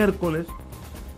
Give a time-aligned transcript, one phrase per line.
[0.00, 0.46] Miércoles.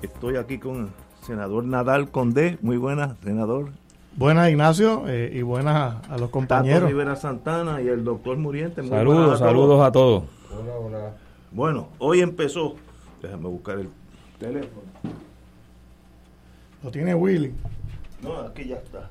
[0.03, 0.89] Estoy aquí con el
[1.25, 2.59] senador Nadal Condé.
[2.63, 3.69] Muy buenas, senador.
[4.17, 6.81] Buenas, Ignacio, eh, y buenas a los compañeros.
[6.81, 8.83] Tato Rivera Santana y el doctor Muriente.
[8.83, 10.25] saludos, saludos a todos.
[10.51, 11.13] Hola, hola.
[11.53, 12.75] Bueno, hoy empezó.
[13.23, 13.89] Déjame buscar el
[14.41, 14.83] teléfono.
[16.83, 17.55] Lo tiene Willy.
[18.21, 19.09] No, aquí ya está.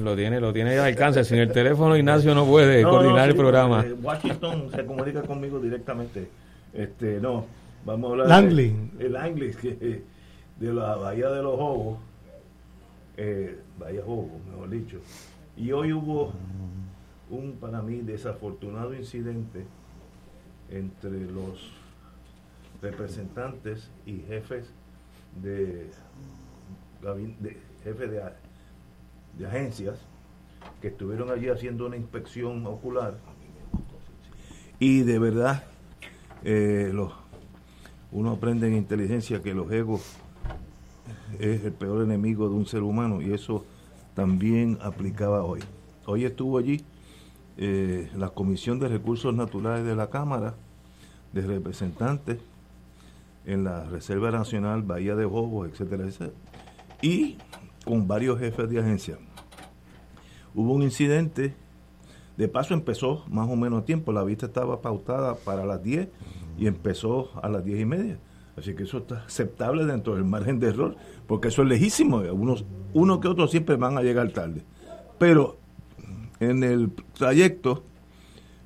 [0.00, 1.24] Lo tiene, lo tiene al alcance.
[1.24, 3.84] Sin el teléfono, Ignacio no puede coordinar el programa.
[3.84, 6.30] Eh, Washington se comunica conmigo directamente.
[6.72, 7.44] Este, no,
[7.84, 8.90] Vamos a hablar Langley.
[8.98, 11.98] el Langley de la Bahía de los Jobos,
[13.16, 15.00] eh, Bahía Jobos, mejor dicho.
[15.56, 16.32] Y hoy hubo
[17.30, 19.64] un, para mí, desafortunado incidente
[20.70, 21.72] entre los
[22.82, 24.70] representantes y jefes
[25.42, 25.90] de,
[27.02, 28.22] de jefes de,
[29.38, 29.98] de agencias
[30.80, 33.14] que estuvieron allí haciendo una inspección ocular
[34.78, 35.64] y de verdad
[36.42, 37.12] eh, los
[38.12, 40.00] uno aprende en inteligencia que los egos
[41.38, 43.64] es el peor enemigo de un ser humano y eso
[44.14, 45.60] también aplicaba hoy.
[46.06, 46.84] Hoy estuvo allí
[47.56, 50.54] eh, la Comisión de Recursos Naturales de la Cámara
[51.32, 52.38] de Representantes
[53.46, 56.32] en la Reserva Nacional Bahía de Jobos, etcétera, etcétera,
[57.00, 57.38] y
[57.84, 59.18] con varios jefes de agencia.
[60.54, 61.54] Hubo un incidente,
[62.36, 66.08] de paso empezó más o menos a tiempo, la vista estaba pautada para las 10
[66.60, 68.18] y empezó a las diez y media.
[68.56, 70.94] Así que eso está aceptable dentro del margen de error,
[71.26, 72.18] porque eso es lejísimo.
[72.18, 74.62] Unos, uno que otro siempre van a llegar tarde.
[75.18, 75.56] Pero
[76.38, 77.82] en el trayecto,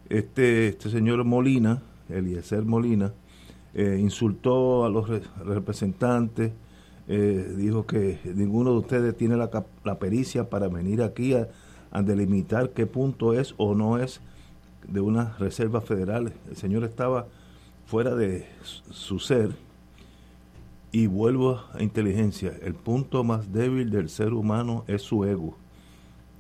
[0.09, 3.12] este, este señor Molina, Eliezer Molina,
[3.75, 5.09] eh, insultó a los
[5.44, 6.53] representantes,
[7.06, 9.50] eh, dijo que ninguno de ustedes tiene la,
[9.84, 11.49] la pericia para venir aquí a,
[11.93, 14.21] a, delimitar qué punto es o no es
[14.88, 16.33] de una reserva federal.
[16.49, 17.27] El señor estaba
[17.86, 19.57] fuera de su ser
[20.92, 22.53] y vuelvo a inteligencia.
[22.63, 25.57] El punto más débil del ser humano es su ego.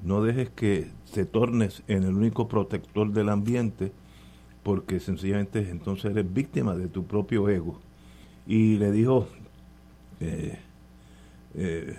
[0.02, 3.92] No dejes que te tornes en el único protector del ambiente
[4.62, 7.78] porque sencillamente entonces eres víctima de tu propio ego.
[8.46, 9.28] Y le dijo,
[10.20, 10.58] eh,
[11.54, 11.96] eh,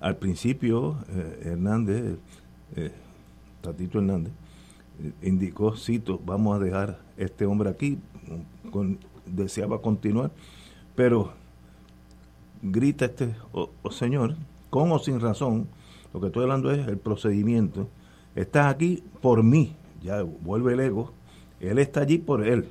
[0.00, 2.18] al principio, eh, Hernández,
[3.60, 4.32] Tatito Hernández,
[5.22, 7.98] indicó, cito, vamos a dejar este hombre aquí,
[9.26, 10.30] deseaba continuar,
[10.94, 11.32] pero
[12.62, 13.34] grita este
[13.90, 14.36] señor,
[14.70, 15.68] con o sin razón,
[16.12, 17.88] lo que estoy hablando es el procedimiento,
[18.34, 21.12] estás aquí por mí, ya vuelve el ego,
[21.60, 22.68] él está allí por él.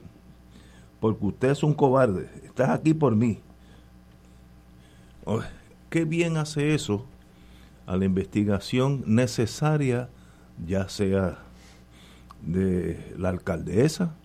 [1.00, 3.40] porque usted es un cobarde, estás aquí por mí.
[5.90, 7.06] Qué bien hace eso
[7.86, 10.10] a la investigación necesaria,
[10.66, 11.40] ya sea
[12.42, 14.16] de la alcaldesa,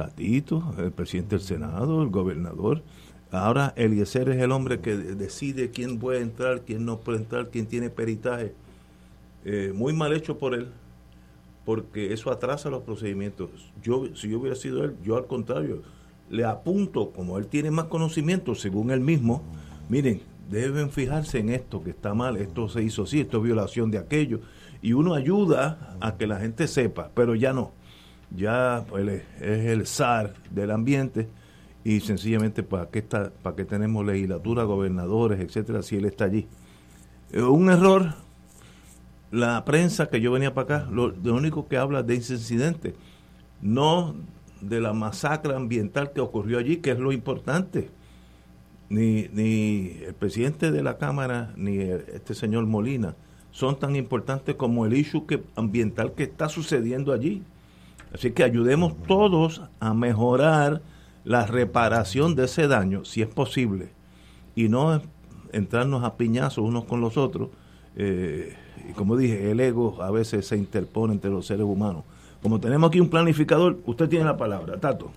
[0.00, 2.82] Tatito, el presidente del Senado, el gobernador.
[3.30, 7.66] Ahora Eliezer es el hombre que decide quién puede entrar, quién no puede entrar, quién
[7.66, 8.54] tiene peritaje.
[9.44, 10.68] Eh, muy mal hecho por él,
[11.66, 13.50] porque eso atrasa los procedimientos.
[13.82, 15.82] Yo, si yo hubiera sido él, yo al contrario,
[16.30, 19.42] le apunto, como él tiene más conocimiento, según él mismo,
[19.90, 23.90] miren, deben fijarse en esto que está mal, esto se hizo así, esto es violación
[23.90, 24.40] de aquello,
[24.80, 27.72] y uno ayuda a que la gente sepa, pero ya no,
[28.34, 31.28] ya pues, es el zar del ambiente
[31.84, 36.46] y sencillamente para qué está, para qué tenemos legislatura, gobernadores, etcétera, si él está allí.
[37.32, 38.14] Un error,
[39.30, 42.94] la prensa que yo venía para acá, lo, único que habla de ese incidente,
[43.62, 44.14] no
[44.60, 47.90] de la masacre ambiental que ocurrió allí, que es lo importante
[48.88, 53.14] ni, ni el presidente de la Cámara ni este señor Molina
[53.52, 55.24] son tan importantes como el issue
[55.56, 57.42] ambiental que está sucediendo allí.
[58.12, 60.82] Así que ayudemos todos a mejorar
[61.24, 63.90] la reparación de ese daño, si es posible,
[64.54, 65.00] y no
[65.52, 67.50] entrarnos a piñazos unos con los otros.
[67.96, 68.54] Eh,
[68.88, 72.04] y como dije, el ego a veces se interpone entre los seres humanos.
[72.42, 75.10] Como tenemos aquí un planificador, usted tiene la palabra, Tato.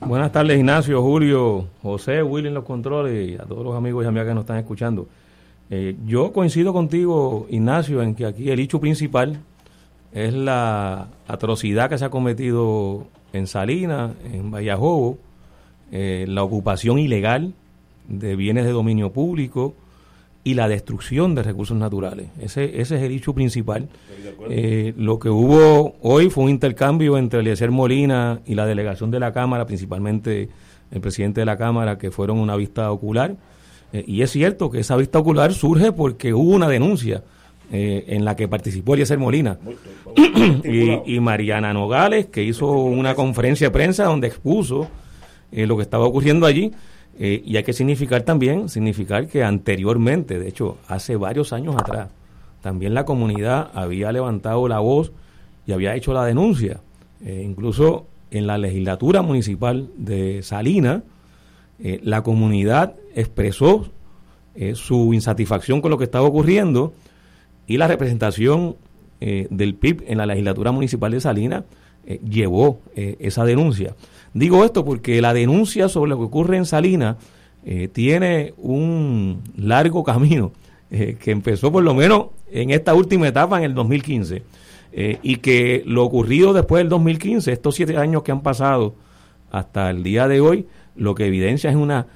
[0.00, 4.08] Buenas tardes, Ignacio, Julio, José, Willy en los controles y a todos los amigos y
[4.08, 5.08] amigas que nos están escuchando.
[5.68, 9.40] Eh, yo coincido contigo, Ignacio, en que aquí el hecho principal
[10.12, 15.18] es la atrocidad que se ha cometido en Salinas, en Vallajobo,
[15.92, 17.54] eh, la ocupación ilegal
[18.08, 19.74] de bienes de dominio público,
[20.42, 22.28] y la destrucción de recursos naturales.
[22.40, 23.88] Ese, ese es el hecho principal.
[24.48, 29.20] Eh, lo que hubo hoy fue un intercambio entre Eliezer Molina y la delegación de
[29.20, 30.48] la Cámara, principalmente
[30.90, 33.36] el presidente de la Cámara, que fueron una vista ocular.
[33.92, 37.22] Eh, y es cierto que esa vista ocular surge porque hubo una denuncia
[37.72, 39.58] eh, en la que participó Eliezer Molina
[40.64, 44.88] y, y, Mariana Nogales, que hizo una conferencia de prensa donde expuso
[45.52, 46.72] lo que estaba ocurriendo allí
[47.22, 52.08] eh, y hay que significar también, significar que anteriormente, de hecho, hace varios años atrás,
[52.62, 55.12] también la comunidad había levantado la voz
[55.66, 56.80] y había hecho la denuncia.
[57.22, 61.02] Eh, incluso en la legislatura municipal de Salina,
[61.78, 63.90] eh, la comunidad expresó
[64.74, 66.92] su insatisfacción con lo que estaba ocurriendo
[67.70, 68.76] y la representación
[69.20, 71.64] del PIB en la legislatura municipal de Salina
[72.24, 73.94] llevó esa denuncia.
[74.32, 77.16] Digo esto porque la denuncia sobre lo que ocurre en Salinas
[77.64, 80.52] eh, tiene un largo camino
[80.90, 84.42] eh, que empezó por lo menos en esta última etapa en el 2015
[84.92, 88.94] eh, y que lo ocurrido después del 2015, estos siete años que han pasado
[89.50, 92.06] hasta el día de hoy, lo que evidencia es una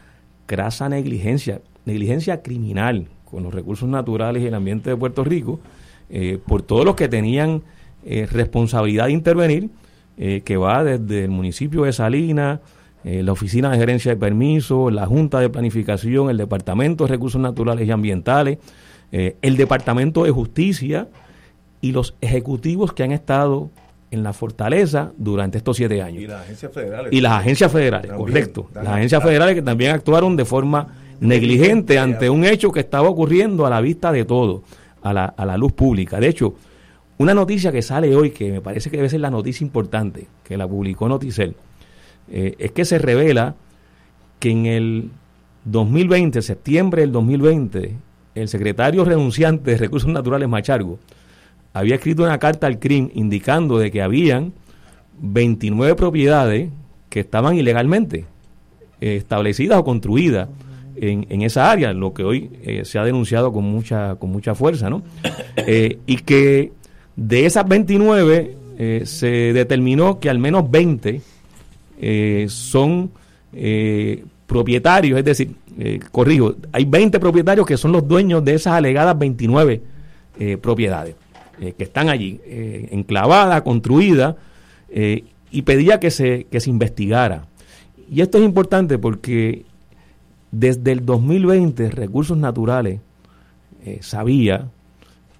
[0.46, 5.60] crasa negligencia, negligencia criminal con los recursos naturales y el ambiente de Puerto Rico
[6.46, 7.62] por todos los que tenían
[8.04, 9.70] responsabilidad de intervenir
[10.16, 12.60] eh, que va desde el municipio de Salinas,
[13.02, 17.40] eh, la Oficina de Gerencia de Permisos, la Junta de Planificación, el Departamento de Recursos
[17.40, 18.58] Naturales y Ambientales,
[19.10, 21.08] eh, el Departamento de Justicia
[21.80, 23.70] y los ejecutivos que han estado
[24.12, 26.22] en la fortaleza durante estos siete años.
[26.22, 27.12] Y las agencias federales.
[27.12, 28.70] Y las agencias federales, correcto.
[28.72, 33.66] Las agencias federales que también actuaron de forma negligente ante un hecho que estaba ocurriendo
[33.66, 34.62] a la vista de todo,
[35.02, 36.20] a la, a la luz pública.
[36.20, 36.54] De hecho,
[37.18, 40.56] una noticia que sale hoy, que me parece que debe ser la noticia importante, que
[40.56, 41.54] la publicó Noticel,
[42.28, 43.54] eh, es que se revela
[44.40, 45.10] que en el
[45.64, 47.96] 2020, septiembre del 2020,
[48.34, 50.98] el secretario renunciante de Recursos Naturales Machargo
[51.72, 54.52] había escrito una carta al CRIM indicando de que habían
[55.20, 56.70] 29 propiedades
[57.08, 58.24] que estaban ilegalmente
[59.00, 60.48] eh, establecidas o construidas
[60.96, 64.54] en, en, esa área, lo que hoy eh, se ha denunciado con mucha con mucha
[64.54, 65.02] fuerza, ¿no?
[66.06, 66.72] y que
[67.16, 71.20] de esas 29 eh, se determinó que al menos 20
[72.00, 73.12] eh, son
[73.52, 75.54] eh, propietarios, es decir,
[76.10, 79.82] corrijo, hay 20 propietarios que son los dueños de esas alegadas 29
[80.60, 81.16] propiedades
[81.58, 84.36] que están allí, enclavadas, construidas,
[84.92, 87.46] y pedía que se, que se investigara.
[88.08, 89.64] Y esto es importante porque
[90.58, 93.00] desde el 2020 Recursos Naturales
[94.00, 94.68] sabía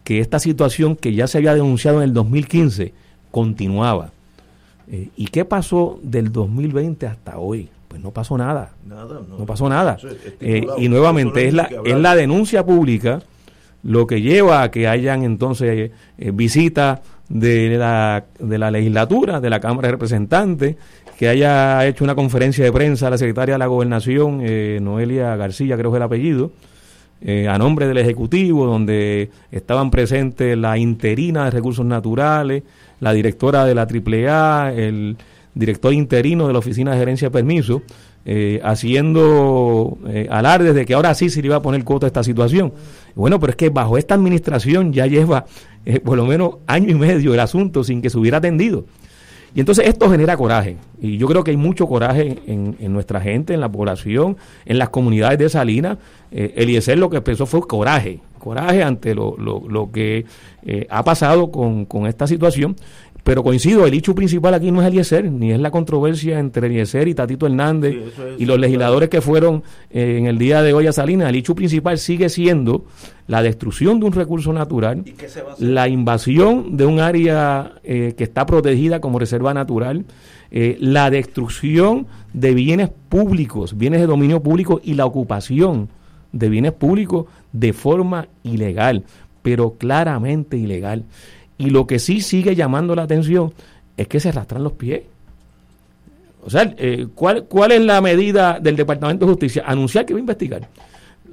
[0.04, 2.92] que esta situación que ya se había denunciado en el 2015
[3.30, 4.12] continuaba.
[4.86, 7.70] Eh, ¿Y qué pasó del 2020 hasta hoy?
[7.88, 8.72] Pues no pasó nada.
[8.86, 9.46] Nada, no.
[9.46, 9.96] pasó nada.
[10.40, 13.22] Eh, y nuevamente es la, es la denuncia pública
[13.82, 19.50] lo que lleva a que hayan entonces eh, visitas de la, de la legislatura, de
[19.50, 20.76] la Cámara de Representantes,
[21.18, 25.36] que haya hecho una conferencia de prensa a la secretaria de la Gobernación, eh, Noelia
[25.36, 26.52] García, creo que es el apellido,
[27.20, 32.64] eh, a nombre del Ejecutivo, donde estaban presentes la interina de Recursos Naturales,
[33.00, 35.16] la directora de la AAA, el
[35.54, 37.82] director interino de la Oficina de Gerencia de Permiso,
[38.26, 42.08] eh, haciendo eh, alardes de que ahora sí se le iba a poner cuota a
[42.08, 42.72] esta situación.
[43.14, 45.46] Bueno, pero es que bajo esta administración ya lleva
[45.86, 48.84] eh, por lo menos año y medio el asunto sin que se hubiera atendido.
[49.54, 50.76] Y entonces esto genera coraje.
[51.00, 54.88] Y yo creo que hay mucho coraje en, nuestra gente, en la población, en las
[54.88, 55.98] comunidades de Salinas.
[56.32, 60.24] Eh, Eliezer lo que expresó fue coraje, coraje ante lo, lo, lo que
[60.66, 62.74] eh, ha pasado con, con esta situación.
[63.24, 67.08] Pero coincido, el hecho principal aquí no es Eliezer, ni es la controversia entre Eliezer
[67.08, 67.94] y Tatito Hernández
[68.38, 71.30] y los legisladores que fueron eh, en el día de hoy a Salinas.
[71.30, 72.84] El hecho principal sigue siendo
[73.26, 75.04] la destrucción de un recurso natural,
[75.58, 80.04] la invasión de un área eh, que está protegida como reserva natural,
[80.50, 85.88] eh, la destrucción de bienes públicos, bienes de dominio público y la ocupación
[86.32, 89.04] de bienes públicos de forma ilegal,
[89.40, 91.06] pero claramente ilegal.
[91.58, 93.52] Y lo que sí sigue llamando la atención
[93.96, 95.02] es que se arrastran los pies.
[96.44, 99.64] O sea, eh, ¿cuál, ¿cuál es la medida del Departamento de Justicia?
[99.66, 100.68] Anunciar que va a investigar.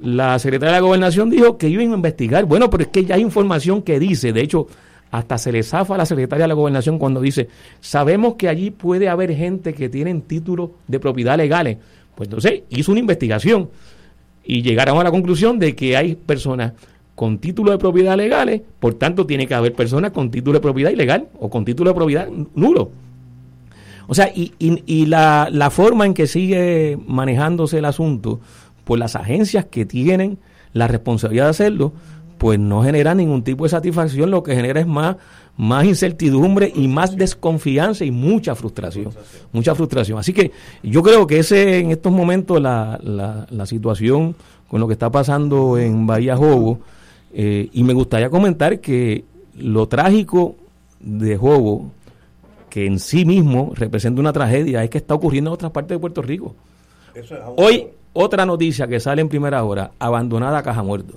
[0.02, 2.44] La secretaria de la Gobernación dijo que iban a investigar.
[2.46, 4.66] Bueno, pero es que ya hay información que dice, de hecho,
[5.10, 7.48] hasta se le zafa a la secretaria de la Gobernación cuando dice,
[7.80, 11.76] sabemos que allí puede haber gente que tienen títulos de propiedad legales.
[12.14, 13.68] Pues entonces hizo una investigación
[14.42, 16.72] y llegaron a la conclusión de que hay personas
[17.22, 20.90] con título de propiedad legales, por tanto tiene que haber personas con título de propiedad
[20.90, 22.90] ilegal o con título de propiedad nulo.
[24.08, 28.40] O sea, y, y, la, la, forma en que sigue manejándose el asunto
[28.82, 30.38] por las agencias que tienen
[30.72, 31.92] la responsabilidad de hacerlo,
[32.38, 35.14] pues no genera ningún tipo de satisfacción, lo que genera es más,
[35.56, 39.10] más incertidumbre y más desconfianza y mucha frustración.
[39.52, 40.18] Mucha frustración.
[40.18, 40.50] Así que
[40.82, 44.34] yo creo que ese en estos momentos la, la, la situación
[44.66, 46.80] con lo que está pasando en Bahía Jobo,
[47.32, 49.24] eh, y me gustaría comentar que
[49.56, 50.56] lo trágico
[51.00, 51.90] de Jobo,
[52.68, 55.98] que en sí mismo representa una tragedia, es que está ocurriendo en otras partes de
[55.98, 56.54] Puerto Rico.
[57.56, 61.14] Hoy, otra noticia que sale en primera hora, abandonada a Caja Muerto.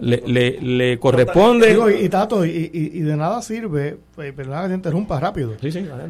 [0.00, 1.78] le, le, corresponde...
[2.00, 5.54] y, Tato, y, de nada sirve, eh, perdón que te interrumpa rápido.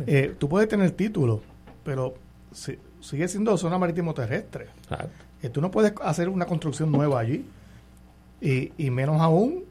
[0.06, 1.42] Eh, tú puedes tener título,
[1.84, 2.14] pero
[3.00, 4.68] sigue siendo zona marítimo terrestre.
[5.52, 7.44] tú no puedes hacer una construcción nueva allí.
[8.42, 9.64] Y, y menos aún,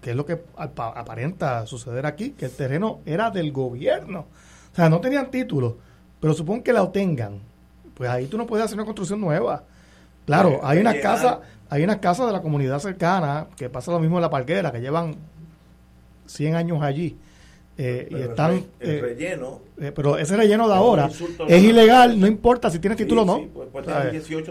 [0.00, 4.26] que es lo que aparenta suceder aquí, que el terreno era del gobierno.
[4.72, 5.78] O sea, no tenían título,
[6.20, 7.40] pero supongo que la obtengan.
[7.94, 9.64] Pues ahí tú no puedes hacer una construcción nueva.
[10.26, 11.38] Claro, hay unas casas,
[11.70, 14.80] hay unas casas de la comunidad cercana, que pasa lo mismo en la parquera, que
[14.80, 15.16] llevan
[16.26, 17.16] 100 años allí
[17.80, 19.60] eh, y están el, eh, relleno.
[19.80, 21.08] eh, pero ese relleno de ahora
[21.48, 23.40] es ilegal no importa si tiene título o no.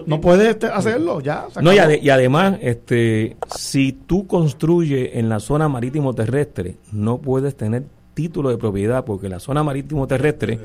[0.05, 5.41] no puedes este, hacerlo ya no y, y, además este si tú construyes en la
[5.41, 7.83] zona marítimo terrestre no puedes tener
[8.17, 10.59] título de propiedad porque la zona marítimo terrestre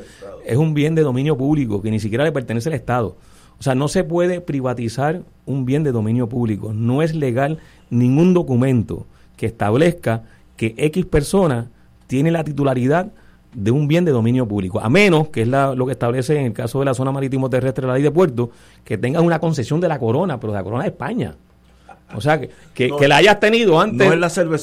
[0.47, 3.19] es un bien de dominio público que ni siquiera le pertenece al Estado.
[3.59, 6.73] O sea no se puede privatizar un bien de dominio público.
[6.73, 7.59] No es legal
[7.91, 9.05] ningún documento
[9.37, 10.23] que establezca
[10.57, 11.69] que X persona
[12.13, 13.11] tiene la titularidad
[13.55, 16.53] de un bien de dominio público, a menos, que es lo que establece en el
[16.53, 18.51] caso de la zona marítimo terrestre la ley de puerto,
[18.85, 21.35] que tengas una concesión de la corona, pero de la corona de España.
[22.15, 24.07] O sea, que, que, la hayas tenido antes,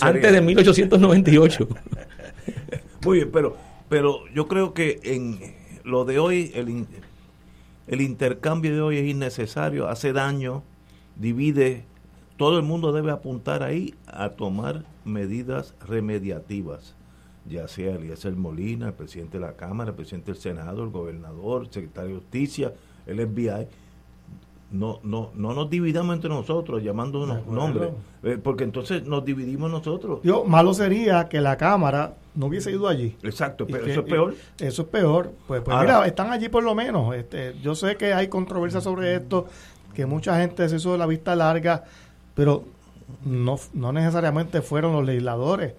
[0.03, 1.67] antes de 1898.
[3.03, 3.57] Muy bien, pero,
[3.89, 5.39] pero yo creo que en
[5.83, 6.85] lo de hoy, el,
[7.87, 10.61] el intercambio de hoy es innecesario, hace daño,
[11.15, 11.83] divide.
[12.37, 16.95] Todo el mundo debe apuntar ahí a tomar medidas remediativas
[17.49, 21.63] ya sea Eliezer Molina, el presidente de la Cámara, el presidente del Senado, el gobernador,
[21.63, 22.73] el secretario de Justicia,
[23.05, 23.67] el FBI,
[24.71, 27.89] no, no, no nos dividamos entre nosotros llamándonos nombres,
[28.21, 30.19] eh, porque entonces nos dividimos nosotros.
[30.23, 33.17] Yo, malo sería que la Cámara no hubiese ido allí.
[33.23, 34.35] Exacto, pero eso es peor.
[34.59, 35.33] Eso es peor.
[35.47, 37.15] Pues, pues mira, están allí por lo menos.
[37.15, 39.47] Este, yo sé que hay controversia sobre esto,
[39.95, 41.85] que mucha gente se hizo de la vista larga,
[42.35, 42.63] pero
[43.25, 45.73] no, no necesariamente fueron los legisladores.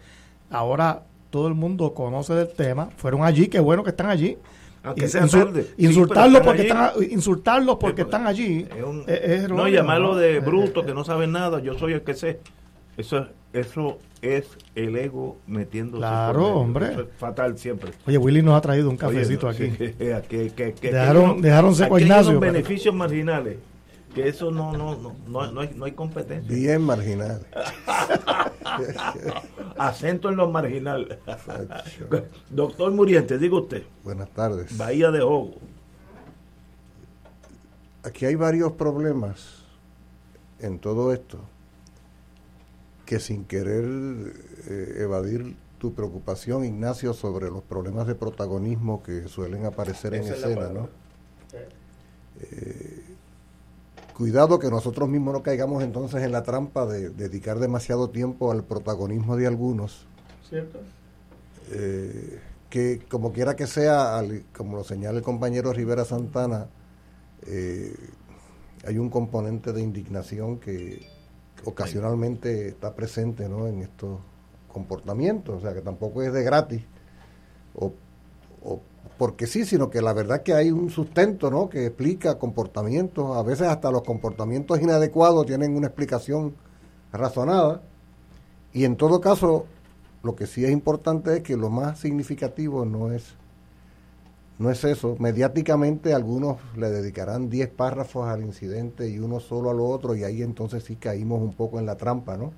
[0.50, 4.36] Ahora todo el mundo conoce del tema, fueron allí, qué bueno que están allí.
[4.82, 5.28] Aunque sean
[5.76, 8.66] insultarlos porque están insultarlos porque están allí
[9.48, 12.40] no llamarlo de bruto que no saben nada yo soy el que sé.
[12.96, 16.94] Eso eso es el ego metiéndose claro hombre.
[16.94, 17.92] Es fatal siempre.
[18.06, 19.64] Oye Willy nos ha traído un cafecito aquí.
[20.80, 23.58] dejaron dejaron seco Ignacio beneficios marginales
[24.14, 26.54] que eso no no no no, no, hay, no hay competencia.
[26.54, 27.42] Bien marginales
[29.88, 31.18] acento en los marginales.
[32.50, 33.82] Doctor Muriente, diga usted.
[34.04, 34.76] Buenas tardes.
[34.76, 35.54] Bahía de Ojo.
[38.02, 39.64] Aquí hay varios problemas
[40.58, 41.38] en todo esto
[43.06, 43.84] que sin querer
[44.68, 50.68] eh, evadir tu preocupación, Ignacio, sobre los problemas de protagonismo que suelen aparecer en escena,
[50.68, 50.88] ¿no?
[52.40, 53.09] Eh,
[54.16, 58.64] cuidado que nosotros mismos no caigamos entonces en la trampa de, dedicar demasiado tiempo al
[58.64, 60.06] protagonismo de algunos.
[60.48, 60.80] ¿Cierto?
[61.72, 64.22] Eh, que como quiera que sea,
[64.56, 66.68] como lo señala el compañero Rivera Santana,
[67.46, 67.94] eh,
[68.86, 71.06] hay un componente de indignación que
[71.64, 73.66] ocasionalmente está presente ¿no?
[73.66, 74.20] en estos
[74.72, 76.82] comportamientos, o sea que tampoco es de gratis,
[77.74, 77.92] o,
[78.62, 78.80] o
[79.20, 81.68] porque sí, sino que la verdad que hay un sustento, ¿no?
[81.68, 86.54] Que explica comportamientos, a veces hasta los comportamientos inadecuados tienen una explicación
[87.12, 87.82] razonada.
[88.72, 89.66] Y en todo caso,
[90.22, 93.34] lo que sí es importante es que lo más significativo no es
[94.58, 95.16] no es eso.
[95.18, 100.40] Mediáticamente algunos le dedicarán 10 párrafos al incidente y uno solo al otro y ahí
[100.40, 102.54] entonces sí caímos un poco en la trampa, ¿no?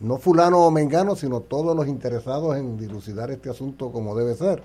[0.00, 4.60] No fulano o mengano, sino todos los interesados en dilucidar este asunto como debe ser.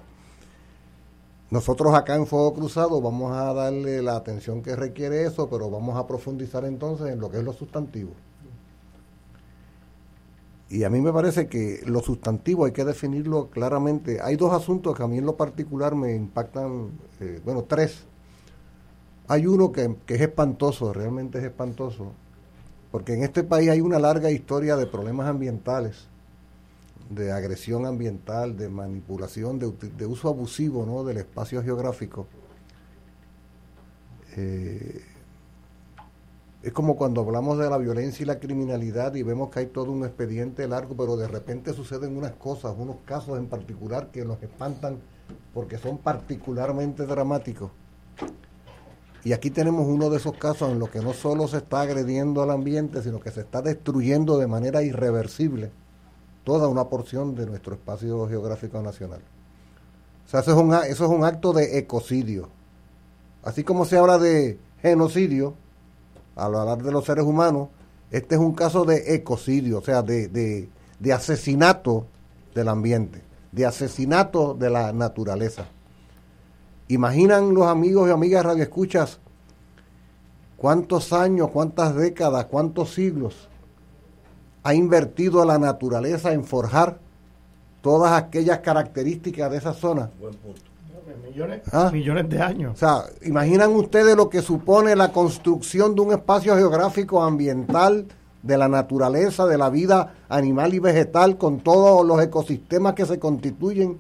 [1.49, 5.95] Nosotros acá en Fuego Cruzado vamos a darle la atención que requiere eso, pero vamos
[5.95, 8.11] a profundizar entonces en lo que es lo sustantivo.
[10.69, 14.19] Y a mí me parece que lo sustantivo hay que definirlo claramente.
[14.21, 18.03] Hay dos asuntos que a mí en lo particular me impactan, eh, bueno, tres.
[19.29, 22.11] Hay uno que es espantoso, realmente es espantoso,
[22.91, 26.09] porque en este país hay una larga historia de problemas ambientales
[27.09, 31.03] de agresión ambiental, de manipulación, de, uso abusivo ¿no?
[31.03, 32.27] del espacio geográfico.
[34.35, 35.01] Eh,
[36.63, 39.91] es como cuando hablamos de la violencia y la criminalidad y vemos que hay todo
[39.91, 44.41] un expediente largo, pero de repente suceden unas cosas, unos casos en particular que nos
[44.43, 44.99] espantan
[45.53, 47.71] porque son particularmente dramáticos.
[49.23, 52.41] Y aquí tenemos uno de esos casos en los que no solo se está agrediendo
[52.41, 55.71] al ambiente, sino que se está destruyendo de manera irreversible
[56.47, 59.19] toda una porción de nuestro espacio geográfico nacional.
[60.25, 62.47] O sea, eso es un, eso es un acto de ecocidio.
[63.43, 65.55] Así como se habla de genocidio,
[66.37, 67.67] al hablar de los seres humanos,
[68.11, 70.69] este es un caso de ecocidio, o sea, de, de,
[71.01, 72.05] de asesinato
[72.55, 75.65] del ambiente, de asesinato de la naturaleza.
[76.87, 79.19] Imaginan los amigos y amigas radioescuchas
[80.55, 83.49] cuántos años, cuántas décadas, cuántos siglos
[84.67, 86.99] ha invertido a la naturaleza en forjar
[87.81, 90.09] todas aquellas características de esa zona.
[90.19, 90.59] Buen punto.
[91.25, 91.89] Millones, ¿Ah?
[91.93, 92.73] millones de años.
[92.73, 98.07] O sea, imaginan ustedes lo que supone la construcción de un espacio geográfico ambiental
[98.43, 103.19] de la naturaleza, de la vida animal y vegetal, con todos los ecosistemas que se
[103.19, 103.97] constituyen,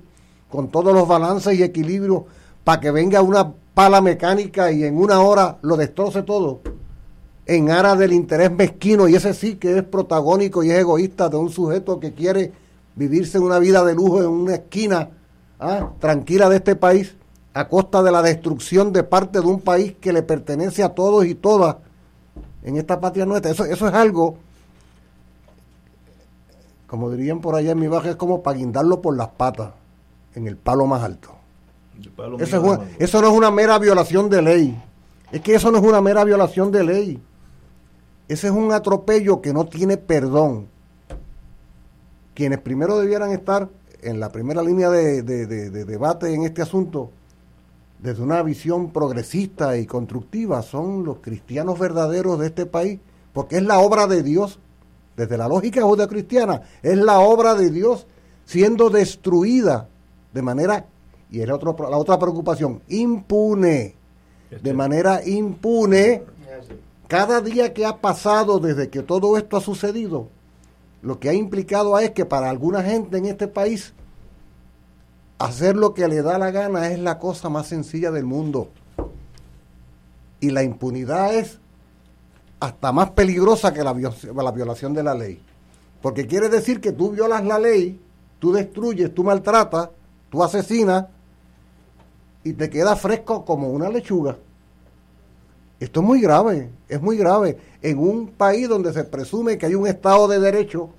[0.49, 2.23] con todos los balances y equilibrios,
[2.65, 6.59] para que venga una pala mecánica y en una hora lo destroce todo
[7.47, 11.37] en aras del interés mezquino, y ese sí que es protagónico y es egoísta de
[11.37, 12.51] un sujeto que quiere
[12.95, 15.09] vivirse una vida de lujo en una esquina
[15.59, 15.91] ¿ah?
[15.99, 17.15] tranquila de este país,
[17.53, 21.25] a costa de la destrucción de parte de un país que le pertenece a todos
[21.25, 21.77] y todas
[22.63, 23.51] en esta patria nuestra.
[23.51, 24.37] Eso, eso es algo,
[26.85, 29.71] como dirían por allá en mi baja, es como para guindarlo por las patas,
[30.35, 31.29] en el palo más alto.
[32.39, 34.83] Eso, eso no es una mera violación de ley.
[35.31, 37.21] Es que eso no es una mera violación de ley.
[38.27, 40.67] Ese es un atropello que no tiene perdón.
[42.33, 43.69] Quienes primero debieran estar
[44.01, 47.09] en la primera línea de, debate en este asunto,
[47.99, 52.99] desde una visión progresista y constructiva, son los cristianos verdaderos de este país,
[53.33, 54.59] porque es la obra de Dios,
[55.15, 58.05] desde la lógica judeocristiana, es la obra de Dios
[58.45, 59.87] siendo destruida
[60.33, 60.85] de manera,
[61.31, 63.95] y es la otra preocupación, impune,
[64.61, 66.21] de manera impune
[67.07, 70.29] cada día que ha pasado desde que todo esto ha sucedido,
[71.01, 73.93] lo que ha implicado es que para alguna gente en este país,
[75.39, 78.69] hacer lo que le da la gana es la cosa más sencilla del mundo.
[80.39, 81.59] Y la impunidad es
[82.59, 85.41] hasta más peligrosa que la, la violación de la ley.
[86.01, 87.99] Porque quiere decir que tú violas la ley,
[88.39, 89.89] tú destruyes, tú maltratas,
[90.29, 91.05] tú asesinas
[92.43, 94.37] y te queda fresco como una lechuga.
[95.79, 97.57] Esto es muy grave, es muy grave.
[97.81, 100.89] En un país donde se presume que hay un Estado de Derecho,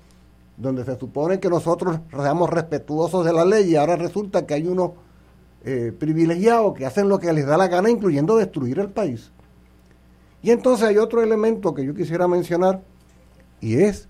[0.55, 4.67] donde se supone que nosotros seamos respetuosos de la ley y ahora resulta que hay
[4.67, 4.91] unos
[5.65, 9.31] eh, privilegiados que hacen lo que les da la gana, incluyendo destruir el país.
[10.41, 12.81] Y entonces hay otro elemento que yo quisiera mencionar
[13.59, 14.07] y es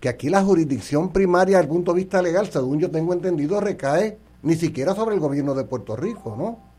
[0.00, 3.60] que aquí la jurisdicción primaria desde el punto de vista legal, según yo tengo entendido,
[3.60, 6.71] recae ni siquiera sobre el gobierno de Puerto Rico, ¿no?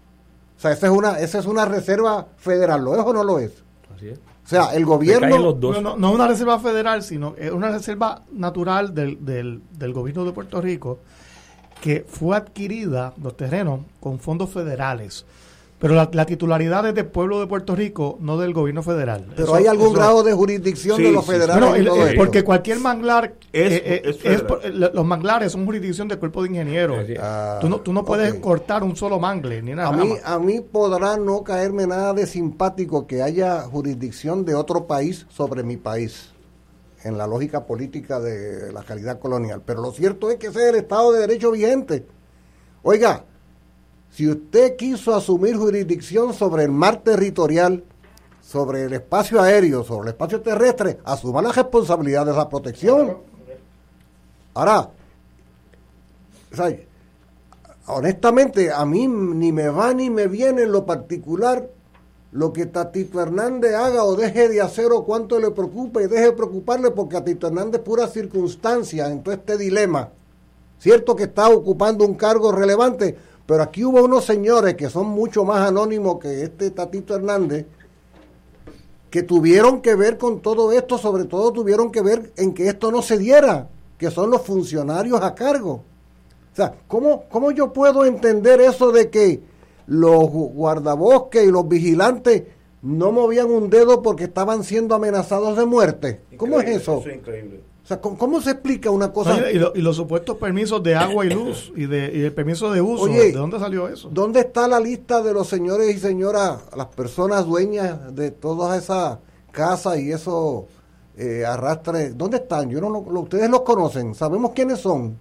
[0.58, 3.40] O sea, esa es una, esa es una reserva federal, ¿lo es o no lo
[3.40, 3.52] es?
[3.96, 4.18] Así es.
[4.18, 5.54] O sea, el gobierno...
[5.54, 10.26] No, no, es una reserva federal, sino es una reserva natural del, del, del gobierno
[10.26, 11.00] de Puerto Rico
[11.84, 15.26] que fue adquirida, los terrenos, con fondos federales.
[15.84, 19.26] Pero la, titularidad es del pueblo de Puerto Rico, no del gobierno federal.
[19.36, 22.16] Pero hay algún grado de jurisdicción de los federales.
[22.16, 27.06] porque cualquier manglar, eh, eh, es, los manglares son jurisdicción del cuerpo de ingenieros.
[27.20, 29.90] Ah, tú no, tú no puedes cortar un solo mangle, ni nada.
[29.90, 34.88] A mí, a mí podrá no caerme nada de simpático que haya jurisdicción de otro
[34.88, 36.32] país sobre mi país
[37.04, 39.62] en la lógica política de la calidad colonial.
[39.66, 42.06] Pero lo cierto es que ese es el Estado de Derecho vigente.
[42.84, 43.26] Oiga,
[44.14, 47.84] si usted quiso asumir jurisdicción sobre el mar territorial,
[48.42, 53.18] sobre el espacio aéreo, sobre el espacio terrestre, asuma la responsabilidad de esa protección.
[54.54, 54.92] Ahora,
[57.88, 61.68] honestamente, a mí ni me va ni me viene en lo particular
[62.32, 66.26] lo que Tatito Hernández haga o deje de hacer o cuánto le preocupe y deje
[66.26, 70.12] de preocuparle porque a Tatito Hernández pura circunstancia en todo este dilema.
[70.78, 75.44] Cierto que está ocupando un cargo relevante, pero aquí hubo unos señores que son mucho
[75.44, 77.66] más anónimos que este Tatito Hernández,
[79.10, 82.92] que tuvieron que ver con todo esto, sobre todo tuvieron que ver en que esto
[82.92, 85.84] no se diera, que son los funcionarios a cargo.
[86.52, 89.42] O sea, ¿cómo, cómo yo puedo entender eso de que
[89.88, 92.44] los guardabosques y los vigilantes
[92.82, 96.22] no movían un dedo porque estaban siendo amenazados de muerte?
[96.38, 97.00] ¿Cómo es eso?
[97.00, 97.73] Eso es increíble.
[97.84, 99.52] O sea, ¿cómo, se explica una cosa?
[99.52, 103.34] y, los supuestos permisos de agua y luz y, de, el permiso de uso, ¿de
[103.34, 104.10] dónde salió eso?
[104.10, 109.18] ¿Dónde está la lista de los señores y señoras, las personas dueñas de todas esas
[109.52, 110.64] casas y esos
[111.18, 112.18] eh, arrastres?
[112.18, 112.70] ¿Dónde están?
[112.70, 115.18] Yo no ustedes los conocen, sabemos quiénes son.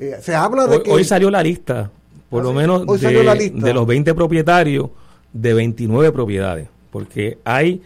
[0.00, 0.90] Eh, se habla de hoy, que...
[0.90, 1.92] Hoy salió la lista,
[2.28, 4.90] por lo ¿Ah, menos de, de los 20 propietarios
[5.32, 7.80] de 29 propiedades, porque hay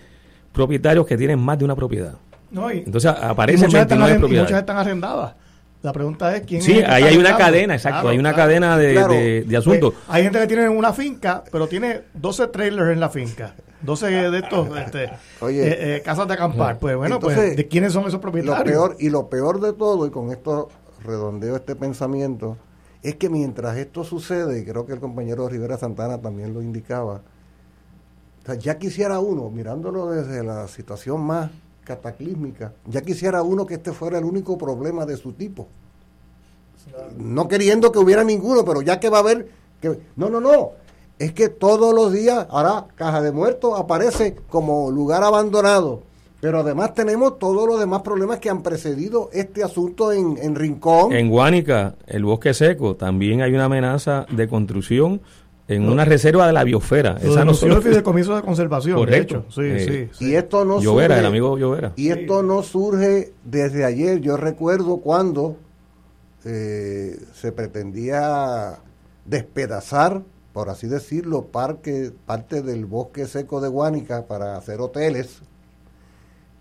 [0.54, 2.14] propietarios que tienen más de una propiedad.
[2.52, 5.34] Entonces aparecen muchas están, muchas están arrendadas.
[5.82, 9.56] La pregunta es quién Sí, ahí hay una cadena, exacto, hay una cadena de, de,
[9.56, 9.94] asuntos.
[9.94, 13.54] Pues, hay gente que tiene una finca, pero tiene 12 trailers en la finca.
[13.80, 15.10] 12 de estos este, eh,
[15.40, 16.78] eh, casas de acampar.
[16.78, 18.58] Pues bueno, pues ¿de quiénes son esos propietarios?
[18.58, 20.68] Lo peor, y lo peor de todo, y con esto
[21.02, 22.58] redondeo este pensamiento,
[23.02, 27.22] es que mientras esto sucede, y creo que el compañero Rivera Santana también lo indicaba,
[28.58, 31.50] ya quisiera uno, mirándolo desde la situación más
[31.90, 32.72] cataclísmica.
[32.87, 35.66] Ya quisiera uno que este fuera el único problema de su tipo.
[37.18, 39.48] No queriendo que hubiera ninguno, pero ya que va a haber
[39.81, 40.70] que no, no, no.
[41.18, 46.03] Es que todos los días ahora Caja de Muertos aparece como lugar abandonado.
[46.40, 51.12] Pero además tenemos todos los demás problemas que han precedido este asunto en, en Rincón.
[51.12, 55.20] En Guánica, el bosque seco, también hay una amenaza de construcción
[55.70, 57.16] en una reserva de la biosfera.
[57.22, 58.96] Esa no solo el comienzo de conservación.
[58.96, 59.44] Correcto.
[59.50, 61.92] Sí, eh, sí, Y esto no surge, el amigo Llovera.
[61.94, 64.20] Y esto no surge desde ayer.
[64.20, 65.56] Yo recuerdo cuando
[66.44, 68.80] eh, se pretendía
[69.24, 75.40] despedazar, por así decirlo, parque, parte del bosque seco de Guánica para hacer hoteles.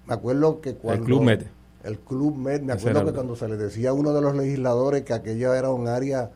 [0.05, 1.01] Me acuerdo que cuando...
[1.01, 1.43] El Club Med.
[1.83, 5.01] El Club Med, me acuerdo que cuando se le decía a uno de los legisladores
[5.01, 6.29] que aquello era un área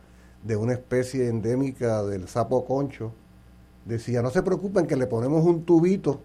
[0.44, 3.12] de una especie endémica del sapo concho,
[3.84, 6.20] decía, no se preocupen que le ponemos un tubito,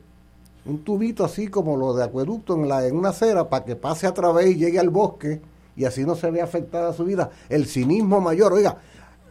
[0.66, 4.06] un tubito así como lo de acueducto en, la, en una acera para que pase
[4.06, 5.42] a través y llegue al bosque
[5.76, 7.30] y así no se ve afectada su vida.
[7.48, 8.78] El cinismo mayor, oiga,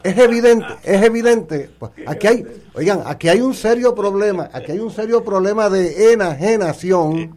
[0.03, 1.71] es evidente, es evidente.
[1.79, 6.15] Pues, aquí hay, oigan, aquí hay un serio problema, aquí hay un serio problema de
[6.15, 7.37] enajenación.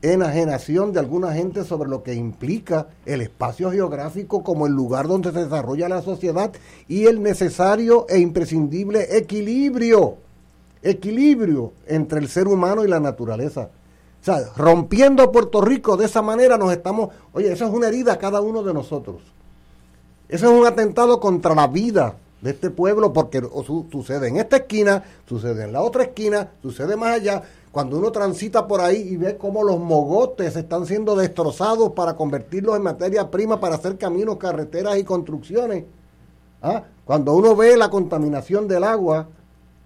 [0.00, 5.32] Enajenación de alguna gente sobre lo que implica el espacio geográfico como el lugar donde
[5.32, 6.52] se desarrolla la sociedad
[6.86, 10.18] y el necesario e imprescindible equilibrio,
[10.82, 13.70] equilibrio entre el ser humano y la naturaleza.
[14.20, 18.12] O sea, rompiendo Puerto Rico de esa manera nos estamos, oye, eso es una herida
[18.12, 19.22] a cada uno de nosotros.
[20.28, 23.42] Eso es un atentado contra la vida de este pueblo porque
[23.90, 28.66] sucede en esta esquina, sucede en la otra esquina, sucede más allá, cuando uno transita
[28.66, 33.60] por ahí y ve cómo los mogotes están siendo destrozados para convertirlos en materia prima
[33.60, 35.84] para hacer caminos, carreteras y construcciones.
[36.62, 36.84] ¿ah?
[37.04, 39.28] Cuando uno ve la contaminación del agua,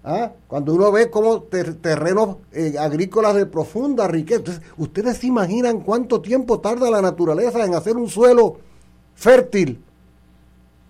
[0.05, 0.31] ¿ah?
[0.47, 4.61] cuando uno ve cómo terrenos eh, agrícolas de profunda riqueza.
[4.77, 8.59] ustedes se imaginan cuánto tiempo tarda la naturaleza en hacer un suelo
[9.14, 9.83] fértil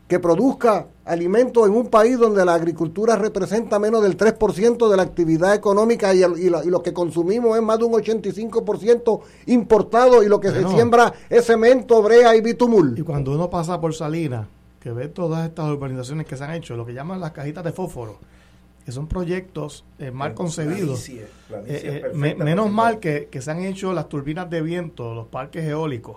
[0.08, 5.02] que produzca alimentos en un país donde la agricultura representa menos del 3% de la
[5.02, 10.50] actividad económica y, lo que consumimos es más de un 85% importado y lo que
[10.50, 12.98] se siembra es cemento, brea y bitumul.
[12.98, 14.46] Y cuando uno pasa por Salinas,
[14.80, 17.72] que ve todas estas urbanizaciones que se han hecho, lo que llaman las cajitas de
[17.72, 18.18] fósforo,
[18.84, 21.08] que son proyectos eh, mal concebidos.
[21.08, 21.28] Eh,
[21.66, 26.16] eh, menos mal que, que se han hecho las turbinas de viento, los parques eólicos,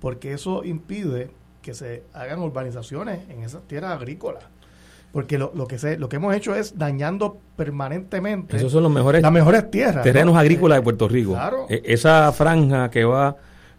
[0.00, 1.30] porque eso impide
[1.64, 4.44] que se hagan urbanizaciones en esas tierras agrícolas.
[5.12, 8.92] Porque lo, lo que se, lo que hemos hecho es dañando permanentemente Esos son los
[8.92, 10.02] mejores, las mejores tierras.
[10.02, 11.38] Terrenos agrícolas de Puerto Rico.
[11.70, 13.36] E, esa franja que va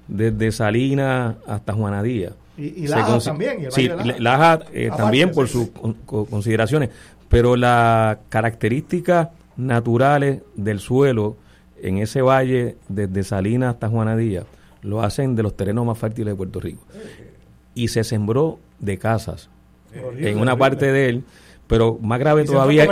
[0.08, 2.32] desde Salinas hasta Juanadía.
[2.58, 3.67] Y, Laja también.
[3.69, 5.69] sí, Laja, eh, también por sus
[6.06, 6.89] consideraciones.
[7.30, 11.36] Pero las características naturales del suelo
[11.82, 14.43] en ese valle desde Salinas hasta Juanadía
[14.82, 16.82] lo hacen de los terrenos más fértiles de Puerto Rico
[17.75, 19.49] y se sembró de casas
[20.17, 21.23] en una parte de él,
[21.67, 22.88] pero más grave todavía,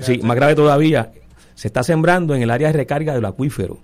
[0.00, 1.12] sí, más grave todavía,
[1.54, 3.78] se está sembrando en el área de recarga del acuífero,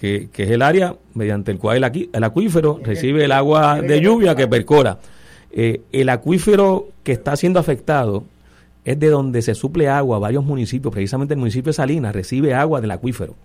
[0.00, 4.48] que, es el área mediante el cual el, acuífero recibe el agua de lluvia que
[4.48, 4.98] percora.
[5.52, 8.24] Eh, el acuífero que está siendo afectado
[8.84, 10.16] es de donde se suple agua.
[10.16, 13.36] A varios municipios, precisamente el municipio de Salinas recibe agua del acuífero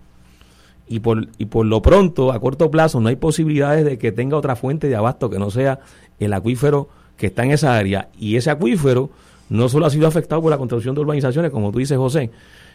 [0.88, 4.36] y por, y por lo pronto, a corto plazo, no hay posibilidades de que tenga
[4.36, 5.80] otra fuente de abasto que no sea
[6.18, 8.08] el acuífero que está en esa área.
[8.18, 9.10] Y ese acuífero
[9.48, 12.30] no solo ha sido afectado por la construcción de urbanizaciones, como tú dices, José,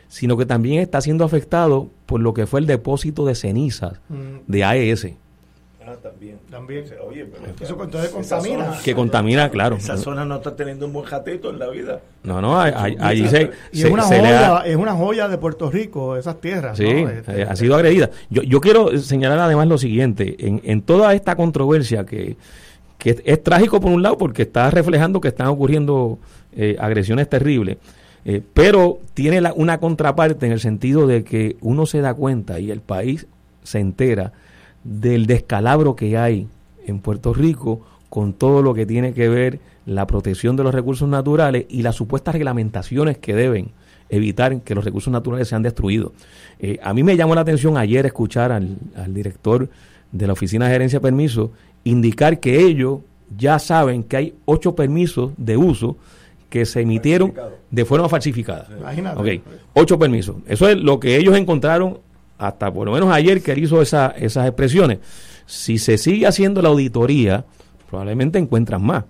[0.08, 4.52] sino que también está siendo afectado por lo que fue el depósito de cenizas mm.
[4.52, 5.08] de AES.
[5.86, 6.39] Ah, también.
[6.50, 6.86] También.
[7.06, 8.80] Oye, pero eso entonces contamina.
[8.84, 9.76] que contamina, claro.
[9.76, 12.00] Esa zona no está teniendo un buen jateto en la vida.
[12.24, 16.39] No, no, allí se, y es, una joya, es una joya de Puerto Rico, esas
[16.39, 16.78] tierras.
[16.78, 18.10] Sí, este, eh, ha sido agredida.
[18.30, 22.38] Yo, yo quiero señalar además lo siguiente, en, en toda esta controversia que,
[22.98, 26.19] que es, trágico por un lado porque está reflejando que están ocurriendo
[26.54, 27.78] eh, agresiones terribles.
[28.26, 32.62] Eh, pero tiene la, una contraparte en el sentido de que uno se da cuenta
[32.62, 33.28] y el país
[33.63, 34.32] se entera
[34.84, 36.48] del descalabro que hay
[36.86, 41.08] en Puerto Rico con todo lo que tiene que ver la protección de los recursos
[41.10, 43.72] naturales y las supuestas reglamentaciones que deben
[44.10, 46.12] evitar que los recursos naturales sean destruidos.
[46.60, 49.69] Eh, a mí me llamó la atención ayer escuchar al, director
[50.12, 51.50] de la Oficina de Gerencia de Permisos
[51.84, 53.00] indicar que ellos
[53.36, 55.98] ya saben que hay ocho permisos de uso
[56.50, 57.34] que se emitieron
[57.72, 58.67] de forma falsificada.
[58.78, 59.41] Imagínate.
[59.74, 60.36] ocho permisos.
[60.46, 61.98] Eso es lo que ellos encontraron
[62.47, 64.99] hasta por lo menos ayer que él hizo esa, esas expresiones,
[65.45, 67.45] si se sigue haciendo la auditoría,
[67.89, 69.06] probablemente encuentran más.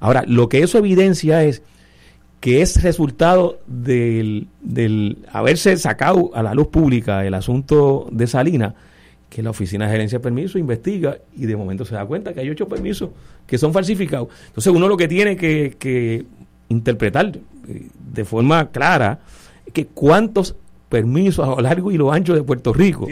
[0.00, 1.62] Ahora, lo que eso evidencia es
[2.40, 8.74] que es resultado del, del haberse sacado a la luz pública el asunto de Salina,
[9.28, 12.40] que la Oficina de Gerencia de Permisos investiga y de momento se da cuenta que
[12.40, 13.10] hay ocho permisos
[13.46, 14.28] que son falsificados.
[14.46, 16.24] Entonces uno lo que tiene que, que
[16.68, 17.32] interpretar
[17.68, 19.18] eh, de forma clara
[19.72, 20.54] que cuántos
[20.88, 23.06] permisos a lo largo y lo ancho de Puerto Rico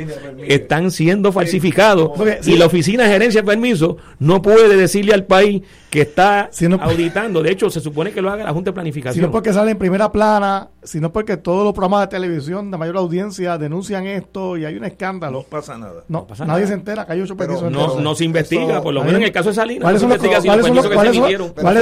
[0.46, 2.12] están siendo falsificados
[2.46, 7.42] y la oficina de gerencia de permisos no puede decirle al país que está auditando.
[7.42, 9.14] De hecho, se supone que lo haga la Junta de Planificación.
[9.14, 12.96] Sino porque sale en primera plana, sino porque todos los programas de televisión de mayor
[12.96, 15.38] audiencia denuncian esto y hay un escándalo.
[15.38, 16.04] No pasa nada.
[16.08, 17.70] No, nadie se entera que hay ocho permisos.
[17.70, 19.82] No, no se investiga, por lo menos en el caso de Salinas.
[19.82, 20.00] ¿Cuáles,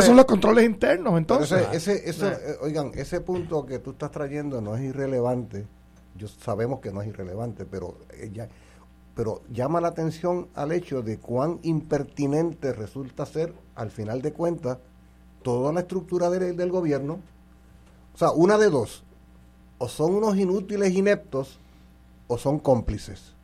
[0.04, 1.66] son los, controles internos entonces?
[1.72, 5.66] ese, eh, oigan, ese punto que tú estás trayendo no es irrelevante
[6.16, 8.48] yo sabemos que no es irrelevante, pero, ella,
[9.14, 14.78] pero llama la atención al hecho de cuán impertinente resulta ser, al final de cuentas,
[15.42, 17.18] toda la estructura del gobierno.
[18.14, 19.02] O sea, una de dos,
[19.78, 21.58] o son unos inútiles ineptos
[22.28, 23.34] o son cómplices.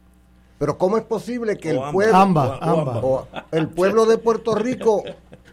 [0.59, 5.03] Pero ¿cómo es posible que el pueblo, el pueblo de Puerto Rico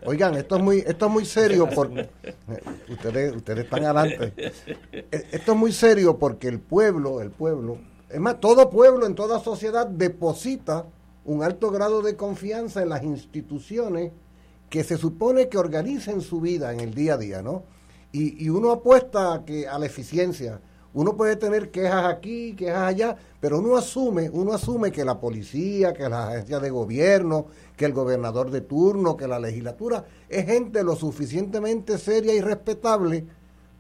[0.06, 2.10] Oigan, esto es muy, esto es muy serio porque
[2.90, 4.34] ustedes, ustedes están adelante.
[4.92, 7.78] Eh, esto es muy serio porque el pueblo, el pueblo,
[8.10, 10.86] es más, todo pueblo en toda sociedad deposita
[11.26, 14.12] un alto grado de confianza en las instituciones
[14.70, 17.64] que se supone que organicen su vida en el día a día, ¿no?
[18.12, 20.62] Y, y uno apuesta a, que, a la eficiencia.
[20.98, 25.94] Uno puede tener quejas aquí, quejas allá, pero uno asume, uno asume que la policía,
[25.94, 30.84] que las agencias de gobierno, que el gobernador de turno, que la legislatura, es gente
[30.84, 33.28] lo suficientemente seria y respetable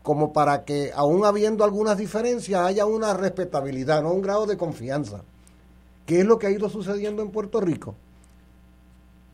[0.04, 5.24] como para que, aún habiendo algunas diferencias, haya una respetabilidad, no un grado de confianza.
[6.06, 7.96] ¿Qué es lo que ha ido sucediendo en Puerto Rico?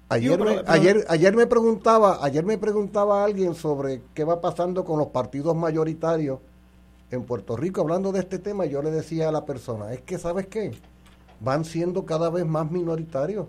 [0.08, 5.00] Ayer, me, ayer, ayer me preguntaba, ayer me preguntaba alguien sobre qué va pasando con
[5.00, 6.40] los partidos mayoritarios
[7.14, 7.82] en Puerto Rico.
[7.82, 10.72] Hablando de este tema, yo le decía a la persona, es que, ¿sabes qué?
[11.40, 13.48] Van siendo cada vez más minoritarios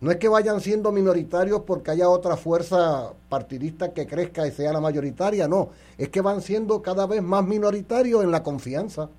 [0.00, 4.72] No es que vayan siendo minoritarios porque haya otra fuerza partidista que crezca y sea
[4.72, 5.70] la mayoritaria, no.
[5.98, 9.10] Es que van siendo cada vez más minoritarios en la confianza,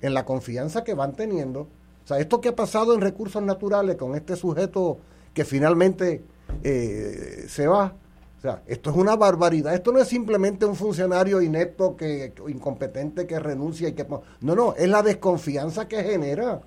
[0.00, 1.60] en la confianza que van teniendo.
[2.04, 4.98] O sea, esto que ha pasado en recursos naturales con este sujeto
[5.34, 6.22] que finalmente
[6.64, 7.94] eh, se va,
[8.40, 9.74] o sea, esto es una barbaridad.
[9.74, 14.06] Esto no es simplemente un funcionario inepto, que, incompetente que renuncia y que...
[14.40, 16.62] No, no, es la desconfianza que genera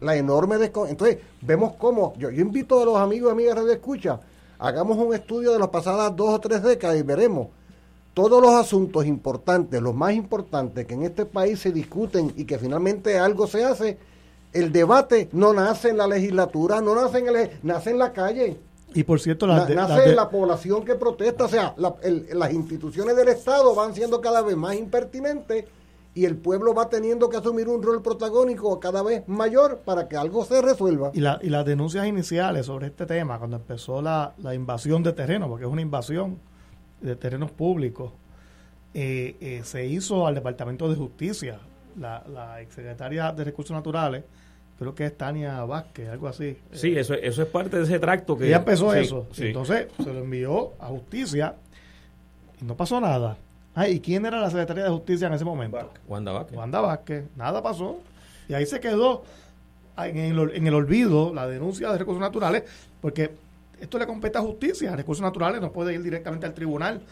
[0.00, 4.18] la enorme Entonces, vemos cómo, yo, yo invito a los amigos y amigas de Escucha,
[4.58, 7.46] hagamos un estudio de las pasadas dos o tres décadas y veremos
[8.12, 12.58] todos los asuntos importantes, los más importantes que en este país se discuten y que
[12.58, 13.98] finalmente algo se hace,
[14.52, 18.56] el debate no nace en la legislatura, no nace en, el, nace en la calle.
[18.94, 19.72] Y por cierto, nace
[20.10, 24.56] en la población que protesta, o sea, las instituciones del Estado van siendo cada vez
[24.56, 25.64] más impertinentes
[26.14, 30.16] y el pueblo va teniendo que asumir un rol protagónico cada vez mayor para que
[30.16, 31.10] algo se resuelva.
[31.12, 35.48] Y, la, y las denuncias iniciales sobre este tema, cuando empezó la, invasión de terreno,
[35.48, 36.38] porque es una invasión
[37.00, 38.12] de terrenos públicos,
[38.94, 41.58] eh, eh, se hizo al Departamento de Justicia.
[41.98, 44.24] La, la exsecretaria de Recursos Naturales,
[44.78, 46.58] creo que es Tania Vázquez, algo así.
[46.72, 48.46] Sí, eso, eso es parte de ese tracto que...
[48.46, 49.26] Ella empezó eso.
[49.38, 51.54] Entonces se lo envió a justicia
[52.60, 53.36] y no pasó nada.
[53.74, 55.90] Ah, ¿y quién era la secretaria de Justicia en ese momento?
[56.06, 56.56] Wanda Vázquez.
[56.56, 57.24] Wanda Vázquez.
[57.34, 57.98] Nada pasó.
[58.48, 59.24] Y ahí se quedó
[59.96, 62.62] en el, en el olvido la denuncia de recursos naturales,
[63.00, 63.32] porque
[63.80, 64.94] esto le compete a justicia.
[64.94, 67.02] Recursos naturales no puede ir directamente al tribunal.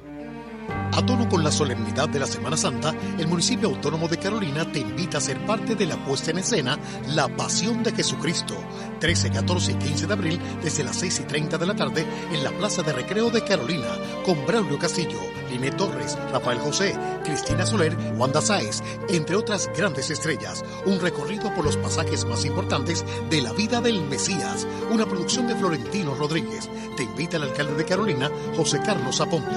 [0.93, 4.81] A tono con la solemnidad de la Semana Santa, el municipio autónomo de Carolina te
[4.81, 6.79] invita a ser parte de la puesta en escena
[7.09, 8.55] La Pasión de Jesucristo,
[8.99, 12.45] 13, 14 y 15 de abril desde las 6 y 30 de la tarde en
[12.45, 13.89] la Plaza de Recreo de Carolina,
[14.27, 15.19] con Braulio Castillo,
[15.51, 20.65] Linet Torres, Rafael José, Cristina Soler, Wanda Sáez, entre otras grandes estrellas.
[20.87, 24.67] Un recorrido por los pasajes más importantes de la vida del Mesías.
[24.91, 26.69] Una producción de Florentino Rodríguez.
[26.97, 29.57] Te invita el alcalde de Carolina, José Carlos Aponte.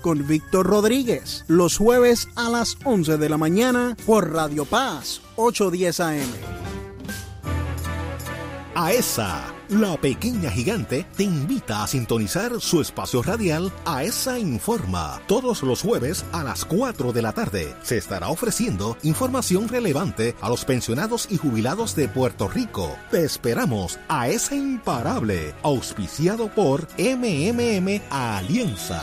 [0.00, 6.00] con Víctor Rodríguez, los jueves a las 11 de la mañana por Radio Paz, 810
[6.00, 6.58] AM.
[8.80, 15.20] AESA, la pequeña gigante, te invita a sintonizar su espacio radial AESA Informa.
[15.26, 20.48] Todos los jueves a las 4 de la tarde se estará ofreciendo información relevante a
[20.48, 22.96] los pensionados y jubilados de Puerto Rico.
[23.10, 29.02] Te esperamos a esa Imparable, auspiciado por MMM Alianza.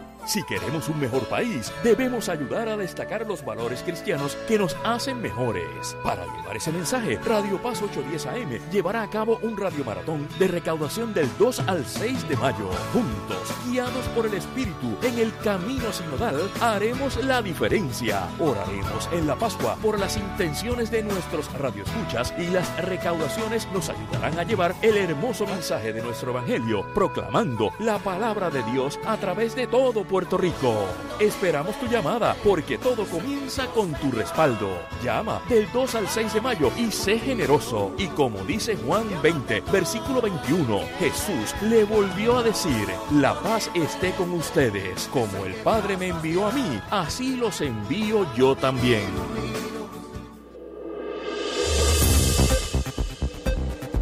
[0.31, 5.21] Si queremos un mejor país, debemos ayudar a destacar los valores cristianos que nos hacen
[5.21, 5.97] mejores.
[6.05, 11.13] Para llevar ese mensaje, Radio Paz 810 AM llevará a cabo un radiomaratón de recaudación
[11.13, 12.69] del 2 al 6 de mayo.
[12.93, 18.29] Juntos, guiados por el Espíritu, en el camino sinodal, haremos la diferencia.
[18.39, 24.39] Oraremos en la Pascua por las intenciones de nuestros radioescuchas y las recaudaciones nos ayudarán
[24.39, 29.57] a llevar el hermoso mensaje de nuestro Evangelio, proclamando la palabra de Dios a través
[29.57, 30.85] de todo Puerto Rico.
[31.19, 34.69] Esperamos tu llamada porque todo comienza con tu respaldo.
[35.03, 37.91] Llama del 2 al 6 de mayo y sé generoso.
[37.97, 44.11] Y como dice Juan 20, versículo 21, Jesús le volvió a decir, la paz esté
[44.11, 45.09] con ustedes.
[45.11, 49.09] Como el Padre me envió a mí, así los envío yo también.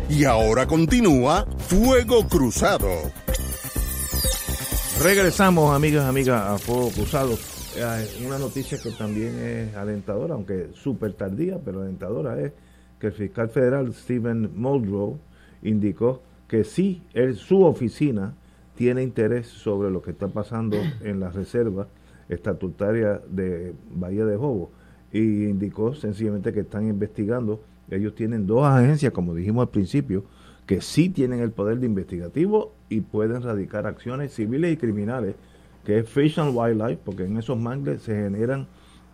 [0.09, 3.09] Y ahora continúa Fuego Cruzado.
[5.01, 7.31] Regresamos, amigas, amigas, a Fuego Cruzado.
[7.77, 12.51] Eh, una noticia que también es alentadora, aunque súper tardía, pero alentadora es
[12.99, 15.17] que el fiscal federal Stephen Muldrow
[15.63, 18.33] indicó que sí, él, su oficina
[18.75, 21.87] tiene interés sobre lo que está pasando en la reserva
[22.27, 24.69] estatutaria de Bahía de Jobo
[25.13, 27.61] y indicó sencillamente que están investigando.
[27.89, 30.25] Ellos tienen dos agencias, como dijimos al principio,
[30.69, 35.33] que sí tienen el poder de investigativo y pueden radicar acciones civiles y criminales,
[35.83, 38.67] que es Fish and Wildlife, porque en esos mangles se generan,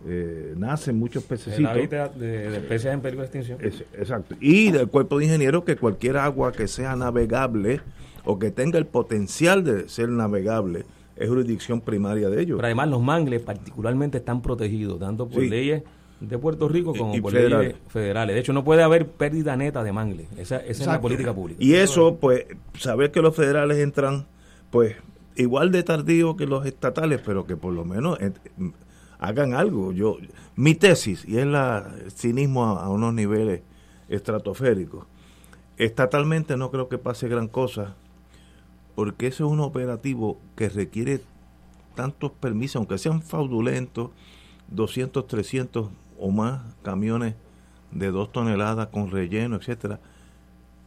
[0.06, 1.72] eh, nacen muchos pececitos.
[2.18, 3.58] De, especies en peligro de extinción.
[3.94, 4.36] exacto.
[4.38, 7.80] Y del cuerpo de ingenieros que cualquier agua que sea navegable
[8.26, 10.84] o que tenga el potencial de ser navegable
[11.16, 12.56] es jurisdicción primaria de ellos.
[12.58, 15.84] Pero además los mangles particularmente están protegidos, tanto por leyes
[16.20, 18.34] de Puerto Rico como por leyes federales.
[18.34, 20.28] De hecho, no puede haber pérdida neta de mangle.
[20.36, 21.62] Esa, esa es la política pública.
[21.62, 22.46] Y eso, pues,
[22.78, 24.26] saber que los federales entran,
[24.70, 24.96] pues,
[25.36, 28.18] igual de tardío que los estatales, pero que por lo menos
[29.18, 29.92] hagan algo.
[29.92, 30.16] Yo,
[30.54, 33.62] mi tesis, y es la cinismo a, unos niveles
[34.08, 35.06] estratosféricos,
[35.76, 37.94] estatalmente no creo que pase gran cosa,
[38.94, 41.20] porque ese es un operativo que requiere
[41.94, 44.10] tantos permisos, aunque sean fraudulentos,
[44.68, 45.88] 200, 300
[46.18, 47.34] o más camiones
[47.90, 50.00] de dos toneladas con relleno, etcétera,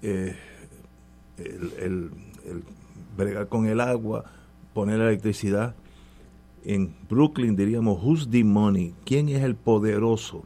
[0.02, 0.36] eh,
[1.38, 2.12] el,
[3.18, 4.26] bregar con el agua,
[4.74, 5.76] poner la electricidad.
[6.64, 8.94] En Brooklyn diríamos, who's the money?
[9.06, 10.44] ¿Quién es el poderoso?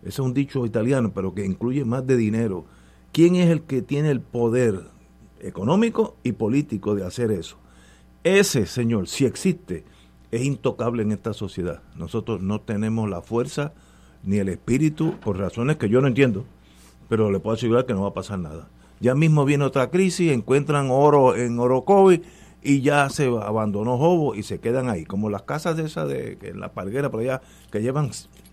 [0.00, 2.64] Ese es un dicho italiano, pero que incluye más de dinero.
[3.12, 4.82] ¿Quién es el que tiene el poder
[5.40, 7.58] económico y político de hacer eso?
[8.22, 9.84] Ese señor, si existe,
[10.30, 11.82] es intocable en esta sociedad.
[11.96, 13.72] Nosotros no tenemos la fuerza
[14.26, 16.44] ni el espíritu, por razones que yo no entiendo,
[17.08, 18.68] pero le puedo asegurar que no va a pasar nada.
[19.00, 22.22] Ya mismo viene otra crisis, encuentran oro en Orocovi
[22.62, 26.36] y ya se abandonó Jobo y se quedan ahí, como las casas de esas de
[26.42, 28.10] en la parguera por allá, que llevan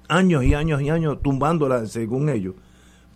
[0.08, 2.54] años y años y años tumbándolas según ellos,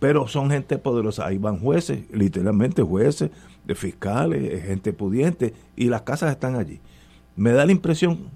[0.00, 3.30] pero son gente poderosa, ahí van jueces, literalmente jueces,
[3.64, 6.80] de fiscales, gente pudiente, y las casas están allí.
[7.36, 8.30] Me da la impresión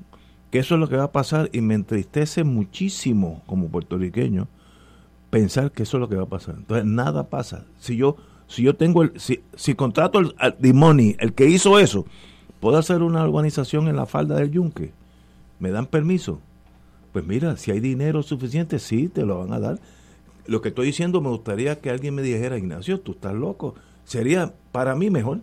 [0.53, 4.49] que eso es lo que va a pasar y me entristece muchísimo como puertorriqueño
[5.31, 6.57] pensar que eso es lo que va a pasar.
[6.59, 7.65] Entonces nada pasa.
[7.79, 12.05] Si yo si yo tengo el si, si contrato al, al el que hizo eso,
[12.61, 14.93] puedo hacer una urbanización en la falda del Yunque.
[15.59, 16.39] ¿Me dan permiso?
[17.15, 19.81] Pues mira, si hay dinero suficiente, sí, te lo van a dar.
[20.47, 23.75] Lo que estoy diciendo me gustaría que alguien me dijera, Ignacio, tú estás loco.
[24.05, 25.41] Sería para mí mejor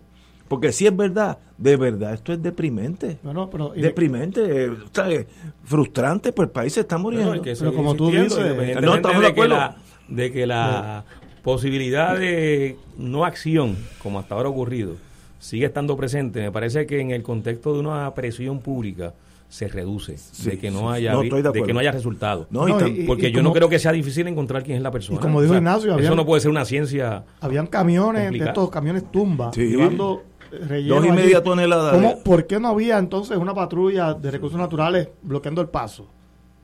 [0.50, 3.18] porque si es verdad, de verdad, esto es deprimente.
[3.22, 5.26] No, pero, deprimente, eh,
[5.62, 7.40] frustrante, pues el país se está muriendo.
[7.40, 8.36] pero como tú dices,
[8.82, 9.54] no estamos de, acuerdo.
[9.54, 9.76] Que la,
[10.08, 11.04] de que la
[11.44, 14.96] posibilidad de no acción, como hasta ahora ha ocurrido,
[15.38, 16.40] sigue estando presente.
[16.40, 19.14] Me parece que en el contexto de una presión pública
[19.48, 22.46] se reduce de que no haya de, que no haya resultado
[23.06, 25.98] porque yo no creo que sea difícil encontrar quién es la persona como dijo Ignacio
[25.98, 31.12] eso no puede ser una ciencia habían camiones de estos camiones tumba llevando Dos y
[31.12, 32.16] media toneladas.
[32.16, 36.08] ¿Por qué no había entonces una patrulla de recursos naturales bloqueando el paso?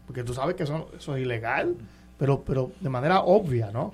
[0.07, 1.77] Porque tú sabes que eso, eso es ilegal,
[2.19, 3.93] pero, pero de manera obvia, ¿no?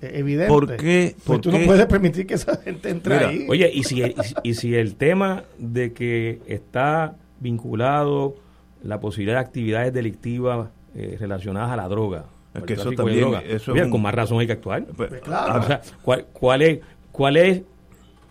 [0.00, 0.48] E, evidente.
[0.52, 1.16] ¿Por qué?
[1.24, 3.46] Pues tú no puedes permitir que esa gente entre ahí.
[3.48, 4.02] Oye, y si,
[4.42, 8.36] y, si el tema de que está vinculado
[8.82, 14.02] la posibilidad de actividades delictivas eh, relacionadas a la droga, es que eso también, con
[14.02, 14.84] más razón hay que actuar.
[14.84, 15.60] Pues, claro.
[15.60, 16.80] O sea, ¿cuál, cuál es,
[17.10, 17.62] cuál es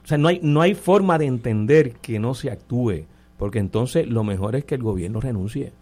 [0.04, 3.06] o sea, no hay, no hay forma de entender que no se actúe
[3.44, 5.74] porque entonces lo mejor es que el gobierno renuncie.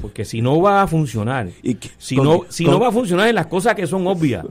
[0.00, 3.34] Porque si no va a funcionar, y si, no, si no va a funcionar en
[3.34, 4.44] las cosas que son obvias,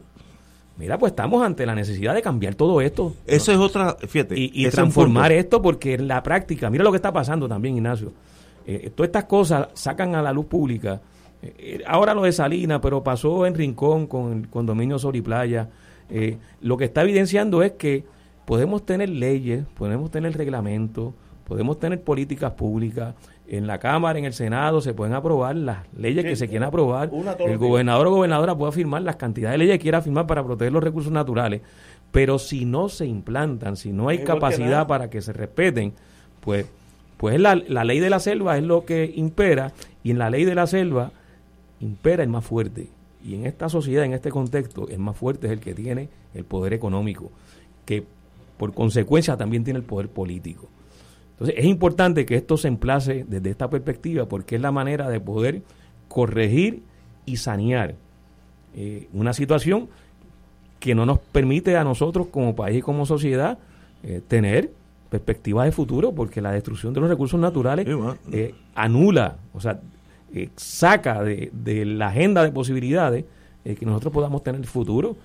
[0.78, 3.14] mira, pues estamos ante la necesidad de cambiar todo esto.
[3.28, 4.34] Eso es otra, fíjate.
[4.36, 8.12] Y, transformar esto porque en la práctica, mira lo que está pasando también, Ignacio.
[8.66, 11.02] Eh, todas estas cosas sacan a la luz pública.
[11.44, 15.22] Eh, eh, ahora lo de Salinas, pero pasó en Rincón con el condominio Sol y
[15.22, 15.70] Playa.
[16.62, 18.04] Lo que está evidenciando es que
[18.46, 21.14] podemos tener leyes, podemos tener reglamentos,
[21.48, 23.16] podemos tener políticas públicas,
[23.48, 27.12] en la Cámara, en el Senado, se pueden aprobar las leyes que se quieran aprobar.
[27.40, 30.74] El gobernador o gobernadora puede firmar las cantidades de leyes que quiera firmar para proteger
[30.74, 31.62] los recursos naturales.
[32.12, 35.94] Pero si no se implantan, si no hay capacidad para que se respeten,
[36.40, 36.66] pues,
[37.18, 40.46] pues la, la ley de la selva es lo que impera y en la ley
[40.46, 41.12] de la selva
[41.80, 42.88] impera el más fuerte.
[43.26, 46.46] Y en esta sociedad, en este contexto, el más fuerte es el que tiene el
[46.46, 47.32] poder económico,
[47.84, 48.06] que
[48.58, 50.70] por consecuencia también tiene el poder político.
[51.32, 55.20] Entonces es importante que esto se emplace desde esta perspectiva porque es la manera de
[55.20, 55.64] poder
[56.08, 56.84] corregir
[57.26, 57.96] y sanear
[58.76, 59.90] eh, una situación
[60.80, 63.58] que no nos permite a nosotros como país y como sociedad
[64.04, 64.72] eh, tener
[65.10, 67.88] perspectivas de futuro porque la destrucción de los recursos naturales
[68.32, 69.82] eh, anula, o sea,
[70.56, 71.52] saca de,
[71.86, 73.26] la agenda de posibilidades
[73.64, 75.16] que nosotros podamos tener futuro,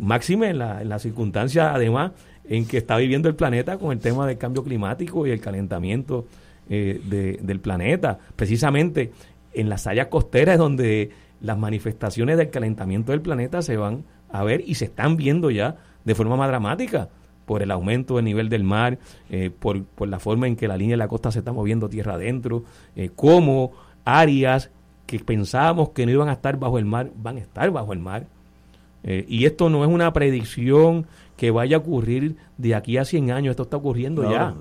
[0.00, 2.12] máxime en la, en la circunstancia además
[2.48, 6.26] en que está viviendo el planeta con el tema del cambio climático y el calentamiento
[6.68, 8.18] eh, del planeta.
[8.36, 9.12] Precisamente
[9.52, 14.62] en las áreas costeras donde las manifestaciones del calentamiento del planeta se van a ver
[14.66, 17.08] y se están viendo ya de forma más dramática
[17.44, 18.98] por el aumento del nivel del mar,
[19.28, 22.14] eh, por, la forma en que la línea de la costa se está moviendo tierra
[22.14, 22.64] adentro,
[22.96, 23.72] eh, como
[24.04, 24.70] áreas
[25.06, 27.98] que pensábamos que no iban a estar bajo el mar van a estar bajo el
[27.98, 28.26] mar.
[29.04, 33.50] y esto no es una predicción que vaya a ocurrir de aquí a 100 años,
[33.50, 34.54] esto está ocurriendo ya.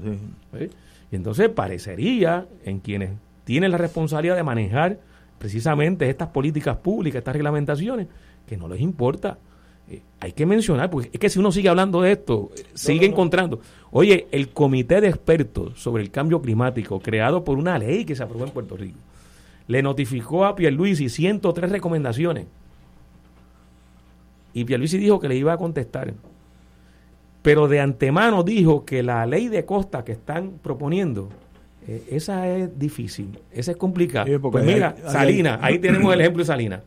[1.12, 3.12] Y entonces parecería en quienes
[3.44, 5.00] tienen la responsabilidad de manejar
[5.38, 8.08] precisamente estas políticas públicas, estas reglamentaciones,
[8.48, 9.38] que no les importa.
[9.90, 13.06] Eh, hay que mencionar, porque es que si uno sigue hablando de esto, eh, sigue
[13.06, 13.60] encontrando.
[13.92, 18.24] Oye, el comité de expertos sobre el cambio climático, creado por una ley que se
[18.24, 18.98] aprobó en Puerto Rico,
[19.68, 22.48] le notificó a Pierluisi 103 recomendaciones.
[24.54, 26.14] Y Pierluisi dijo que le iba a contestar
[27.44, 31.30] pero de antemano dijo que la ley de costa que están proponiendo,
[31.88, 34.26] eh, esa es difícil, esa es complicada.
[34.40, 36.82] pues mira, Salinas, ahí tenemos el ejemplo de Salinas.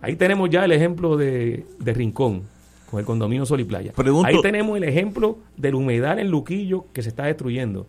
[0.00, 2.44] Ahí tenemos ya el ejemplo de, Rincón,
[2.88, 3.92] con el condominio Sol y Playa.
[4.24, 7.88] ahí tenemos el ejemplo del humedal en Luquillo que se está destruyendo.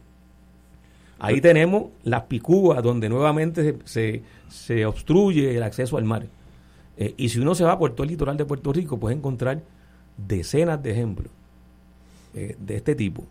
[1.19, 6.27] Ahí tenemos las picúas donde nuevamente se, se, obstruye el acceso al mar.
[6.97, 9.61] Eh, y si uno se va por todo el litoral de Puerto Rico, puede encontrar
[10.17, 11.31] decenas de ejemplos.
[12.33, 13.23] Eh, de este tipo.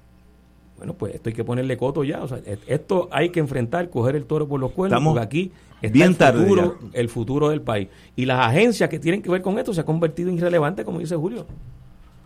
[0.77, 2.23] Bueno, pues esto hay que ponerle coto ya.
[2.23, 5.93] O sea, esto hay que enfrentar, coger el toro por los cuernos, porque aquí está
[5.93, 7.89] bien el, futuro, el futuro del país.
[8.17, 10.99] Y las agencias que tienen que ver con esto se han convertido en irrelevantes, como
[10.99, 11.47] dice Julio.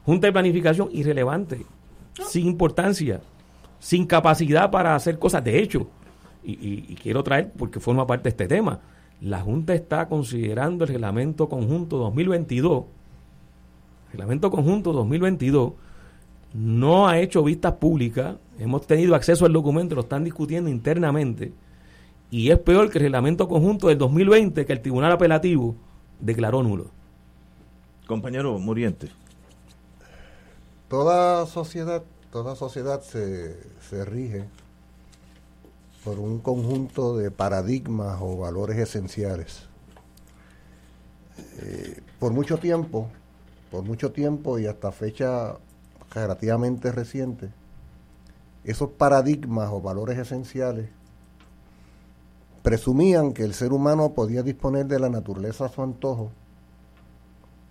[0.04, 1.64] Junta de planificación irrelevante,
[2.28, 3.20] sin importancia,
[3.82, 5.42] sin capacidad para hacer cosas.
[5.42, 5.88] De hecho,
[6.44, 6.52] y,
[6.88, 8.78] y quiero traer, porque forma parte de este tema,
[9.20, 12.84] la Junta está considerando el reglamento conjunto 2022,
[14.12, 15.72] reglamento conjunto 2022,
[16.54, 21.52] no ha hecho vistas públicas, hemos tenido acceso al documento, lo están discutiendo internamente,
[22.30, 25.74] y es peor que el reglamento conjunto del 2020 que el Tribunal Apelativo
[26.20, 26.86] declaró nulo.
[28.06, 29.08] Compañero Muriente.
[30.88, 33.54] Toda sociedad, toda sociedad se,
[34.06, 34.48] rige
[36.02, 39.68] por un conjunto de paradigmas o valores esenciales.
[41.58, 43.08] Eh, por mucho tiempo,
[43.70, 45.58] por mucho tiempo y hasta fecha
[46.14, 47.50] relativamente reciente,
[48.64, 50.88] esos paradigmas o valores esenciales
[52.62, 56.32] presumían que el ser humano podía disponer de la naturaleza a su antojo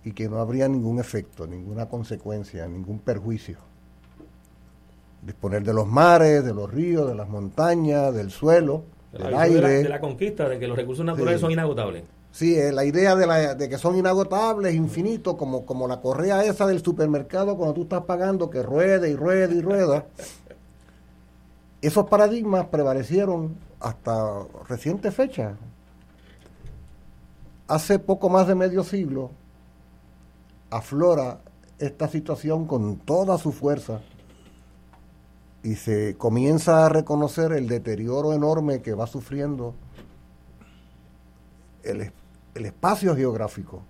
[0.04, 3.71] y que no habría ningún efecto, ninguna consecuencia, ningún perjuicio.
[5.22, 9.82] Disponer de los mares, de los ríos, de las montañas, del suelo, del aire.
[9.84, 12.02] De la, conquista, de que los recursos naturales son inagotables.
[12.32, 16.42] Sí, eh, la idea de, la, de, que son inagotables, infinitos, como, como la correa
[16.44, 20.06] esa del supermercado cuando tú estás pagando que ruede y rueda y rueda.
[21.82, 25.56] Esos paradigmas prevalecieron hasta reciente fecha.
[27.68, 29.30] Hace poco más de medio siglo
[30.70, 31.40] aflora
[31.78, 34.00] esta situación con toda su fuerza
[35.62, 39.74] y se comienza a reconocer el deterioro enorme que va sufriendo
[41.82, 42.12] el,
[42.54, 43.82] el espacio geográfico,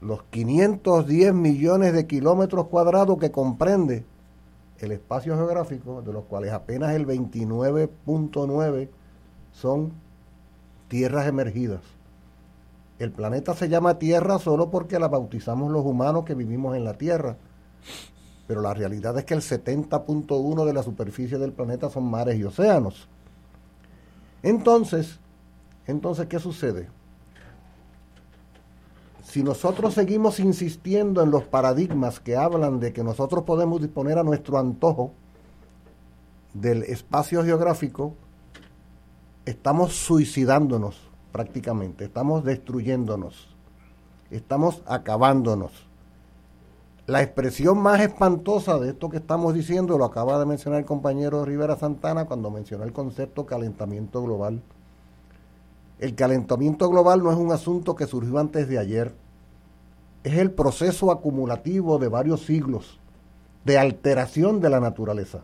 [0.00, 4.04] los 510 millones de kilómetros cuadrados que comprende
[4.78, 8.88] el espacio geográfico, de los cuales apenas el 29.9
[9.52, 9.92] son
[10.88, 11.80] tierras emergidas.
[12.98, 16.94] El planeta se llama Tierra solo porque la bautizamos los humanos que vivimos en la
[16.94, 17.36] Tierra.
[18.46, 22.44] Pero la realidad es que el 70.1 de la superficie del planeta son mares y
[22.44, 23.08] océanos.
[24.42, 25.18] Entonces,
[25.86, 26.88] entonces, ¿qué sucede?
[29.22, 34.22] Si nosotros seguimos insistiendo en los paradigmas que hablan de que nosotros podemos disponer a
[34.22, 35.12] nuestro antojo
[36.52, 38.14] del espacio geográfico,
[39.44, 41.00] estamos suicidándonos
[41.32, 43.48] prácticamente, estamos destruyéndonos,
[44.30, 45.72] estamos acabándonos.
[47.06, 51.44] La expresión más espantosa de esto que estamos diciendo lo acaba de mencionar el compañero
[51.44, 54.62] Rivera Santana cuando mencionó el concepto calentamiento global.
[55.98, 59.14] El calentamiento global no es un asunto que surgió antes de ayer
[60.24, 62.98] es el proceso acumulativo de varios siglos
[63.64, 65.40] de alteración de la naturaleza.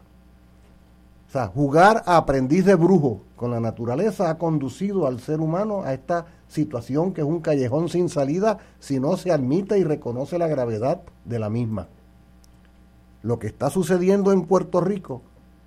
[1.31, 5.85] O sea, jugar a aprendiz de brujo con la naturaleza ha conducido al ser humano
[5.85, 10.41] a esta situación que es un callejón sin salida si no se admite y reconoce
[10.41, 11.87] la gravedad de la misma.
[13.23, 15.23] Lo que está sucediendo en Puerto Rico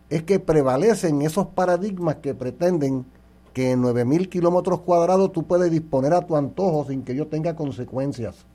[0.09, 3.05] es que prevalecen esos paradigmas que pretenden
[3.53, 7.55] que en 9.000 kilómetros cuadrados tú puedes disponer a tu antojo sin que ello tenga
[7.55, 8.45] consecuencias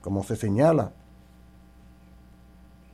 [0.00, 0.90] como se señala.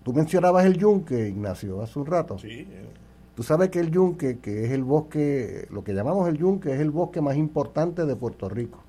[0.03, 2.38] Tú mencionabas el yunque, Ignacio, hace un rato.
[2.38, 2.66] Sí.
[2.68, 2.88] Eh.
[3.34, 6.80] Tú sabes que el yunque, que es el bosque, lo que llamamos el yunque, es
[6.80, 8.80] el bosque más importante de Puerto Rico.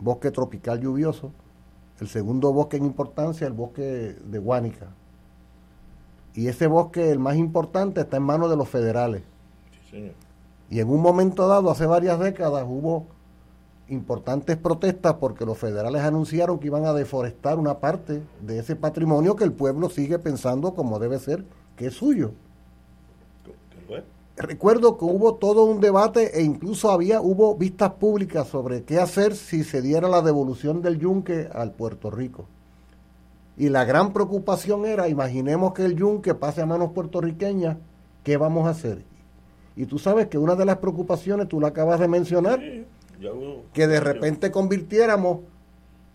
[0.00, 1.32] Bosque tropical lluvioso.
[2.00, 4.86] El segundo bosque en importancia, el bosque de Guánica.
[6.34, 9.22] Y ese bosque, el más importante, está en manos de los federales.
[9.72, 10.14] Sí, señor.
[10.70, 13.06] Y en un momento dado, hace varias décadas, hubo
[13.88, 19.36] importantes protestas porque los federales anunciaron que iban a deforestar una parte de ese patrimonio
[19.36, 21.44] que el pueblo sigue pensando como debe ser,
[21.76, 22.32] que es suyo.
[24.36, 29.34] Recuerdo que hubo todo un debate e incluso había hubo vistas públicas sobre qué hacer
[29.34, 32.46] si se diera la devolución del yunque al Puerto Rico.
[33.56, 37.78] Y la gran preocupación era, imaginemos que el yunque pase a manos puertorriqueñas,
[38.22, 39.02] ¿qué vamos a hacer?
[39.74, 42.60] Y tú sabes que una de las preocupaciones, tú la acabas de mencionar,
[43.72, 45.40] que de repente convirtiéramos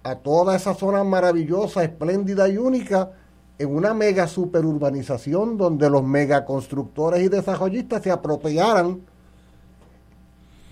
[0.04, 3.12] a toda esa zona maravillosa, espléndida y única
[3.58, 9.02] en una mega superurbanización donde los megaconstructores y desarrollistas se apropiaran,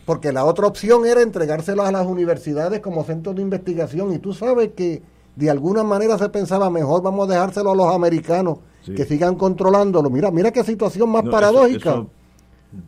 [0.05, 4.33] porque la otra opción era entregárselas a las universidades como centros de investigación, y tú
[4.33, 5.01] sabes que
[5.35, 10.09] de alguna manera se pensaba mejor vamos a dejárselo a los americanos que sigan controlándolo.
[10.09, 12.05] Mira, mira qué situación más paradójica.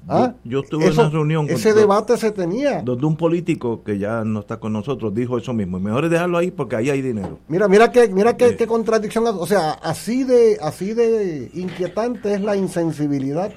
[0.07, 0.33] ¿Ah?
[0.43, 1.49] Yo, estuve en una reunión.
[1.49, 2.81] Ese debate se tenía.
[2.81, 5.77] Donde un político que ya no está con nosotros dijo eso mismo.
[5.77, 7.39] Y mejor es dejarlo ahí porque ahí hay dinero.
[7.47, 9.25] Mira, mira qué, mira qué, qué contradicción.
[9.27, 13.51] O sea, así de, así de inquietante es la insensibilidad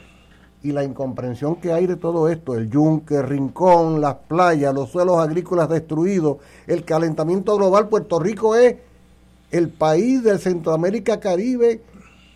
[0.63, 2.57] y la incomprensión que hay de todo esto.
[2.57, 7.89] El yunque, el rincón, las playas, los suelos agrícolas destruidos, el calentamiento global.
[7.89, 8.77] Puerto Rico es
[9.51, 11.83] el país de Centroamérica Caribe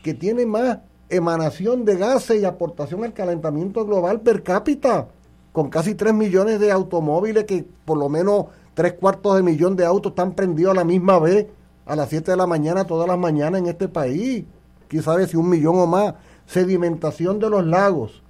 [0.02, 0.78] que tiene más
[1.10, 5.08] emanación de gases y aportación al calentamiento global per cápita,
[5.52, 9.84] con casi 3 millones de automóviles que por lo menos tres cuartos de millón de
[9.84, 11.46] autos están prendidos a la misma vez
[11.86, 14.44] a las 7 de la mañana todas las mañanas en este país.
[14.86, 16.14] Quién sabe si un millón o más.
[16.46, 18.22] Sedimentación de los lagos.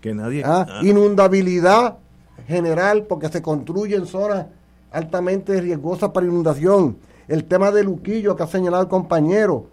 [0.00, 0.42] Que nadie.
[0.44, 0.80] Ah, ah.
[0.82, 1.96] Inundabilidad
[2.46, 4.46] general porque se construyen zonas
[4.92, 6.96] altamente riesgosas para inundación.
[7.28, 9.66] El tema del Luquillo que ha señalado el compañero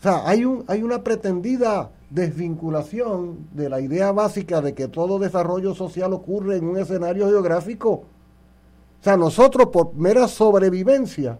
[0.00, 5.18] o sea, hay, un, hay una pretendida desvinculación de la idea básica de que todo
[5.18, 7.90] desarrollo social ocurre en un escenario geográfico.
[7.90, 11.38] O sea, nosotros por mera sobrevivencia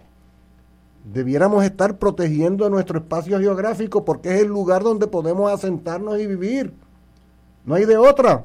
[1.11, 6.75] debiéramos estar protegiendo nuestro espacio geográfico porque es el lugar donde podemos asentarnos y vivir.
[7.65, 8.45] No hay de otra.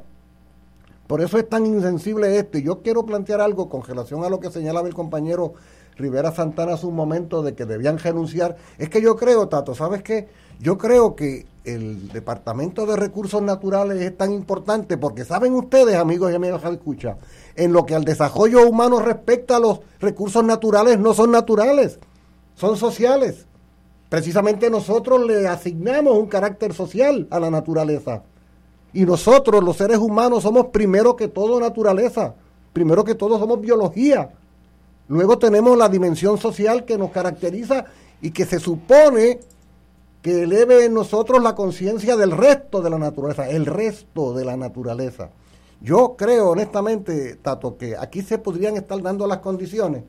[1.08, 2.64] Por eso es tan insensible este.
[2.64, 5.56] Yo quiero plantear algo con relación a lo que señalaba el compañero
[5.98, 8.58] Rivera Santana hace un momento de que debían renunciar.
[8.78, 10.28] Es que yo creo, Tato, ¿sabes qué?
[10.60, 16.32] Yo creo que el Departamento de Recursos Naturales es tan importante porque saben ustedes, amigos
[16.32, 17.18] y amigas escucha,
[17.56, 22.00] en lo que al desarrollo humano respecta, los recursos naturales no son naturales,
[22.56, 23.48] son sociales.
[24.10, 28.24] Precisamente nosotros le asignamos un carácter social a la naturaleza.
[28.94, 32.36] Y nosotros, los seres humanos, somos primero que todo naturaleza,
[32.72, 34.30] primero que todo somos biología.
[35.08, 37.86] Luego tenemos la dimensión social que nos caracteriza
[38.22, 39.40] y que se supone
[40.22, 44.58] que eleve en nosotros la conciencia del resto de la naturaleza, el resto de la
[44.58, 45.30] naturaleza.
[45.82, 50.04] Yo creo honestamente, Tato, que aquí se podrían estar dando las condiciones,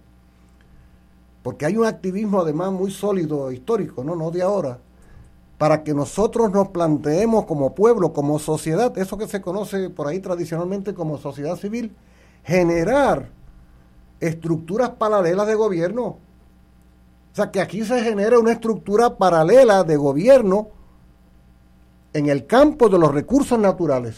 [1.43, 4.79] porque hay un activismo además muy sólido, histórico, no, no de ahora,
[5.59, 10.21] para que nosotros nos planteemos como pueblo, como sociedad, eso que se conoce por ahí
[10.21, 11.95] tradicionalmente como sociedad civil,
[12.43, 13.31] generar
[14.21, 16.03] estructuras paralelas de gobierno.
[16.03, 20.69] O sea, que aquí se genere una estructura paralela de gobierno
[22.13, 24.17] en el campo de los recursos naturales.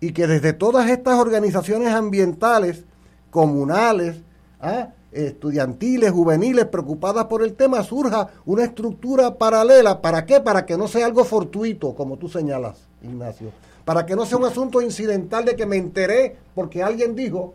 [0.00, 2.84] Y que desde todas estas organizaciones ambientales,
[3.30, 4.16] comunales,
[4.60, 4.88] ¿ah?
[5.12, 10.00] estudiantiles, juveniles, preocupadas por el tema, surja una estructura paralela.
[10.00, 10.40] ¿Para qué?
[10.40, 13.50] Para que no sea algo fortuito, como tú señalas, Ignacio.
[13.84, 17.54] Para que no sea un asunto incidental de que me enteré porque alguien dijo,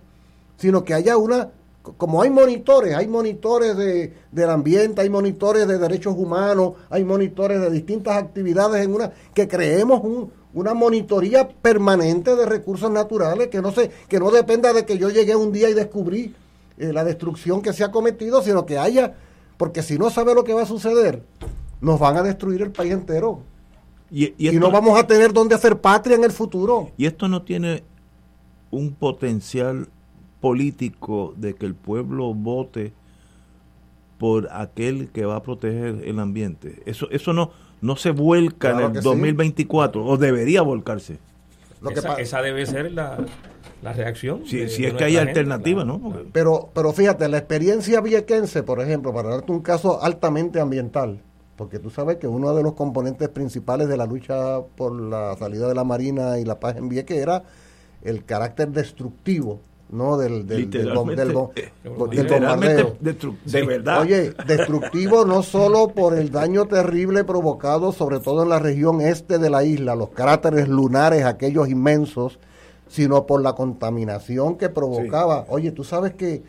[0.58, 1.52] sino que haya una,
[1.82, 7.62] como hay monitores, hay monitores de, del ambiente, hay monitores de derechos humanos, hay monitores
[7.62, 13.62] de distintas actividades en una, que creemos un, una monitoría permanente de recursos naturales que
[13.62, 16.34] no se, que no dependa de que yo llegué un día y descubrí
[16.78, 19.16] eh, la destrucción que se ha cometido, sino que haya,
[19.58, 21.24] porque si no sabe lo que va a suceder,
[21.82, 23.42] nos van a destruir el país entero.
[24.12, 26.92] Y, no vamos a tener dónde hacer patria en el futuro.
[26.96, 27.84] Y esto no tiene
[28.72, 29.90] un potencial
[30.46, 32.94] político de que el pueblo vote
[34.20, 36.84] por aquel que va a proteger el ambiente.
[36.86, 37.50] Eso, eso no,
[37.82, 41.18] no se vuelca en el 2024, o debería volcarse.
[42.20, 43.18] esa debe ser la,
[43.82, 44.46] la reacción.
[44.46, 46.14] Si, es que hay alternativas, ¿no?
[46.32, 51.22] Pero, pero fíjate, la experiencia viequense, por ejemplo, para darte un caso altamente ambiental,
[51.56, 55.68] porque tú sabes que uno de los componentes principales de la lucha por la salida
[55.68, 57.42] de la Marina y la paz en Vieques era
[58.04, 59.60] el carácter destructivo
[59.90, 60.94] no del del, del,
[63.46, 68.60] de verdad oye destructivo no solo por el daño terrible provocado sobre todo en la
[68.60, 72.40] región este de la isla los cráteres lunares aquellos inmensos
[72.88, 75.46] sino por la contaminación que provocaba.
[75.50, 76.44] Oye, tú sabes que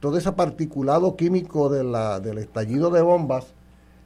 [0.00, 3.46] todo ese particulado químico de la, del estallido de bombas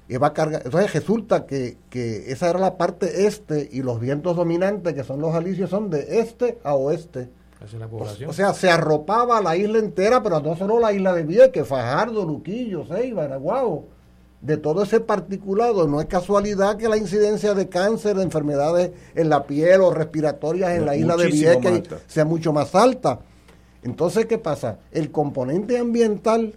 [0.08, 0.62] iba a cargar.
[0.64, 5.20] Entonces resulta que, que esa era la parte este y los vientos dominantes, que son
[5.20, 7.28] los alisios, son de este a oeste.
[8.28, 12.24] O, sea, se arropaba la isla entera, pero no solo la isla de Vieques, Fajardo,
[12.24, 13.84] Luquillo, Ceiba, Araguao
[14.44, 15.88] de todo ese particulado.
[15.88, 20.72] No es casualidad que la incidencia de cáncer, de enfermedades en la piel o respiratorias
[20.72, 23.20] en la isla de Vieques sea mucho más alta.
[23.82, 24.78] Entonces, ¿qué pasa?
[24.92, 26.54] El componente ambiental,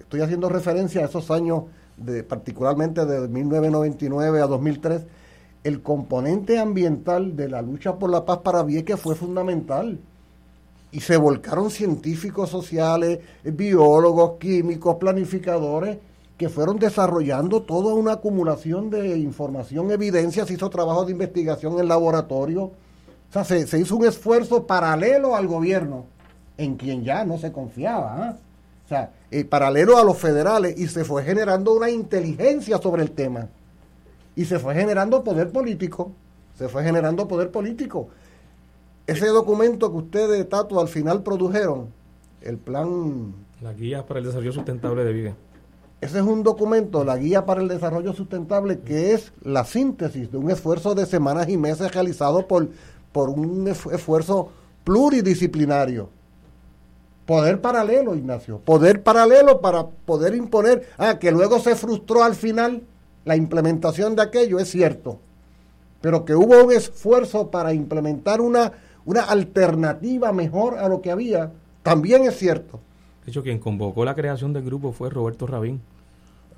[0.00, 1.64] estoy haciendo referencia a esos años,
[1.96, 5.02] de, particularmente de 1999 a 2003,
[5.64, 9.98] el componente ambiental de la lucha por la paz para Vieques fue fundamental.
[10.90, 15.98] Y se volcaron científicos sociales, biólogos, químicos, planificadores,
[16.38, 21.88] que fueron desarrollando toda una acumulación de información, evidencia, se hizo trabajo de investigación en
[21.88, 26.06] laboratorio, o sea, se, hizo un esfuerzo paralelo al gobierno,
[26.56, 28.36] en quien ya no se confiaba, ¿ah?
[28.86, 33.10] o sea, eh, paralelo a los federales, y se fue generando una inteligencia sobre el
[33.10, 33.48] tema,
[34.36, 36.12] y se fue generando poder político,
[36.56, 38.08] se fue generando poder político.
[39.08, 41.88] Ese documento que ustedes, Tato, al final produjeron,
[42.42, 43.34] el plan...
[43.60, 45.34] La guía para el desarrollo sustentable de vida
[46.00, 50.38] ese es un documento, la Guía para el Desarrollo Sustentable, que es la síntesis de
[50.38, 52.68] un esfuerzo de semanas y meses realizado por,
[53.10, 54.50] por un esfuerzo
[54.84, 56.08] pluridisciplinario.
[57.26, 58.58] Poder paralelo, Ignacio.
[58.58, 60.88] Poder paralelo para poder imponer.
[60.96, 62.84] Ah, que luego se frustró al final
[63.24, 65.18] la implementación de aquello, es cierto.
[66.00, 68.72] Pero que hubo un esfuerzo para implementar una,
[69.08, 71.50] una alternativa mejor a lo que había,
[71.82, 72.78] también es cierto.
[73.24, 75.80] De hecho, quien convocó la creación del grupo fue Roberto Rabín.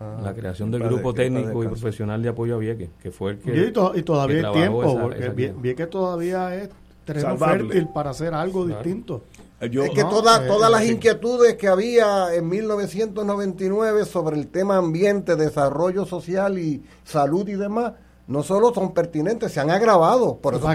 [0.01, 3.39] Ah, la creación del grupo técnico y profesional de apoyo a Vieques, que fue el
[3.39, 3.69] que.
[3.97, 6.71] Y, todavía hay tiempo, porque Vieques todavía es
[7.05, 9.23] terreno fértil para hacer algo distinto.
[9.61, 15.37] es que todas, eh, todas las inquietudes que había en 1999 sobre el tema ambiente,
[15.37, 17.93] desarrollo social y salud y demás,
[18.31, 20.39] no solo son pertinentes, se han agravado.
[20.39, 20.69] Por eso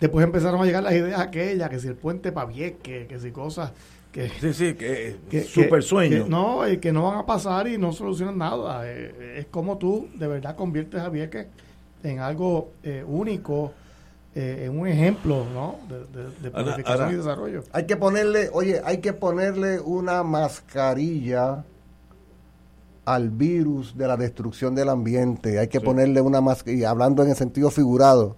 [0.00, 3.30] después empezaron a llegar las ideas aquellas, que si el puente para Vieques, que si
[3.30, 3.72] cosas
[4.12, 6.26] que, sí, sí, que, que super sueño.
[6.28, 8.82] no, y que no van a pasar y no solucionan nada.
[8.84, 11.46] Eh, es como tú de verdad conviertes a Vieques
[12.02, 13.72] en algo eh, único,
[14.34, 15.78] eh, en un ejemplo ¿no?
[15.88, 17.62] de, planificación y desarrollo.
[17.72, 21.64] Hay que ponerle, oye, hay que ponerle una mascarilla
[23.08, 25.58] al virus de la destrucción del ambiente.
[25.58, 28.36] Hay que ponerle una mascarilla, hablando en el sentido figurado.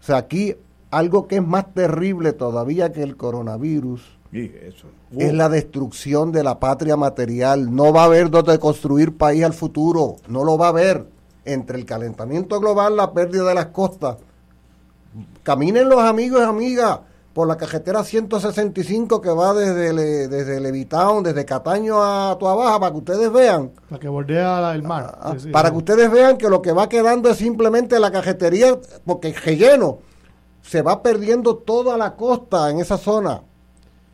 [0.00, 0.54] O sea, aquí
[0.92, 6.96] algo que es más terrible todavía que el coronavirus es la destrucción de la patria
[6.96, 7.74] material.
[7.74, 10.16] No va a haber donde construir país al futuro.
[10.28, 11.08] No lo va a haber.
[11.44, 14.18] Entre el calentamiento global, la pérdida de las costas.
[15.42, 17.00] Caminen los amigos y amigas.
[17.36, 22.96] Por la carretera 165 que va desde, desde Levitown, desde Cataño a Tuabaja, para que
[22.96, 23.72] ustedes vean.
[23.90, 25.18] Para que bordea el mar.
[25.20, 29.28] Ah, para que ustedes vean que lo que va quedando es simplemente la cajetería, porque
[29.28, 29.98] el relleno
[30.62, 33.42] se va perdiendo toda la costa en esa zona.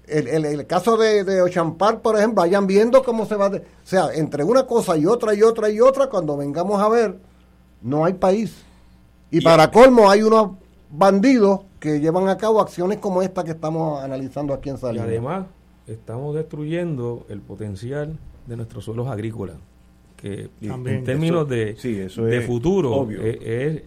[0.04, 3.46] El, el, caso de, de Ochampar, por ejemplo, vayan viendo cómo se va.
[3.46, 7.20] o sea, entre una cosa y otra y otra y otra, cuando vengamos a ver,
[7.82, 8.52] no hay país.
[9.30, 10.56] Y, para colmo, hay unos
[10.90, 15.04] bandidos que llevan a cabo acciones como esta que estamos analizando aquí en Salinas.
[15.04, 15.46] Y además,
[15.88, 19.56] estamos destruyendo el potencial de nuestros suelos agrícolas,
[20.16, 23.82] que en términos de, de futuro es,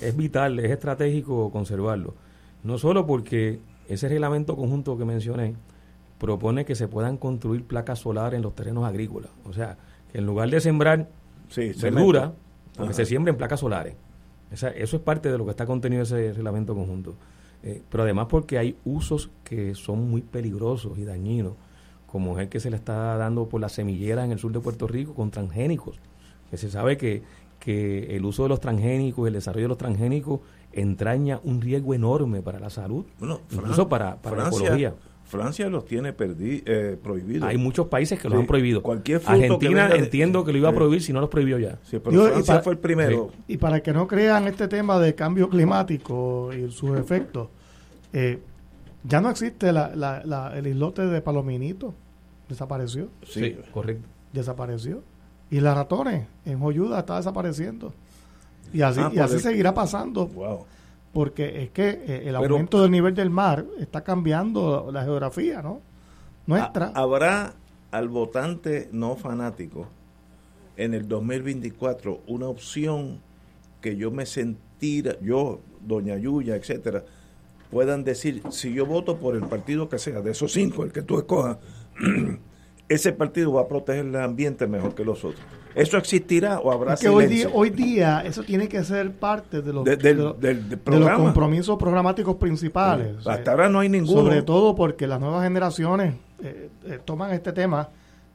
[0.00, 2.14] es, vital, es estratégico conservarlo.
[2.62, 5.56] No solo porque ese reglamento conjunto que mencioné
[6.20, 9.32] propone que se puedan construir placas solares en los terrenos agrícolas.
[9.44, 9.76] O sea,
[10.12, 11.08] que en lugar de sembrar
[11.82, 12.32] verdura,
[12.76, 13.96] porque se siembren placas solares.
[14.52, 17.16] eso es parte de lo que está contenido ese reglamento conjunto.
[17.62, 21.54] Eh, pero además porque hay usos que son muy peligrosos y dañinos,
[22.06, 24.60] como es el que se le está dando por las semilleras en el sur de
[24.60, 25.98] Puerto Rico con transgénicos,
[26.50, 27.22] que se sabe que,
[27.58, 30.40] que el uso de los transgénicos, el desarrollo de los transgénicos
[30.72, 33.04] entraña un riesgo enorme para la salud,
[33.50, 34.94] incluso para, para la ecología.
[35.30, 37.48] Francia los tiene eh, prohibidos.
[37.48, 38.82] Hay muchos países que los han prohibido.
[39.24, 41.78] Argentina entiendo que lo iba a prohibir si no los prohibió ya.
[42.02, 43.30] Francia fue el primero.
[43.46, 47.48] Y para que no crean este tema de cambio climático y sus efectos,
[48.12, 48.40] eh,
[49.04, 51.94] ya no existe la, el islote de Palominito.
[52.48, 53.08] Desapareció.
[53.22, 54.08] Sí, correcto.
[54.32, 55.04] Desapareció.
[55.48, 57.94] Y las ratones en Joyuda está desapareciendo.
[58.72, 60.26] Y así, ah, y así seguirá pasando.
[60.26, 60.66] Wow
[61.12, 65.80] porque es que eh, el aumento del nivel del mar está cambiando la geografía, ¿no?
[66.46, 66.92] Nuestra.
[66.94, 67.54] ¿Habrá
[67.90, 69.88] al votante no fanático
[70.76, 73.20] en el 2024 una opción
[73.80, 77.04] que yo me sentira, yo, doña Yuya, etcétera,
[77.70, 81.02] puedan decir, si yo voto por el partido que sea, de esos cinco, el que
[81.02, 81.58] tú escojas,
[82.88, 85.44] ese partido va a proteger el ambiente mejor que los otros.
[85.74, 89.72] ¿Eso existirá o habrá que hoy día, hoy día eso tiene que ser parte de
[89.72, 93.26] los, los compromisos programáticos principales.
[93.26, 94.22] hasta ahora no hay ninguno.
[94.22, 97.88] Sobre todo porque las nuevas generaciones eh, eh, toman este tema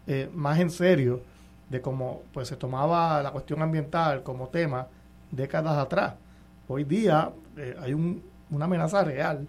[0.08, 1.22] eh, más en serio
[1.70, 4.88] de cómo pues se tomaba la cuestión ambiental como tema
[5.32, 6.14] décadas atrás.
[6.68, 7.32] Hoy día
[7.82, 9.48] hay un, una amenaza real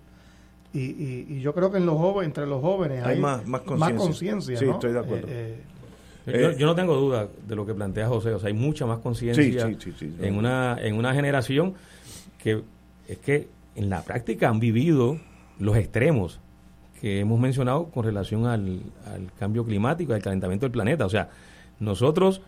[0.72, 3.42] y, yo creo que en los jóvenes, entre los jóvenes hay, más,
[3.96, 4.58] conciencia.
[4.58, 5.28] sí, estoy de acuerdo.
[6.26, 8.98] Eh, yo, no tengo duda de lo que plantea José, o sea, hay mucha más
[8.98, 9.68] conciencia
[10.20, 11.74] en, una, en una generación
[12.42, 12.62] que
[13.06, 15.20] es que en la práctica han vivido
[15.60, 16.40] los extremos
[17.00, 21.06] que hemos mencionado con relación al, al cambio climático, al calentamiento del planeta.
[21.06, 21.30] O sea,
[21.78, 22.40] nosotros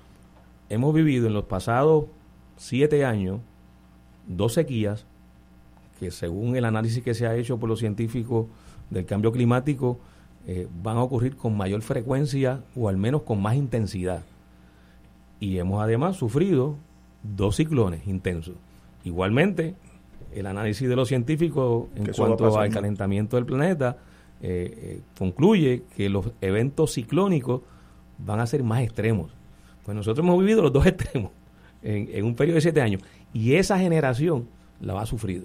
[0.68, 2.06] hemos vivido en los pasados
[2.56, 3.40] siete años
[4.26, 5.06] dos sequías
[5.98, 8.46] que según el análisis que se ha hecho por los científicos
[8.90, 9.98] del cambio climático,
[10.50, 14.24] eh, van a ocurrir con mayor frecuencia o al menos con más intensidad.
[15.40, 16.76] Y hemos además sufrido
[17.22, 18.54] dos ciclones intensos.
[19.04, 19.74] Igualmente,
[20.32, 23.98] el análisis de los científicos en cuanto al calentamiento del planeta
[24.40, 27.60] eh, eh, concluye que los eventos ciclónicos
[28.16, 29.30] van a ser más extremos.
[29.84, 31.30] Pues nosotros hemos vivido los dos extremos
[31.82, 33.02] en, en un periodo de siete años
[33.34, 34.48] y esa generación
[34.80, 35.44] la ha sufrido.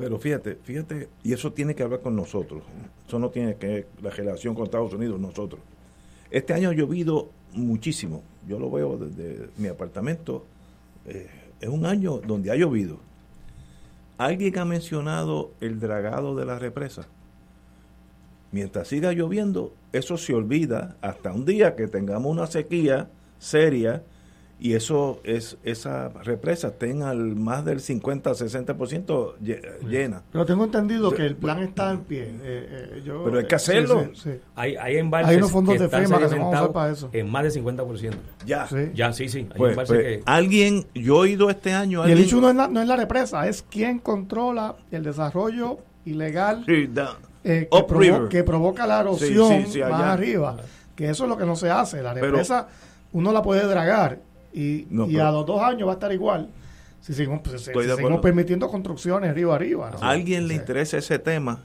[0.00, 2.62] Pero fíjate, fíjate, y eso tiene que ver con nosotros.
[3.06, 5.60] Eso no tiene que ver la relación con Estados Unidos, nosotros.
[6.30, 8.22] Este año ha llovido muchísimo.
[8.48, 10.46] Yo lo veo desde mi apartamento.
[11.04, 11.28] Eh,
[11.60, 12.96] es un año donde ha llovido.
[14.16, 17.06] Alguien ha mencionado el dragado de la represa.
[18.52, 24.02] Mientras siga lloviendo, eso se olvida hasta un día que tengamos una sequía seria
[24.60, 29.38] y eso es esa represa tenga al más del 50 60%
[29.88, 30.22] llena.
[30.30, 32.24] Pero tengo entendido que el plan está en pie.
[32.24, 34.10] Eh, eh, pero hay que hacerlo.
[34.54, 37.08] Hay, hay embalses hay unos fondos de FEMA que se van a para eso.
[37.12, 38.12] En más del 50%.
[38.44, 38.68] Ya.
[38.92, 39.48] Ya, sí, sí.
[39.56, 42.06] Pues, pues, Alguien, yo he oído este año.
[42.06, 45.78] Y el hecho no es, la, no es la represa, es quien controla el desarrollo
[46.04, 47.68] ilegal eh,
[48.28, 50.58] que, provoca la erosión más arriba.
[50.94, 52.02] Que eso es lo que no se hace.
[52.02, 52.68] La represa
[53.12, 54.86] uno la puede dragar y,
[55.18, 56.48] a los dos años va a estar igual
[57.00, 57.70] si seguimos, pues,
[58.20, 59.90] permitiendo construcciones arriba arriba.
[60.00, 61.64] ¿A alguien le interesa ese tema?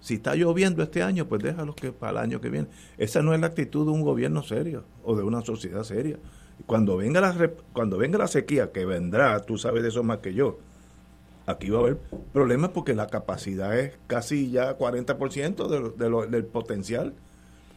[0.00, 2.68] Si está lloviendo este año, pues déjalo que para el año que viene.
[2.98, 6.18] Esa no es la actitud de un gobierno serio o de una sociedad seria.
[6.66, 10.34] Cuando venga la, cuando venga la sequía, que vendrá, tú sabes de eso más que
[10.34, 10.58] yo,
[11.46, 11.98] aquí va a haber
[12.32, 15.66] problemas porque la capacidad es casi ya 40%
[15.96, 17.14] de del potencial.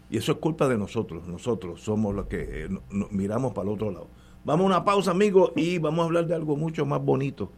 [0.10, 1.26] Y eso es culpa de nosotros.
[1.26, 2.70] Nosotros somos los que eh,
[3.12, 4.08] miramos para el otro lado.
[4.44, 7.52] Vamos a una pausa, amigos, y vamos a hablar de algo mucho más bonito.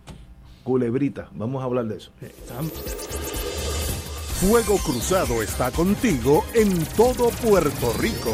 [0.64, 2.12] Culebrita, vamos a hablar de eso.
[4.40, 8.34] Fuego Cruzado está contigo en todo Puerto Rico.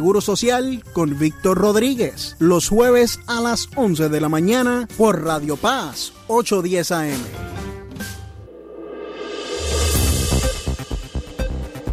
[0.00, 5.58] Seguro Social con Víctor Rodríguez, los jueves a las 11 de la mañana por Radio
[5.58, 7.20] Paz 810 AM.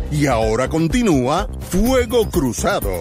[0.09, 2.93] Y ahora continúa Fuego Cruzado.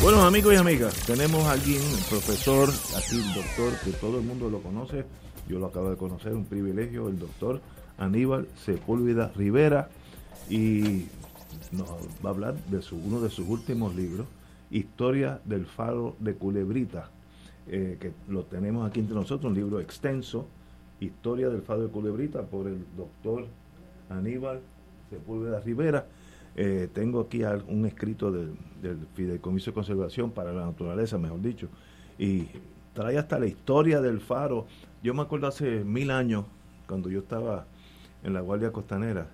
[0.00, 4.48] Bueno, amigos y amigas, tenemos aquí un profesor, aquí un doctor que todo el mundo
[4.48, 5.04] lo conoce,
[5.48, 7.60] yo lo acabo de conocer, un privilegio, el doctor
[7.98, 9.88] Aníbal Sepúlveda Rivera,
[10.48, 11.06] y
[11.72, 11.88] nos
[12.24, 14.26] va a hablar de su, uno de sus últimos libros,
[14.70, 17.10] Historia del Faro de Culebrita,
[17.66, 20.46] eh, que lo tenemos aquí entre nosotros, un libro extenso,
[21.00, 23.46] Historia del Faro de Culebrita, por el doctor
[24.10, 24.60] Aníbal
[25.10, 26.06] Sepúlveda Rivera.
[26.56, 31.68] Eh, tengo aquí un escrito del, del Fideicomiso de Conservación para la Naturaleza, mejor dicho,
[32.18, 32.46] y
[32.94, 34.66] trae hasta la historia del faro.
[35.02, 36.44] Yo me acuerdo hace mil años,
[36.88, 37.66] cuando yo estaba
[38.24, 39.30] en la Guardia Costanera,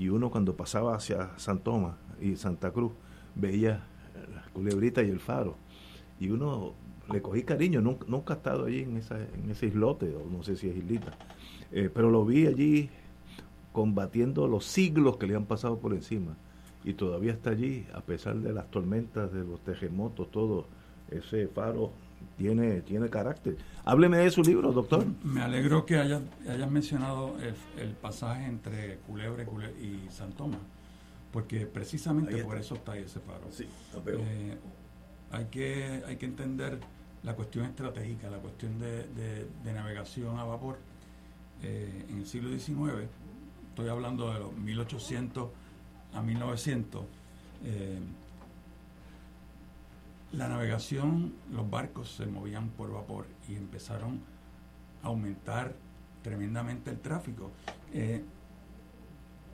[0.00, 2.90] y uno cuando pasaba hacia San Tomás y Santa Cruz
[3.34, 3.84] veía
[4.34, 5.56] la culebrita y el faro.
[6.18, 6.72] Y uno
[7.12, 10.42] le cogí cariño nunca, nunca he estado allí en, esa, en ese islote o no
[10.42, 11.18] sé si es islita.
[11.70, 12.88] Eh, pero lo vi allí
[13.72, 16.34] combatiendo los siglos que le han pasado por encima.
[16.82, 20.64] Y todavía está allí a pesar de las tormentas de los terremotos todo
[21.10, 21.90] ese faro
[22.36, 23.56] tiene, tiene carácter.
[23.84, 25.04] Hábleme de su libro, doctor.
[25.22, 27.36] Me alegro que hayas mencionado
[27.76, 29.44] el, pasaje entre Culebra
[29.80, 30.60] y San Tomás,
[31.32, 33.46] porque precisamente por eso está ahí ese paro.
[33.50, 33.66] Sí,
[34.06, 34.56] eh,
[35.30, 36.78] hay, que, hay que entender
[37.22, 40.78] la cuestión estratégica, la cuestión de, navegación a vapor.
[41.62, 43.06] Eh, en el siglo XIX,
[43.68, 45.50] estoy hablando de los 1800
[46.14, 47.04] a 1900,
[50.32, 54.20] la navegación, los barcos se movían por vapor y empezaron
[55.02, 55.74] a aumentar
[56.22, 57.50] tremendamente el tráfico.
[57.92, 58.22] Eh,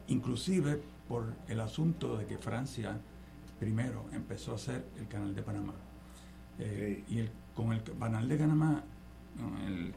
[0.09, 2.99] inclusive por el asunto de que Francia
[3.59, 5.75] primero empezó a hacer el canal de Panamá.
[6.59, 8.85] Eh, y con el canal de Panamá,
[9.39, 9.95] no el,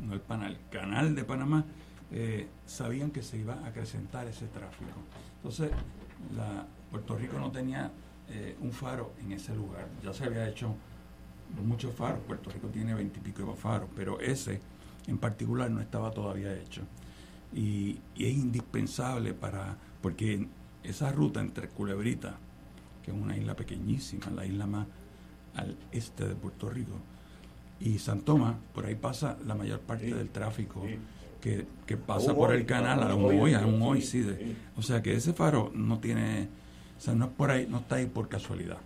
[0.00, 1.64] no el, canal, canal de Panamá,
[2.10, 4.98] eh, sabían que se iba a acrecentar ese tráfico.
[5.36, 5.70] Entonces,
[6.36, 7.90] la, Puerto Rico no tenía
[8.28, 9.88] eh, un faro en ese lugar.
[10.02, 10.74] Ya se había hecho
[11.64, 14.60] muchos faros, Puerto Rico tiene veintipico de faros, pero ese
[15.06, 16.82] en particular no estaba todavía hecho.
[17.54, 20.48] Y, es indispensable para, porque
[20.82, 22.36] esa ruta entre Culebrita,
[23.02, 24.86] que es una isla pequeñísima, la isla más
[25.54, 26.94] al este de Puerto Rico,
[27.78, 30.82] y San Tomás, por ahí pasa la mayor parte del tráfico
[31.40, 34.26] que, pasa por el canal, a un hoy, a un hoy, sí.
[34.76, 36.48] o sea que ese faro no tiene,
[36.96, 38.78] o sea, no es por ahí, no está ahí por casualidad.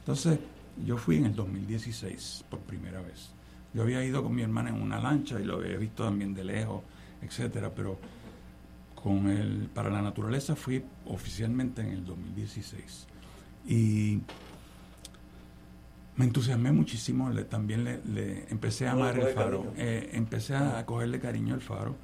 [0.00, 0.38] Entonces,
[0.84, 3.30] yo fui en el 2016 por primera vez.
[3.72, 6.44] Yo había ido con mi hermana en una lancha y lo había visto también de
[6.44, 6.82] lejos,
[7.22, 7.98] etcétera, pero
[8.94, 13.06] con el para la naturaleza fui oficialmente en el 2016
[13.66, 14.20] y
[16.16, 21.18] me entusiasmé muchísimo, le, también le, empecé a amar el faro, eh, empecé a cogerle
[21.18, 21.96] cariño al faro.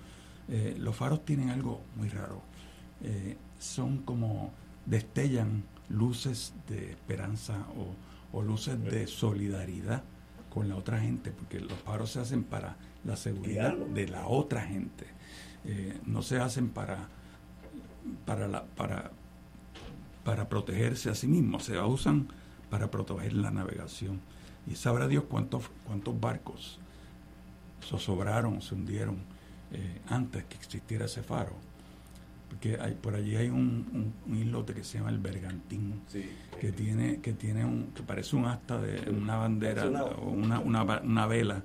[0.48, 2.42] Eh, los faros tienen algo muy raro,
[3.02, 4.52] eh, son como
[4.90, 10.02] destellan luces de esperanza o, o luces de solidaridad
[10.52, 14.62] con la otra gente, porque los faros se hacen para la seguridad de la otra
[14.62, 15.06] gente,
[16.04, 17.08] no se hacen para
[18.24, 19.12] para la, para
[20.24, 22.28] para protegerse a sí mismos, se usan
[22.68, 24.20] para proteger la navegación.
[24.66, 26.78] Y sabrá Dios cuántos, cuántos barcos
[27.82, 29.16] zozobraron, se hundieron
[29.72, 31.54] eh, antes que existiera ese faro.
[32.50, 36.02] Porque hay, por allí hay un, islote que se llama el Bergantín,
[36.60, 41.26] que tiene, que tiene un, que parece un asta de una bandera o una, una,
[41.26, 41.62] vela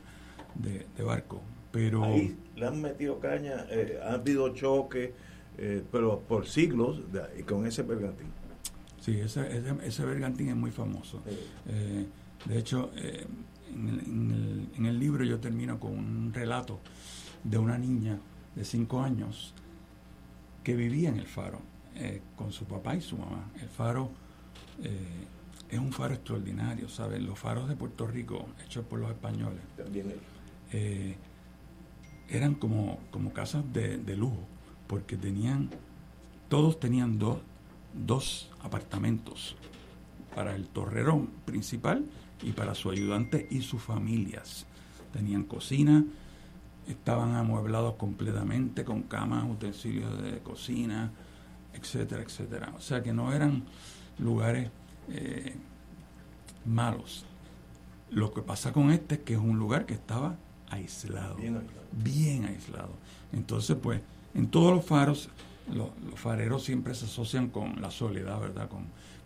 [0.53, 1.41] de, barco.
[1.71, 5.11] Pero ahí le han metido caña, eh, ha habido choques,
[5.57, 7.01] eh, pero por siglos
[7.45, 8.27] con ese Bergantín.
[9.05, 11.21] Sí, ese, ese, bergantín es muy famoso.
[11.67, 12.07] Eh,
[12.45, 13.27] de hecho, eh,
[13.69, 16.79] en, el, libro yo termino con un relato
[17.43, 18.17] de una niña
[18.55, 19.53] de cinco años
[20.65, 21.61] que vivía en el faro
[21.95, 23.49] eh, con su papá y su mamá.
[23.61, 24.11] El faro
[25.69, 27.21] es un faro extraordinario, ¿sabes?
[27.21, 30.13] Los faros de Puerto Rico, hechos por los españoles, También
[32.27, 34.45] eran como, como casas de, de lujo,
[34.87, 35.69] porque tenían,
[36.49, 37.37] todos tenían dos
[37.95, 39.55] dos apartamentos
[40.35, 42.05] para el torrerón principal
[42.43, 44.65] y para su ayudante y sus familias.
[45.13, 46.03] Tenían cocina,
[46.87, 51.11] estaban amueblados completamente con camas, utensilios de cocina,
[51.73, 52.73] etcétera, etcétera.
[52.77, 53.63] O sea que no eran
[54.19, 54.69] lugares
[55.09, 55.55] eh,
[56.65, 57.25] malos.
[58.11, 60.35] Lo que pasa con este es que es un lugar que estaba
[60.69, 61.87] aislado, bien aislado.
[61.91, 62.91] Bien aislado.
[63.33, 64.01] Entonces, pues,
[64.33, 65.29] en todos los faros
[65.71, 68.69] los, fareros siempre se asocian con la soledad, ¿verdad?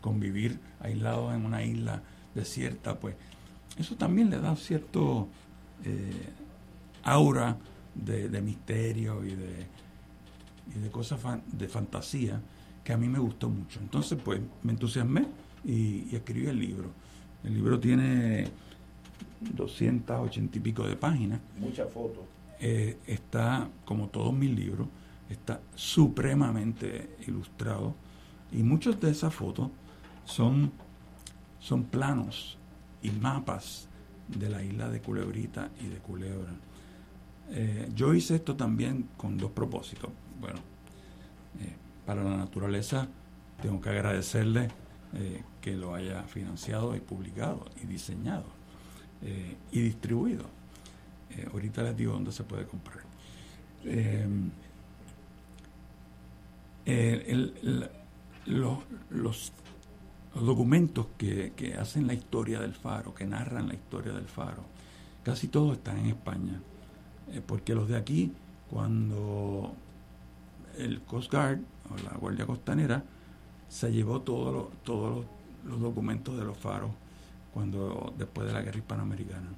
[0.01, 2.01] Con, vivir aislados en una isla
[2.33, 3.15] desierta, pues
[3.77, 5.27] eso también le da cierto
[5.83, 6.29] eh,
[7.03, 7.57] aura
[7.95, 9.67] de, misterio y de,
[10.75, 11.19] y de cosas
[11.51, 12.41] de fantasía
[12.83, 13.79] que a mí me gustó mucho.
[13.79, 15.27] Entonces, pues me entusiasmé
[15.63, 16.89] y, escribí el libro.
[17.43, 18.47] El libro tiene
[19.41, 21.39] 280 y pico de páginas.
[21.59, 22.23] Muchas fotos.
[22.59, 24.87] Eh, está, como todos mis libros,
[25.29, 27.95] está supremamente ilustrado
[28.51, 29.69] y muchas de esas fotos
[30.25, 30.71] son,
[31.59, 32.57] son planos
[33.01, 33.87] y mapas
[34.27, 36.53] de la isla de Culebrita y de Culebra.
[37.51, 40.09] Eh, yo hice esto también con dos propósitos.
[40.39, 40.59] Bueno,
[41.59, 41.73] eh,
[42.05, 43.07] para la naturaleza
[43.61, 44.69] tengo que agradecerle
[45.13, 48.59] eh, que lo haya financiado y publicado y diseñado
[49.71, 50.45] y distribuido.
[51.51, 53.03] ahorita les digo dónde se puede comprar.
[56.91, 57.53] Eh,
[58.47, 58.79] los,
[59.11, 59.51] los,
[60.33, 64.63] documentos que, hacen la historia del faro, que narran la historia del faro,
[65.23, 66.59] casi todos están en España.
[67.31, 68.31] Eh, porque los de aquí,
[68.69, 69.73] cuando
[70.77, 71.59] el Coast Guard
[71.91, 73.03] o la Guardia Costanera
[73.67, 75.25] se llevó todos todos
[75.65, 76.91] los, documentos de los faros
[77.53, 79.49] cuando después de la guerra hispanoamericana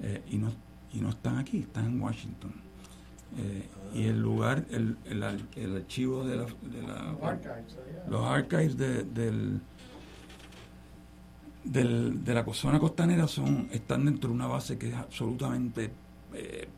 [0.00, 0.50] eh, y no
[0.92, 2.52] y no están aquí están en Washington.
[3.36, 5.22] Eh, y el lugar, el, el,
[5.74, 6.46] archivo de la...
[8.08, 9.60] los archives de, del,
[11.64, 15.90] del, de la zona costanera son están dentro de una base que es absolutamente
[16.32, 16.68] eh,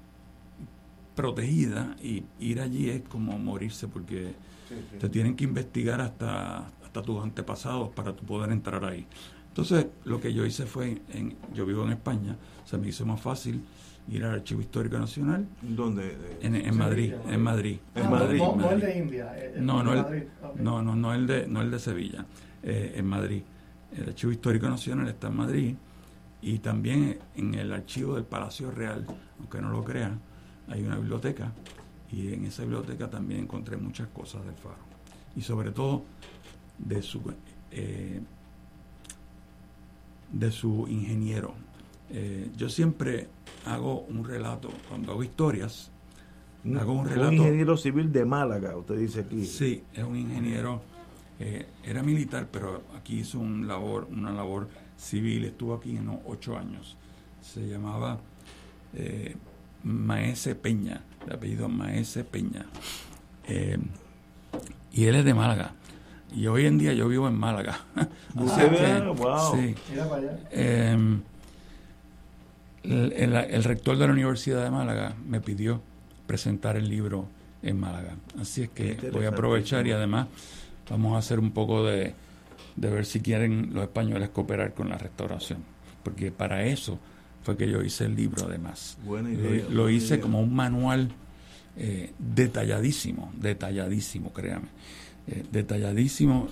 [1.16, 4.34] protegida y ir allí es como morirse porque
[5.00, 9.06] te tienen que investigar hasta, hasta tus antepasados para tu poder entrar ahí.
[9.48, 13.20] Entonces, lo que yo hice fue, en, yo vivo en España, se me hizo más
[13.20, 13.62] fácil
[14.08, 15.46] ir al Archivo Histórico Nacional.
[15.62, 16.16] ¿Dónde?
[16.42, 17.78] En, Madrid, en Madrid.
[17.94, 18.38] En Madrid.
[18.38, 19.34] No, el de India.
[19.58, 22.26] no, no, el, no, no, no, el de, no el de Sevilla,
[22.62, 23.42] eh, en Madrid.
[23.96, 25.74] El Archivo Histórico Nacional está en Madrid
[26.42, 29.06] y también en el archivo del Palacio Real,
[29.38, 30.20] aunque no lo crean,
[30.68, 31.52] hay una biblioteca
[32.12, 34.76] y en esa biblioteca también encontré muchas cosas del faro.
[35.34, 36.04] Y sobre todo
[36.78, 37.20] de su,
[37.70, 38.20] eh,
[40.32, 41.54] de su ingeniero.
[42.10, 43.28] Eh, yo siempre
[43.64, 45.90] hago un relato, cuando hago historias,
[46.78, 47.28] hago un relato.
[47.28, 49.44] Un ingeniero civil de Málaga, usted dice aquí.
[49.44, 50.82] Sí, es un ingeniero,
[51.40, 56.56] eh, era militar, pero aquí hizo un labor, una labor civil, estuvo aquí en ocho
[56.56, 56.96] años.
[57.40, 58.20] Se llamaba
[59.86, 62.66] Maese Peña, de apellido Maese Peña.
[64.92, 65.74] y él es de Málaga.
[66.34, 67.78] Y hoy en día yo vivo en Málaga.
[70.50, 71.22] Em,
[72.82, 75.80] el, rector de la Universidad de Málaga me pidió
[76.26, 77.28] presentar el libro
[77.62, 78.16] en Málaga.
[78.40, 80.26] Así es que voy a aprovechar y además
[80.90, 82.12] vamos a hacer un poco de,
[82.74, 85.62] de ver si quieren los españoles cooperar con la restauración.
[86.02, 86.98] Porque para eso
[87.46, 88.98] fue que yo hice el libro además.
[89.70, 91.12] lo, hice como un manual
[91.76, 94.66] eh, detalladísimo, detalladísimo, créame.
[95.28, 96.48] Eh, detalladísimo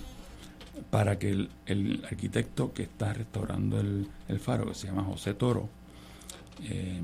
[0.91, 5.67] para que el, arquitecto que está restaurando el, faro, que se llama José Toro,
[6.63, 7.01] eh,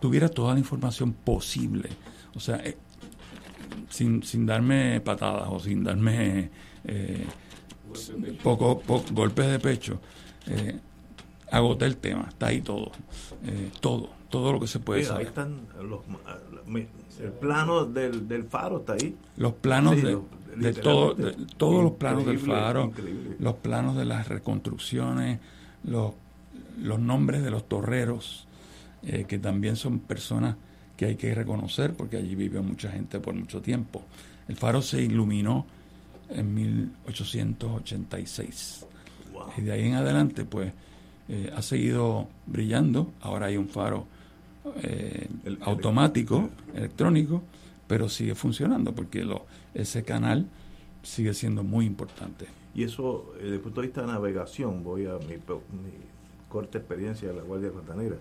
[0.00, 1.88] tuviera toda la información posible.
[2.36, 2.76] O sea, eh,
[3.88, 6.50] sin, sin, darme patadas o sin darme
[8.44, 8.80] poco,
[9.10, 10.00] golpes de pecho,
[11.50, 12.92] agoté el tema, está ahí todo,
[13.80, 15.22] todo, todo lo que se puede saber.
[15.22, 16.00] Ahí están los,
[17.20, 19.14] el plano del, del, faro, está ahí.
[19.36, 20.18] Los planos de,
[20.56, 21.16] de, todo,
[21.56, 22.92] todos los planos del faro,
[23.38, 25.40] los planos de las reconstrucciones,
[25.84, 26.12] los,
[26.78, 28.46] los nombres de los torreros,
[29.02, 30.56] eh, que también son personas
[30.96, 34.02] que hay que reconocer porque allí vivió mucha gente por mucho tiempo.
[34.48, 35.64] El faro se iluminó
[36.28, 38.86] en 1886
[39.56, 40.72] y de ahí en adelante pues
[41.28, 43.12] eh, ha seguido brillando.
[43.20, 44.06] Ahora hay un faro
[44.82, 45.28] eh,
[45.60, 47.42] automático, electrónico,
[47.86, 50.46] pero sigue funcionando porque lo, ese canal
[51.02, 52.46] sigue siendo muy importante.
[52.74, 55.36] Y eso, desde el punto de vista de navegación, voy a mi,
[56.48, 58.16] corta experiencia de la Guardia Costanera.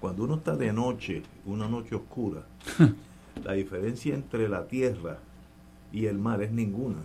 [0.00, 2.42] Cuando uno está de noche, una noche oscura,
[3.44, 5.18] la diferencia entre la tierra
[5.92, 6.98] y el mar es ninguna.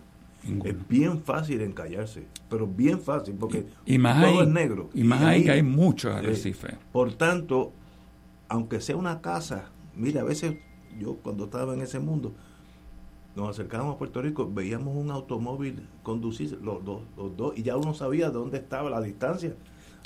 [0.44, 4.90] Es bien fácil encallarse, pero bien fácil, porque todo es negro.
[4.94, 6.76] Y, más ahí, que hay muchos arrecifes.
[6.92, 7.72] por tanto,
[8.50, 10.56] aunque sea una casa, mira, a veces
[11.00, 12.34] yo cuando estaba en ese mundo,
[13.36, 17.78] nos acercábamos a Puerto Rico, veíamos un automóvil conducir los dos, los dos, y ya
[17.78, 19.56] uno sabía dónde estaba la distancia.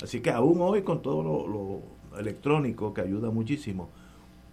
[0.02, 3.90] Así que aún hoy con todo lo, electrónico que ayuda muchísimo,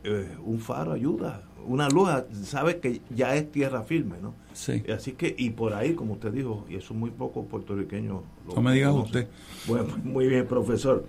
[0.03, 2.09] eh, un faro ayuda, una luz,
[2.43, 4.33] sabes que ya es tierra firme, ¿no?
[4.53, 4.83] Sí.
[4.93, 8.21] Así que, y por ahí, como usted dijo, y eso muy poco puertorriqueños
[8.53, 9.27] No me diga usted.
[9.67, 11.05] Bueno, muy bien, profesor.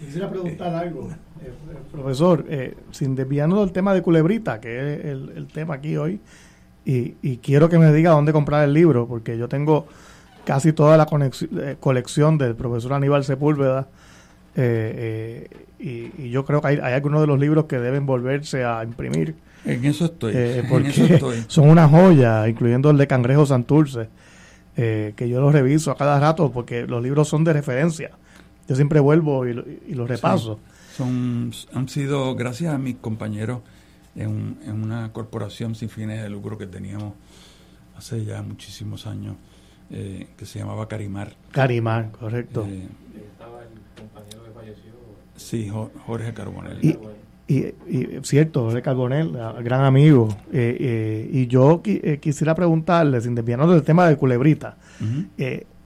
[0.00, 1.10] Quisiera preguntar algo,
[1.42, 1.50] eh,
[1.92, 6.20] profesor, eh, sin desviarnos del tema de Culebrita, que es el, tema aquí hoy,
[6.84, 9.86] y, quiero que me diga dónde comprar el libro, porque yo tengo
[10.44, 13.88] casi toda la eh, colección del profesor Aníbal Sepúlveda.
[14.56, 19.34] Y, yo creo que hay, hay, algunos de los libros que deben volverse a imprimir
[19.64, 20.32] en eso estoy.
[20.36, 24.08] Eh, porque son una joya, incluyendo el de Cangrejo Santurce,
[24.76, 28.10] eh, que yo lo reviso a cada rato porque los libros son de referencia.
[28.68, 30.58] Yo siempre vuelvo y, los repaso.
[30.96, 33.60] son, han sido, gracias a mis compañeros
[34.16, 37.14] en, una corporación sin fines de lucro que teníamos
[37.96, 39.36] hace ya muchísimos años,
[39.90, 41.34] eh, que se llamaba Carimar.
[41.52, 44.92] Carimar, correcto el compañero que falleció.
[45.36, 45.70] Sí,
[46.06, 46.78] Jorge Carbonell.
[47.46, 47.66] Y,
[48.22, 49.32] cierto, Jorge Carbonell,
[49.62, 50.28] gran amigo.
[50.52, 54.76] Eh, eh, y yo eh, quisiera preguntarle, sin desviarnos del tema de Culebrita,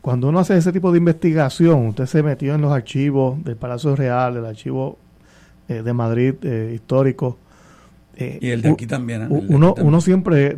[0.01, 3.97] cuando uno hace ese tipo de investigación, usted se metió en los archivos del Palacio
[3.97, 4.99] Real, del archivo
[5.67, 6.35] de Madrid
[6.73, 7.37] histórico.
[8.17, 9.27] y el de aquí también.
[9.29, 10.57] uno, uno siempre,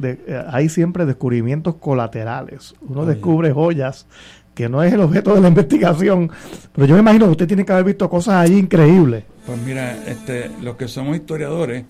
[0.48, 2.74] hay siempre descubrimientos colaterales.
[2.82, 4.06] Uno descubre joyas
[4.54, 6.30] que no es el objeto de la investigación,
[6.72, 9.24] pero yo me imagino que usted tiene que haber visto cosas ahí increíbles.
[9.46, 11.84] Pues mira, este, los que somos historiadores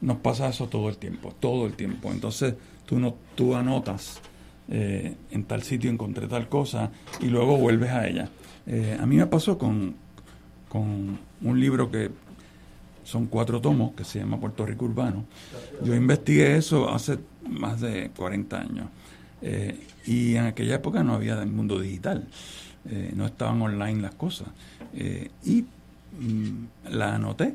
[0.00, 2.10] nos pasa eso todo el tiempo, todo el tiempo.
[2.10, 2.54] Entonces
[2.86, 4.20] tú no, tú anotas
[4.68, 8.28] eh, en tal sitio encontré tal cosa y luego vuelves a ella.
[8.66, 9.94] Eh, a mí me pasó con,
[10.68, 12.10] con un libro que
[13.02, 15.24] son cuatro tomos que se llama Puerto Rico Urbano.
[15.82, 17.18] Yo investigué eso hace
[17.48, 18.86] más de 40 años.
[19.42, 22.26] Eh, y en aquella época no había el mundo digital,
[22.88, 24.48] eh, no estaban online las cosas.
[24.94, 27.54] Eh, y mm, la anoté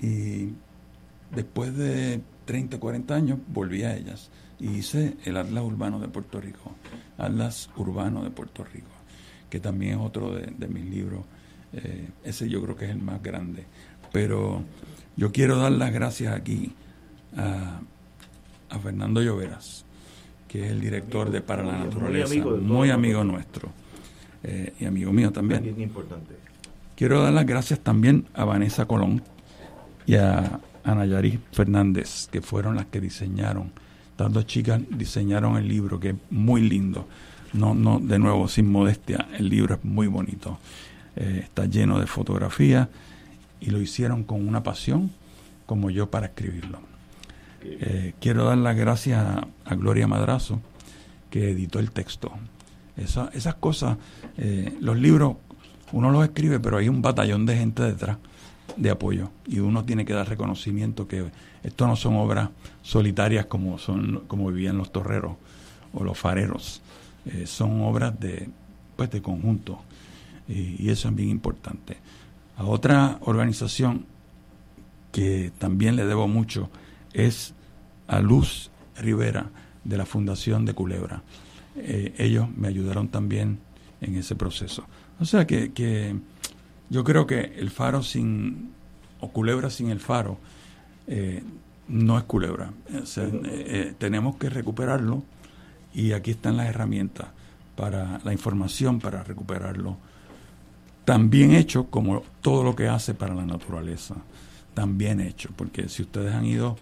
[0.00, 0.48] y
[1.34, 6.40] después de 30, 40 años volví a ellas y hice el Atlas Urbano de Puerto
[6.40, 6.72] Rico,
[7.16, 8.90] Atlas Urbano de Puerto Rico,
[9.48, 11.24] que también es otro de, de mis libros.
[12.24, 13.64] ese yo creo que es el más grande.
[14.12, 14.64] Pero
[15.16, 16.74] yo quiero dar las gracias aquí
[17.36, 19.84] a Fernando Lloveras,
[20.50, 23.68] que es el director de Para la Naturaleza, muy amigo, nuestro
[24.42, 25.64] eh, y amigo mío también.
[25.78, 26.34] importante.
[26.96, 29.22] Quiero dar las gracias también a Vanessa Colón
[30.06, 33.70] y a Ana Yaris Fernández, que fueron las que diseñaron,
[34.10, 37.06] estas dos chicas diseñaron el libro, que es muy lindo.
[37.52, 40.58] No, no, de nuevo, sin modestia, el libro es muy bonito.
[41.14, 42.88] Eh, está lleno de fotografías
[43.60, 45.12] y lo hicieron con una pasión
[45.64, 46.89] como yo para escribirlo.
[47.62, 49.24] Eh, quiero dar las gracias
[49.64, 50.60] a, Gloria Madrazo,
[51.30, 52.32] que editó el texto.
[52.96, 53.96] esas cosas,
[54.38, 55.36] eh, los libros,
[55.92, 58.18] uno los escribe, pero hay un batallón de gente detrás
[58.76, 61.30] de apoyo y uno tiene que dar reconocimiento que
[61.62, 62.50] esto no son obras
[62.82, 65.32] solitarias como son como vivían los torreros
[65.92, 66.80] o los fareros
[67.26, 68.48] eh, son obras de
[68.96, 69.80] pues de conjunto
[70.48, 71.96] y, eso es bien importante
[72.56, 74.06] a otra organización
[75.12, 76.70] que también le debo mucho
[77.12, 77.54] es
[78.06, 79.50] a Luz Rivera
[79.84, 81.22] de la Fundación de Culebra.
[81.76, 83.58] Eh, ellos me ayudaron también
[84.00, 84.84] en ese proceso.
[85.18, 86.16] O sea que, que,
[86.88, 88.72] yo creo que el faro sin,
[89.20, 90.38] o Culebra sin el faro,
[91.06, 91.42] eh,
[91.88, 92.72] no es Culebra.
[93.16, 95.22] Eh, tenemos que recuperarlo
[95.94, 97.28] y aquí están las herramientas
[97.76, 99.96] para la información para recuperarlo.
[101.04, 104.16] También hecho como todo lo que hace para la naturaleza
[104.74, 106.76] también hecho, porque si ustedes han ido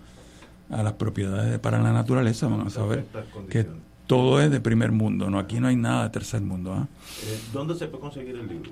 [0.70, 3.06] a las propiedades de para la naturaleza van a saber
[3.50, 3.66] que
[4.06, 6.72] todo es de primer mundo, no aquí no hay nada de tercer mundo.
[6.72, 6.88] ¿ah?
[7.24, 8.70] Eh, ¿Dónde se puede conseguir el libro?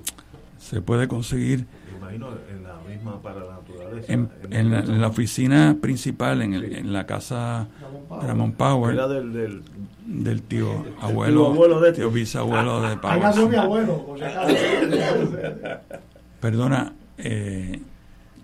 [0.57, 1.67] Se puede conseguir
[2.07, 4.13] imagino en la misma para la naturaleza.
[4.13, 7.67] En, la, oficina principal, en, el, en la casa
[8.09, 8.93] Ramón Power.
[8.93, 9.63] Era del, del,
[10.05, 13.25] del tío abuelo, abuelo de tío bisabuelo de Power.
[13.25, 14.15] Ahí mi abuelo.
[16.39, 17.81] Perdona, eh,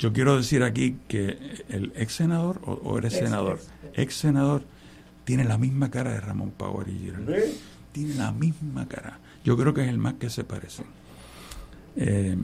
[0.04, 1.38] yo quiero decir aquí que
[1.70, 3.62] el ex senador, o, eres senador,
[3.94, 4.64] ex, senador,
[5.24, 7.14] tiene la misma cara de Ramón Power y.
[7.94, 9.20] Tiene la misma cara.
[9.46, 10.84] Yo creo que es el más que se parece.
[11.96, 12.36] Eh,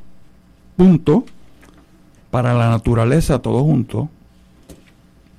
[2.31, 4.09] para la naturaleza todo junto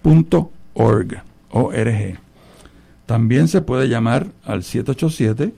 [0.03, 2.19] punto org, org.
[3.07, 5.55] También se puede llamar al 787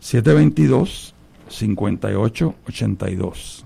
[0.00, 1.14] 722
[1.48, 3.64] 5882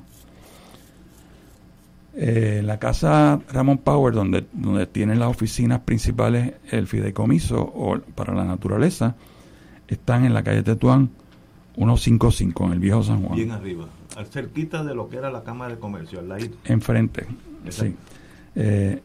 [2.15, 8.35] eh, la casa Ramón Power, donde, donde tienen las oficinas principales el fideicomiso o para
[8.35, 9.15] la naturaleza,
[9.89, 11.11] están en la calle Tetuán
[11.75, 13.37] 155, en el viejo San Juan.
[13.37, 13.87] Bien arriba,
[14.17, 16.45] al cerquita de lo que era la Cámara de Comercio, al lado.
[16.65, 17.27] Enfrente,
[17.71, 17.95] sí.
[18.55, 19.01] Eh,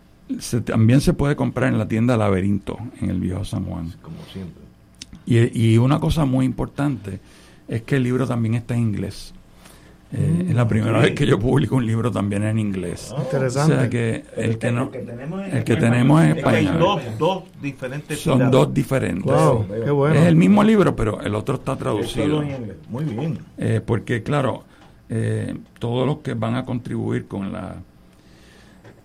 [0.66, 3.94] también se puede comprar en la tienda Laberinto, en el viejo San Juan.
[4.02, 4.64] Como siempre.
[5.26, 7.22] Y, y una cosa muy importante
[7.70, 9.34] es que el libro también está en inglés.
[10.14, 13.14] Eh, es la primera vez que yo publico un libro también en inglés.
[13.16, 13.74] Ah, interesante.
[13.74, 16.80] O sea que el que, no, el que tenemos es español.
[16.80, 19.34] Dos, dos diferentes Son dos diferentes.
[20.14, 22.42] Es el mismo libro, pero el otro está traducido.
[22.90, 23.40] Muy bien.
[23.58, 24.64] Eh, porque, claro,
[25.10, 27.76] eh, todos los que van a contribuir con la,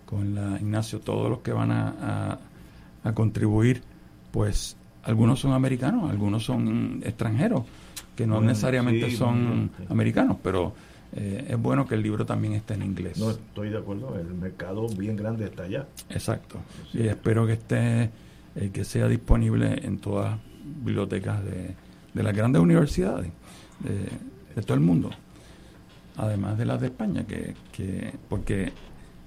[0.05, 2.39] con la Ignacio, todos los que van a,
[3.03, 3.81] a contribuir,
[4.31, 7.63] pues algunos son americanos, algunos son extranjeros,
[8.15, 10.73] que no necesariamente son americanos, pero
[11.15, 13.17] eh, es bueno que el libro también esté en inglés.
[13.19, 15.87] No, estoy de acuerdo, el mercado bien grande está allá.
[16.09, 16.59] Exacto.
[16.91, 18.09] Y espero que esté,
[18.55, 20.39] eh, que sea disponible en todas las
[20.83, 21.75] bibliotecas de,
[22.15, 23.31] las grandes universidades
[23.79, 25.09] de, todo el mundo,
[26.15, 28.71] además de las de España, que, que porque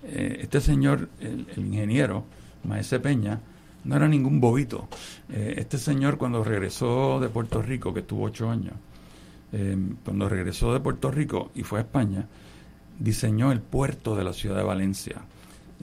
[0.04, 2.24] eh, este señor, el, ingeniero,
[2.64, 3.40] Maese Peña,
[3.84, 4.88] no era ningún bobito.
[5.28, 8.74] este señor cuando regresó de Puerto Rico, que estuvo ocho años,
[9.52, 12.27] Em, cuando regresó de Puerto Rico y fue a España,
[12.98, 15.23] diseñó el puerto de la ciudad de Valencia.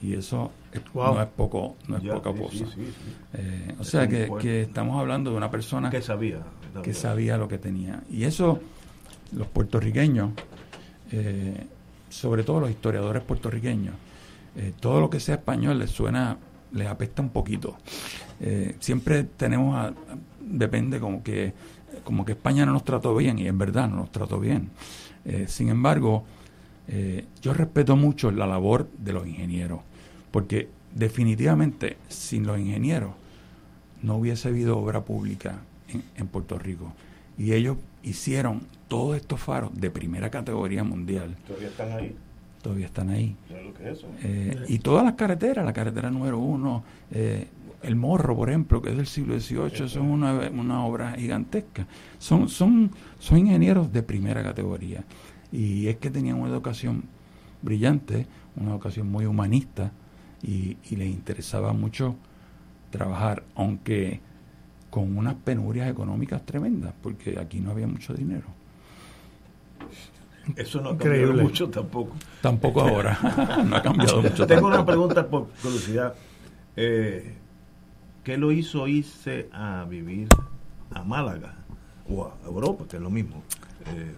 [0.02, 0.50] Y eso
[0.94, 2.66] no es poco, no es poca cosa.
[3.32, 6.40] Eh, o sea que, estamos hablando de una persona que sabía,
[6.82, 8.02] que sabía lo que tenía.
[8.10, 8.60] Y eso,
[9.32, 10.32] los puertorriqueños,
[11.12, 11.66] eh,
[12.10, 13.94] sobre todo los historiadores puertorriqueños,
[14.56, 16.36] eh, todo lo que sea español les suena,
[16.72, 17.76] les apesta un poquito.
[18.80, 19.94] siempre tenemos,
[20.40, 21.54] depende como que
[22.04, 24.70] como que España no nos trató bien, y es verdad, no nos trató bien.
[25.24, 26.24] Eh, sin embargo,
[26.88, 29.80] eh, yo respeto mucho la labor de los ingenieros,
[30.30, 33.12] porque definitivamente sin los ingenieros
[34.02, 36.92] no hubiese habido obra pública en, Puerto Rico.
[37.38, 41.34] Y ellos hicieron todos estos faros de primera categoría mundial.
[41.46, 42.14] Todavía están ahí.
[42.62, 43.36] Todavía están ahí.
[44.22, 47.48] Eh, y todas las carreteras, la carretera número uno, eh,
[47.84, 51.86] el Morro, por ejemplo, que es del siglo XVIII, eso es una, una obra gigantesca.
[52.18, 55.04] Son, son, son ingenieros de primera categoría.
[55.52, 57.04] Y es que tenían una educación
[57.62, 59.92] brillante, una educación muy humanista,
[60.42, 62.16] y, y les interesaba mucho
[62.90, 64.20] trabajar, aunque
[64.90, 68.46] con unas penurias económicas tremendas, porque aquí no había mucho dinero.
[70.56, 72.14] Eso no ha cambiado mucho tampoco.
[72.40, 73.18] Tampoco ahora.
[73.66, 74.46] no ha cambiado mucho.
[74.46, 76.14] Tengo una pregunta por curiosidad.
[76.76, 77.34] Eh,
[78.24, 80.28] ¿Qué lo hizo irse a vivir
[80.90, 81.54] a Málaga
[82.08, 83.42] o a Europa, que es lo mismo?
[83.86, 84.14] Eh,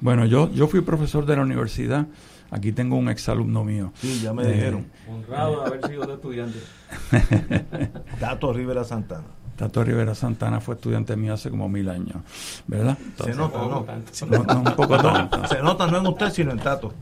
[0.00, 2.06] bueno, yo, yo fui profesor de la universidad
[2.50, 3.92] Aquí tengo un exalumno mío.
[3.96, 4.86] Sí, ya me dijeron.
[5.08, 6.58] Honrado de haber sido de estudiante.
[8.20, 9.24] Tato Rivera Santana.
[9.56, 12.18] Tato Rivera Santana fue estudiante mío hace como mil años,
[12.66, 12.96] ¿verdad?
[13.16, 13.86] se nota, ¿no?
[14.44, 15.46] no, un poco tanto.
[15.48, 16.92] Se nota no en usted, sino en Tato.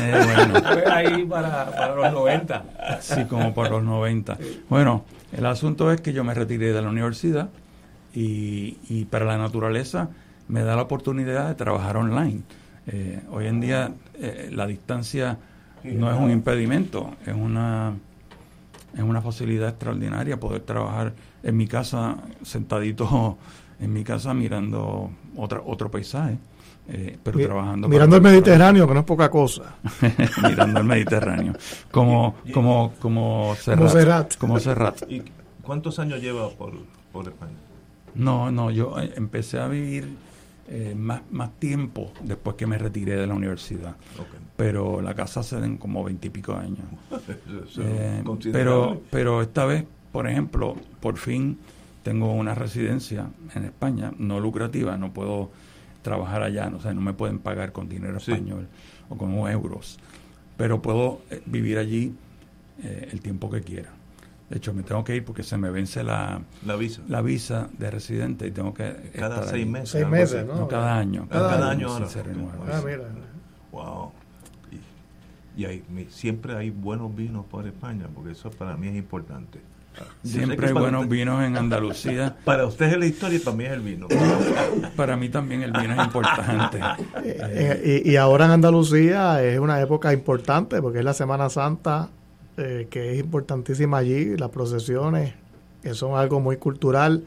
[0.00, 0.68] Eh, bueno.
[0.92, 2.64] ahí para, para, los 90.
[3.00, 4.36] Sí, como por los 90.
[4.68, 7.50] Bueno, el asunto es que yo me retiré de la universidad
[8.14, 10.10] y, y para la naturaleza
[10.48, 12.42] me da la oportunidad de trabajar online.
[12.86, 15.38] Eh, hoy en día eh, la distancia
[15.84, 17.94] no es un impedimento, es una,
[18.94, 23.38] es una facilidad extraordinaria poder trabajar en mi casa sentadito
[23.80, 26.38] en mi casa mirando otra, otro paisaje.
[26.88, 29.76] Eh, pero trabajando mirando el Mediterráneo que no es poca cosa
[30.42, 31.54] mirando el Mediterráneo
[31.92, 35.02] como como como Serrat, como Serrat.
[35.08, 35.22] ¿Y
[35.62, 36.72] cuántos años lleva por,
[37.12, 37.52] por España?
[38.16, 40.08] no no yo empecé a vivir
[40.68, 43.94] eh, más, más tiempo después que me retiré de la universidad.
[44.56, 46.86] Pero la casa se den como veintipico años.
[47.78, 48.22] Eh,
[48.52, 51.58] pero, pero esta vez, por ejemplo, por fin
[52.02, 55.50] tengo una residencia en España, no lucrativa, no puedo
[56.02, 58.68] trabajar allá, no, no me pueden pagar con dinero español
[59.08, 59.98] o con euros,
[60.56, 62.14] pero puedo eh, vivir allí
[62.82, 63.90] el tiempo que quiera.
[64.52, 67.00] De hecho, me tengo que ir porque se me vence la, la visa.
[67.08, 70.68] la visa de residente y tengo que cada seis meses seis meses ¿no?
[70.68, 71.26] cada año.
[71.30, 72.58] Cada, año, se renueva.
[72.70, 73.04] Ah mira.
[73.70, 74.12] Wow.
[75.56, 79.58] Y, hay, siempre hay buenos vinos por España porque eso para mí es importante
[80.24, 82.36] Siempre hay buenos vinos en Andalucía.
[82.44, 84.08] Para usted es la historia y para mí es el vino.
[84.96, 86.80] para mí también el vino es importante.
[87.24, 92.08] Eh, y, y, ahora en Andalucía es una época importante porque es la Semana Santa
[92.58, 95.32] eh, que es importantísima allí, las procesiones,
[95.82, 97.24] que son algo muy cultural,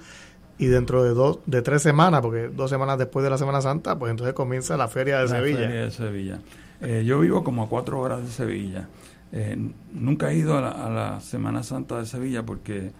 [0.60, 3.98] y dentro de dos, de tres semanas, porque dos semanas después de la Semana Santa,
[3.98, 5.58] pues entonces comienza la Feria de Sevilla.
[5.58, 6.40] Feria de Sevilla.
[6.80, 8.88] Eh, yo vivo como a cuatro horas de Sevilla.
[9.32, 9.58] Eh,
[9.94, 12.92] nunca he ido a la, Semana Santa de Sevilla porque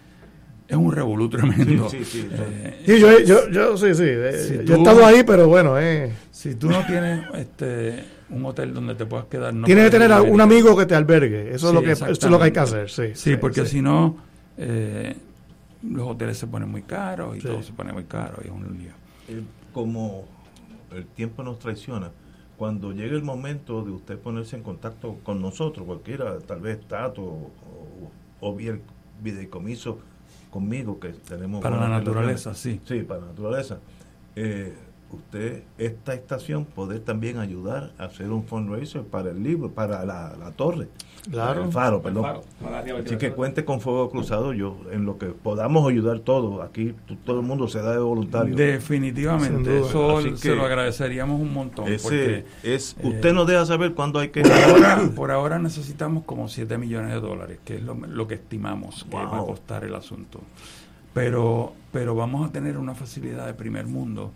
[0.68, 1.90] es un revolú tremendo.
[1.90, 2.28] Sí, sí,
[2.86, 3.00] sí.
[3.00, 4.04] yo, yo, yo, sí, sí.
[4.66, 6.14] yo he estado ahí, pero bueno, eh.
[6.32, 9.54] Si tú no tienes este un hotel donde te puedas quedar.
[9.54, 11.54] No Tienes que tener un amigo que te albergue.
[11.54, 12.90] Eso, es lo que, eso es lo que hay que hacer.
[12.90, 14.18] Sí, sí, porque si no,
[14.58, 15.16] eh,
[15.84, 18.78] los hoteles se ponen muy caros y todo se pone muy caro y es un
[18.78, 18.92] lío.
[19.28, 19.42] Eh,
[19.74, 20.26] como
[20.92, 22.12] el tiempo nos traiciona,
[22.58, 27.22] cuando llegue el momento de usted ponerse en contacto con nosotros, cualquiera, tal vez Tato
[27.22, 27.52] o,
[28.40, 28.82] o bien
[29.22, 30.00] videocomiso
[30.50, 31.62] conmigo, que tenemos...
[31.62, 32.80] Para la naturaleza, sí.
[32.86, 33.80] Sí, para la naturaleza.
[34.36, 34.74] Eh,
[35.12, 40.36] usted, esta estación, poder también ayudar a hacer un fundraiser para el libro, para la,
[40.38, 40.88] la torre.
[41.30, 41.66] Claro.
[41.66, 42.42] El faro, perdón.
[43.04, 46.64] Así que cuente con Fuego Cruzado, yo, en lo que podamos ayudar todos.
[46.64, 46.94] Aquí
[47.26, 48.56] todo el mundo se da de voluntario.
[48.56, 51.88] Definitivamente, eso se lo agradeceríamos un montón.
[51.88, 54.42] Ese es, eh, usted nos deja saber cuándo hay que...
[54.42, 58.36] Por ahora, por ahora necesitamos como 7 millones de dólares, que es lo, lo que
[58.36, 60.42] estimamos que va a costar el asunto.
[61.14, 64.32] Pero, pero vamos a tener una facilidad de primer mundo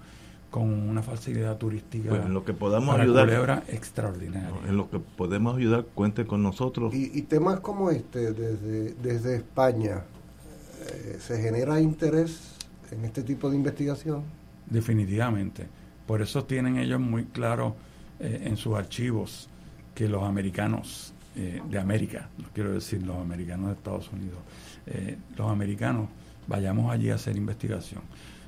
[0.50, 4.50] con una facilidad turística en lo que podamos ayudar extraordinaria.
[4.68, 6.94] En lo que podemos ayudar cuente con nosotros.
[6.94, 10.04] Y, temas como este desde desde España
[10.88, 12.56] eh, se genera interés
[12.92, 14.24] en este tipo de investigación
[14.66, 15.68] definitivamente.
[16.08, 17.76] Por eso tienen ellos muy claro
[18.20, 19.48] eh, en sus archivos
[19.94, 24.40] que los americanos eh, de América no quiero decir los americanos de Estados Unidos
[25.38, 26.10] los americanos
[26.48, 28.02] vayamos allí a hacer investigación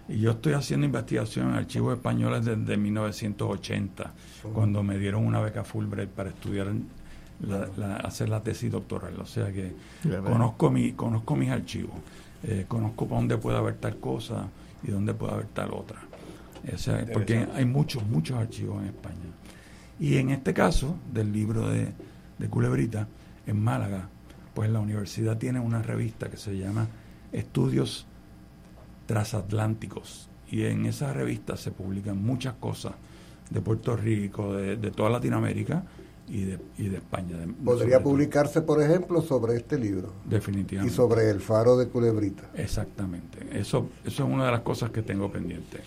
[0.07, 4.13] y yo estoy haciendo investigación en archivos españoles desde 1980,
[4.53, 6.67] cuando me dieron una beca Fulbright para estudiar,
[8.03, 9.19] hacer la tesis doctoral.
[9.19, 9.73] O sea que
[10.23, 11.95] conozco, mi, conozco mis archivos,
[12.43, 14.47] eh, conozco para dónde puede haber tal cosa
[14.83, 15.99] y dónde puede haber tal otra.
[16.71, 19.15] O sea, porque hay muchos, muchos archivos en España.
[19.99, 21.93] Y en este caso, del libro de,
[22.37, 23.07] de Culebrita,
[23.47, 24.09] en Málaga,
[24.53, 26.87] pues la universidad tiene una revista que se llama
[27.31, 28.07] Estudios
[29.11, 32.93] transatlánticos y en esa revista se publican muchas cosas
[33.49, 35.83] de Puerto Rico, de, toda Latinoamérica
[36.29, 37.35] y de, y de España.
[37.61, 40.13] Podría publicarse, por ejemplo, sobre este libro.
[40.23, 40.93] Definitivamente.
[40.93, 42.51] Y sobre el faro de Culebrita.
[42.55, 43.39] Exactamente.
[43.51, 45.81] Eso, eso es una de las cosas que tengo pendiente.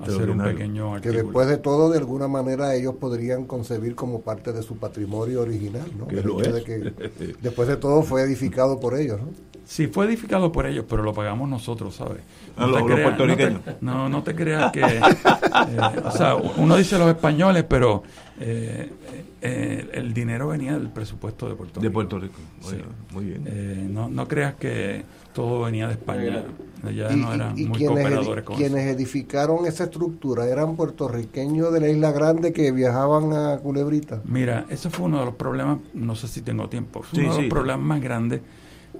[0.00, 1.12] Hacer un pequeño artículo.
[1.12, 5.42] Que después de todo, de alguna manera, ellos podrían concebir como parte de su patrimonio
[5.42, 6.06] original, ¿no?
[6.06, 6.92] Que lo De que,
[7.40, 9.28] después de todo fue edificado por ellos, ¿no?
[9.64, 12.20] Sí, fue edificado por ellos, pero lo pagamos nosotros, ¿sabes?
[12.56, 13.60] No, los, puertorriqueños.
[13.80, 14.80] No, no, te creas que...
[14.80, 15.00] Eh,
[16.04, 18.02] o sea, uno dice los españoles, pero
[18.38, 18.90] eh,
[19.40, 21.82] eh, el dinero venía del presupuesto de Puerto Rico.
[21.82, 22.34] De Puerto Rico,
[23.12, 23.94] muy bien.
[23.94, 25.02] no, no creas que
[25.34, 26.44] todo venía de España.
[26.82, 31.88] Allá no eran muy quienes, cooperadores con quienes edificaron esa estructura eran puertorriqueños de la
[31.88, 34.22] Isla Grande que viajaban a Culebrita.
[34.24, 37.42] Mira, ese fue uno de los problemas, no sé si tengo tiempo, fue uno de
[37.42, 38.40] los problemas más grandes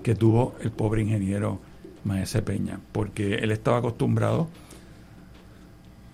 [0.02, 1.61] que tuvo el pobre ingeniero
[2.05, 4.48] Maese Peña, porque él estaba acostumbrado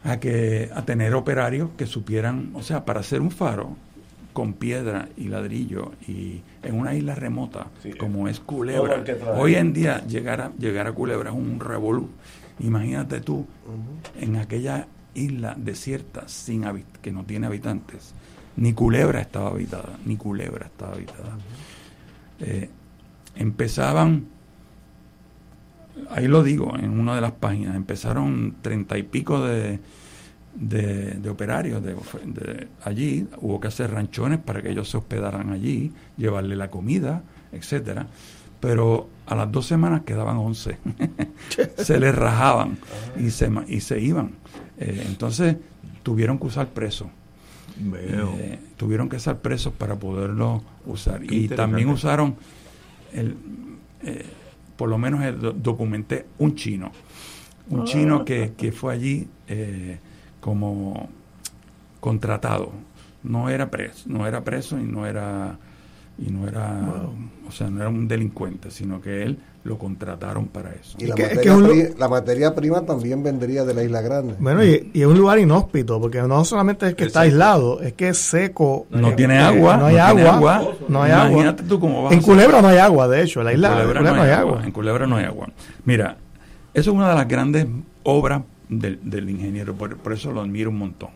[0.05, 3.77] a que a tener operarios que supieran, o sea, para hacer un faro
[4.33, 7.67] con piedra y ladrillo y en una isla remota
[7.99, 9.05] como es Culebra.
[9.37, 12.09] Hoy en día llegar a, llegar a Culebra es un revolú.
[12.61, 13.47] Imagínate tú
[14.21, 16.65] en aquella isla desierta sin
[17.03, 18.15] que no tiene habitantes.
[18.57, 21.39] Ni Culebra estaba habitada, ni Culebra estaba habitada
[23.35, 24.27] empezaban,
[26.11, 29.81] ahí lo digo en una de las páginas, empezaron treinta y pico de,
[30.55, 36.57] de, operarios de, allí, hubo que hacer ranchones para que ellos se hospedaran allí, llevarle
[36.57, 37.23] la comida,
[37.53, 38.07] etcétera,
[38.61, 40.79] pero a las dos semanas quedaban once,
[41.77, 42.79] se les rajaban
[43.19, 44.33] y se, y se iban.
[44.79, 45.57] Eh, entonces
[46.03, 47.09] tuvieron que usar presos.
[47.95, 51.23] Eh, tuvieron que usar presos para poderlo usar.
[51.25, 52.37] y también usaron
[53.13, 53.37] el,
[54.03, 54.25] eh,
[54.77, 55.23] por lo menos
[55.63, 56.91] documenté un chino,
[57.69, 59.99] un chino que, que, fue allí eh,
[60.41, 61.09] como
[62.01, 62.73] contratado,
[63.23, 65.59] no era preso, no era preso y no era
[66.19, 67.09] y no era,
[67.49, 70.97] o sea, no era un delincuente, sino que él lo contrataron para eso.
[70.99, 74.35] Y la, materia, prima, también vendría de la Isla Grande.
[74.39, 78.09] Bueno, y, es un lugar inhóspito, porque no solamente es que está aislado, es que
[78.09, 78.87] es seco.
[78.91, 79.79] No tiene agua.
[79.79, 83.23] No hay agua, No hay Imagínate tú cómo vas En Culebra no hay agua, de
[83.23, 83.43] hecho.
[83.43, 84.63] La isla en Culebra, no, hay agua.
[84.65, 85.49] En Culebra no hay agua.
[85.85, 86.17] Mira,
[86.75, 87.67] eso es una de las grandes
[88.03, 91.11] obras del, del ingeniero, por, por eso lo admiro un montón.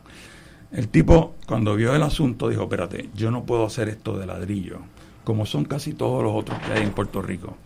[0.72, 4.80] El tipo, cuando vio el asunto, dijo, espérate, yo no puedo hacer esto de ladrillo
[5.24, 7.56] como son casi todos los otros que hay en Puerto Rico.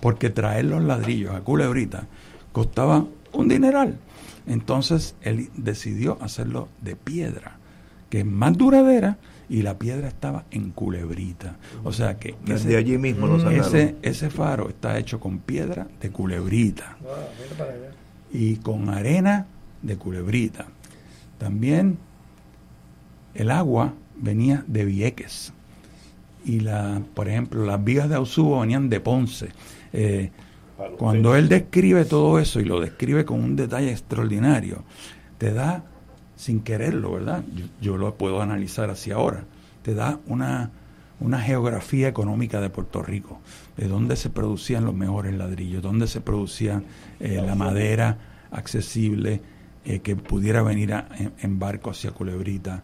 [0.00, 2.06] Porque traer los ladrillos a Culebrita
[2.52, 3.98] costaba un dineral.
[4.46, 7.56] Entonces él decidió hacerlo de piedra,
[8.10, 9.18] que es más duradera
[9.48, 11.56] y la piedra estaba en Culebrita.
[11.84, 16.96] O sea que ese, allí mismo ese, ese faro está hecho con piedra de Culebrita
[18.32, 19.46] y con arena
[19.82, 20.66] de Culebrita.
[21.38, 21.98] También
[23.34, 25.52] el agua venía de Vieques
[26.44, 29.48] y la, por ejemplo, las vigas de Ausubo venían de Ponce.
[29.92, 30.30] Eh,
[30.98, 34.84] cuando él describe todo eso y lo describe con un detalle extraordinario,
[35.38, 35.84] te da,
[36.36, 37.44] sin quererlo, ¿verdad?
[37.80, 39.44] Yo, lo puedo analizar así ahora,
[39.82, 40.70] te da una,
[41.20, 43.40] una geografía económica de Puerto Rico,
[43.76, 46.82] de dónde se producían los mejores ladrillos, dónde se producía
[47.22, 48.18] eh, la madera
[48.50, 49.40] accesible
[49.84, 50.94] eh, que pudiera venir
[51.40, 52.82] en, barco hacia Culebrita,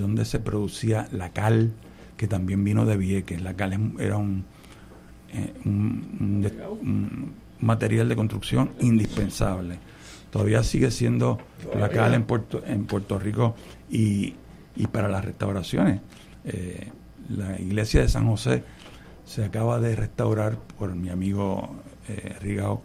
[0.00, 1.72] dónde se producía la cal,
[2.16, 3.42] que también vino de Vieques.
[3.42, 6.46] La cal era eh, un,
[6.82, 9.78] un, material de construcción indispensable.
[10.30, 11.38] Todavía sigue siendo
[11.78, 13.54] la cal en Puerto, en Puerto Rico
[13.90, 14.34] y,
[14.76, 16.00] y para las restauraciones.
[16.44, 16.88] Eh,
[17.30, 18.64] la iglesia de San José
[19.24, 21.76] se acaba de restaurar por mi amigo
[22.08, 22.82] eh, Rigao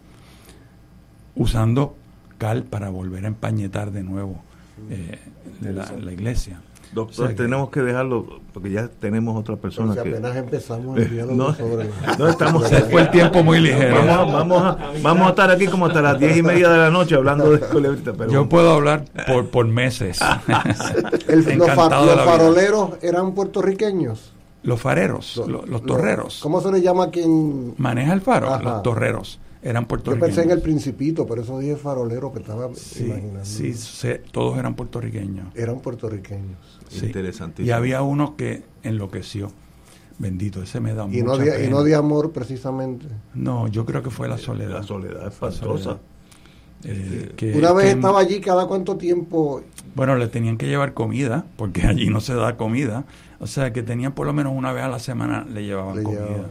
[1.40, 1.96] usando
[2.36, 4.42] cal para volver a empañetar de nuevo
[4.90, 5.18] eh,
[5.62, 6.60] la iglesia.
[6.92, 11.54] Doctor, tenemos que dejarlo porque ya tenemos otra persona que apenas empezamos el diálogo no,
[11.54, 11.88] sobre
[12.18, 14.04] no estamos fue el tiempo muy ligero.
[14.04, 16.90] vamos, vamos, a, vamos a estar aquí como hasta las diez y media de la
[16.90, 20.18] noche hablando de culebrita pero yo puedo hablar por, por meses.
[21.28, 24.32] El, los, faroleros eran puertorriqueños.
[24.64, 26.40] Los fareros los, torreros.
[26.42, 30.30] ¿cómo se le llama a quien maneja el faro los torreros eran puertorriqueños.
[30.30, 33.44] Yo pensé en el Principito, pero eso dije farolero que estaba imaginando.
[33.44, 33.74] Sí,
[34.32, 35.54] todos eran puertorriqueños.
[35.54, 36.58] Eran puertorriqueños.
[37.02, 37.62] Interesante.
[37.62, 39.52] Y había uno que enloqueció.
[40.18, 43.06] Bendito, ese me da y no de, Y no de amor, precisamente.
[43.32, 44.80] No, yo creo que fue la soledad.
[44.80, 45.98] La soledad espantosa.
[46.84, 49.62] Eh, Una vez estaba allí, ¿cada cuánto tiempo?
[49.94, 53.04] Bueno, le tenían que llevar comida, porque allí no se da comida.
[53.38, 56.46] O sea, que tenían por lo menos una vez a la semana le llevaban comida.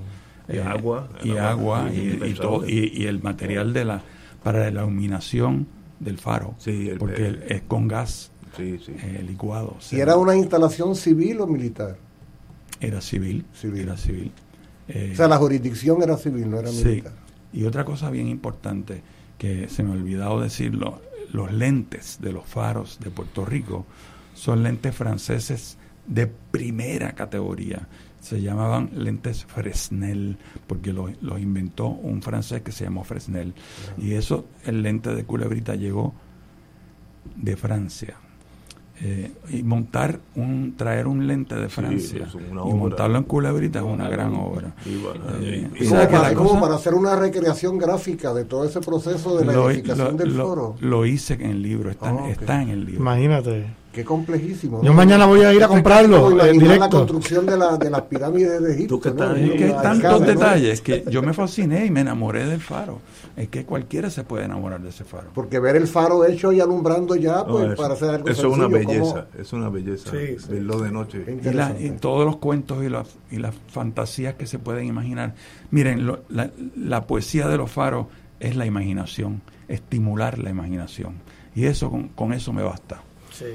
[0.52, 1.10] Y eh, agua.
[1.24, 4.02] Y agua y, todo, y, el material de la
[4.44, 5.68] para la iluminación
[6.00, 6.56] del faro,
[6.98, 9.78] porque es con gas eh, licuado.
[9.92, 11.98] ¿Y era una instalación civil o militar?
[12.80, 13.82] Era civil, civil.
[13.82, 14.32] era civil.
[14.88, 17.14] o sea, la jurisdicción era civil, no era militar.
[17.52, 19.02] Y otra cosa bien importante
[19.38, 21.02] que se me ha olvidado decirlo,
[21.32, 23.86] los lentes de los faros de Puerto Rico
[24.34, 27.88] son lentes franceses de primera categoría.
[28.20, 30.38] Se llamaban lentes Fresnel,
[30.68, 33.54] porque los lo inventó un francés que se llamó Fresnel.
[33.98, 36.14] Y eso, el lente de culebrita llegó
[37.36, 38.18] de Francia.
[39.02, 44.10] Eh, y montar un traer un lente de Francia y montarlo en culebrita es una
[44.10, 44.76] gran obra.
[45.40, 45.70] eh,
[46.36, 50.76] como, para, hacer una recreación gráfica de todo ese proceso de la edificación del foro
[50.82, 53.00] lo hice en el libro está, ah, está en el libro.
[53.00, 54.84] Imagínate Qué complejísimo.
[54.84, 56.30] Yo mañana voy a ir a comprarlo.
[56.30, 58.96] la construcción de, la, de las pirámides de Egipto.
[58.96, 63.00] ¿Tú que tantos detalles que yo me fasciné y me enamoré del faro.
[63.36, 65.30] Es que cualquiera se puede enamorar de ese faro.
[65.34, 68.68] Porque ver el faro hecho y alumbrando ya, pues para hacer algo Eso es una
[68.68, 70.12] belleza, es una belleza.
[70.50, 71.26] verlo de noche.
[71.80, 75.34] Y, todos los cuentos y, las y las fantasías que se pueden imaginar.
[75.72, 78.08] Miren, la, la poesía de los faros
[78.40, 81.16] es la imaginación, estimular la imaginación.
[81.56, 83.02] Y eso con, con eso me basta.
[83.32, 83.46] Sí.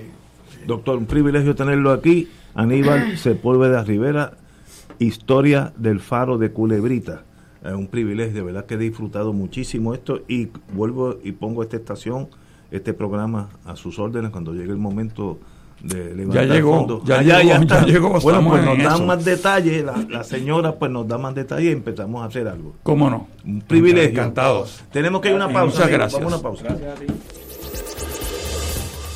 [0.66, 2.28] Doctor, un privilegio tenerlo aquí.
[2.54, 4.34] Aníbal Sepúlveda Rivera,
[4.98, 7.24] Historia del Faro de Culebrita.
[7.64, 11.76] Es un privilegio, de verdad que he disfrutado muchísimo esto y vuelvo y pongo esta
[11.76, 12.28] estación,
[12.70, 15.38] este programa a sus órdenes cuando llegue el momento
[15.82, 20.24] de levantar ya llegó, Ya, ya, ya, llegó, bueno, pues nos dan más detalles, la,
[20.24, 22.74] señora pues nos da más detalles y empezamos a hacer algo.
[22.82, 23.28] ¿Cómo no?
[23.44, 24.10] Un privilegio.
[24.10, 24.82] Encantados.
[24.92, 25.76] Tenemos que ir a una pausa.
[25.76, 26.20] Muchas gracias.
[26.20, 26.64] Vamos a una pausa.
[26.64, 27.06] Gracias a ti.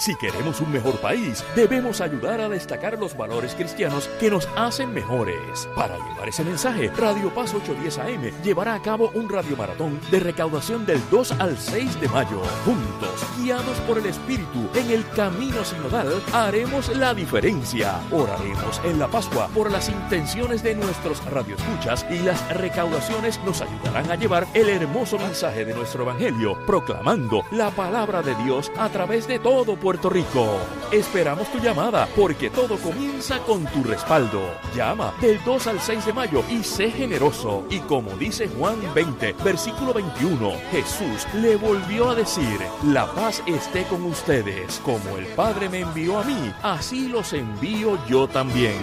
[0.00, 4.94] Si queremos un mejor país, debemos ayudar a destacar los valores cristianos que nos hacen
[4.94, 5.68] mejores.
[5.76, 10.86] Para llevar ese mensaje, Radio Paz 810 AM llevará a cabo un radiomaratón de recaudación
[10.86, 12.40] del 2 al 6 de mayo.
[12.64, 18.00] Juntos, guiados por el Espíritu en el camino sinodal, haremos la diferencia.
[18.10, 24.10] Oraremos en la Pascua por las intenciones de nuestros radioescuchas y las recaudaciones nos ayudarán
[24.10, 29.28] a llevar el hermoso mensaje de nuestro Evangelio, proclamando la palabra de Dios a través
[29.28, 30.46] de todo Puerto Puerto Rico.
[30.92, 34.40] Esperamos tu llamada porque todo comienza con tu respaldo.
[34.72, 37.64] Llama del 2 al 6 de mayo y sé generoso.
[37.70, 43.82] Y como dice Juan 20, versículo 21, Jesús le volvió a decir, la paz esté
[43.86, 44.80] con ustedes.
[44.84, 48.78] Como el Padre me envió a mí, así los envío yo también.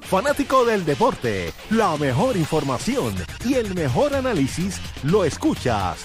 [0.00, 3.14] Fanático del deporte, la mejor información
[3.44, 6.04] y el mejor análisis lo escuchas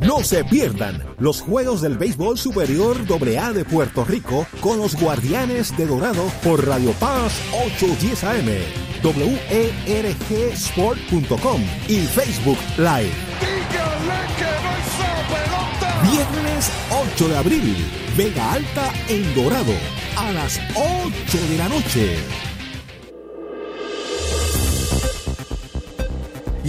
[0.00, 5.76] No se pierdan los Juegos del Béisbol Superior AA de Puerto Rico con los Guardianes
[5.76, 8.46] de Dorado por Radio Paz 810 AM,
[9.02, 13.10] WERGSport.com y Facebook Live.
[16.10, 16.70] Viernes
[17.14, 17.76] 8 de abril,
[18.16, 19.74] Vega Alta en Dorado,
[20.16, 21.12] a las 8
[21.48, 22.16] de la noche.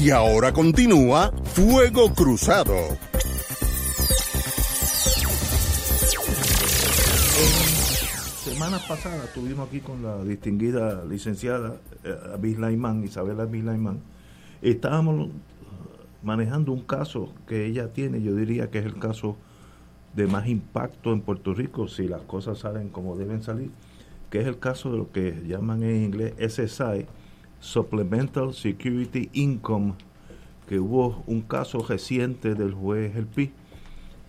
[0.01, 2.73] Y ahora continúa Fuego Cruzado.
[8.43, 13.99] Semanas pasadas estuvimos aquí con la distinguida licenciada eh, Abis Laimán, Isabela Abis Laimán,
[14.63, 15.29] Estábamos
[16.23, 19.37] manejando un caso que ella tiene, yo diría que es el caso
[20.15, 23.69] de más impacto en Puerto Rico si las cosas salen como deben salir,
[24.31, 27.05] que es el caso de lo que llaman en inglés SSI,
[27.61, 29.93] Supplemental Security Income,
[30.67, 33.51] que hubo un caso reciente del juez El Pi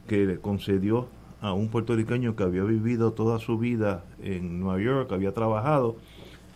[0.06, 1.08] que le concedió
[1.40, 5.96] a un puertorriqueño que había vivido toda su vida en Nueva York, había trabajado,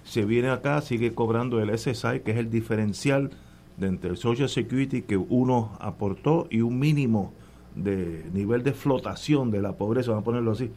[0.05, 3.31] se viene acá, sigue cobrando el SSI, que es el diferencial
[3.77, 7.33] de entre el Social Security que uno aportó y un mínimo
[7.75, 10.71] de nivel de flotación de la pobreza, vamos a ponerlo así,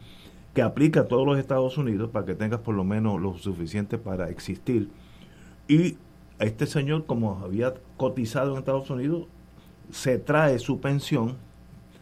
[0.54, 3.96] que aplica a todos los Estados Unidos para que tengas por lo menos lo suficiente
[3.98, 4.88] para existir.
[5.70, 5.96] Y
[6.40, 9.28] este señor, como había cotizado en Estados Unidos,
[9.92, 11.36] se trae su pensión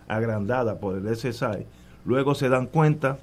[0.09, 1.66] agrandada por el SSI,
[2.07, 3.19] luego se dan cuenta,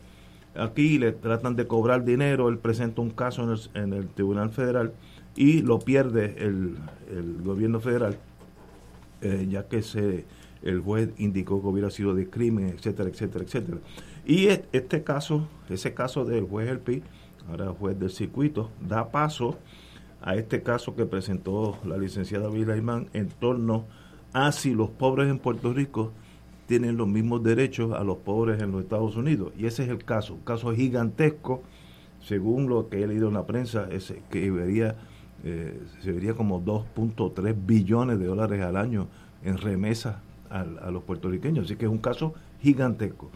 [0.55, 4.51] aquí le tratan de cobrar dinero, él presenta un caso en el, en el Tribunal
[4.51, 4.93] Federal
[5.35, 6.77] y lo pierde el,
[7.09, 8.15] el gobierno federal,
[9.21, 10.25] eh, ya que se
[10.61, 13.77] el juez indicó que hubiera sido de crimen, etcétera, etcétera, etcétera.
[14.27, 17.01] Y este caso, ese caso del juez El Pi,
[17.49, 19.57] ahora juez del circuito, da paso
[20.25, 23.85] a este caso que presentó la licenciada Imán en torno
[24.33, 26.11] a si los pobres en Puerto Rico
[26.65, 29.53] tienen los mismos derechos a los pobres en los Estados Unidos.
[29.55, 31.61] Y ese es el caso, un caso gigantesco,
[32.21, 34.95] según lo que he leído en la prensa, es que vería,
[35.43, 39.07] eh, se vería como 2.3 billones de dólares al año
[39.43, 40.15] en remesas
[40.49, 41.65] a, los puertorriqueños.
[41.65, 43.29] Así que es un caso gigantesco.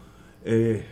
[0.43, 0.85] Eh,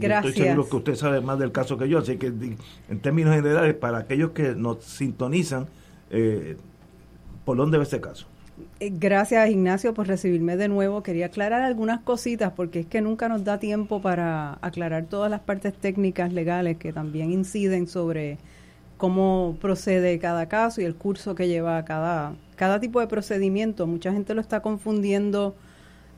[0.00, 0.32] Gracias.
[0.32, 3.74] Estoy seguro que usted sabe más del caso que yo, así que en términos generales,
[3.74, 5.66] para aquellos que nos sintonizan,
[6.10, 6.56] eh,
[7.44, 8.26] ¿por dónde va este caso?
[8.78, 11.02] Eh, gracias Ignacio por recibirme de nuevo.
[11.02, 15.40] Quería aclarar algunas cositas porque es que nunca nos da tiempo para aclarar todas las
[15.40, 18.38] partes técnicas legales que también inciden sobre
[18.96, 23.86] cómo procede cada caso y el curso que lleva cada, cada tipo de procedimiento.
[23.86, 25.54] Mucha gente lo está confundiendo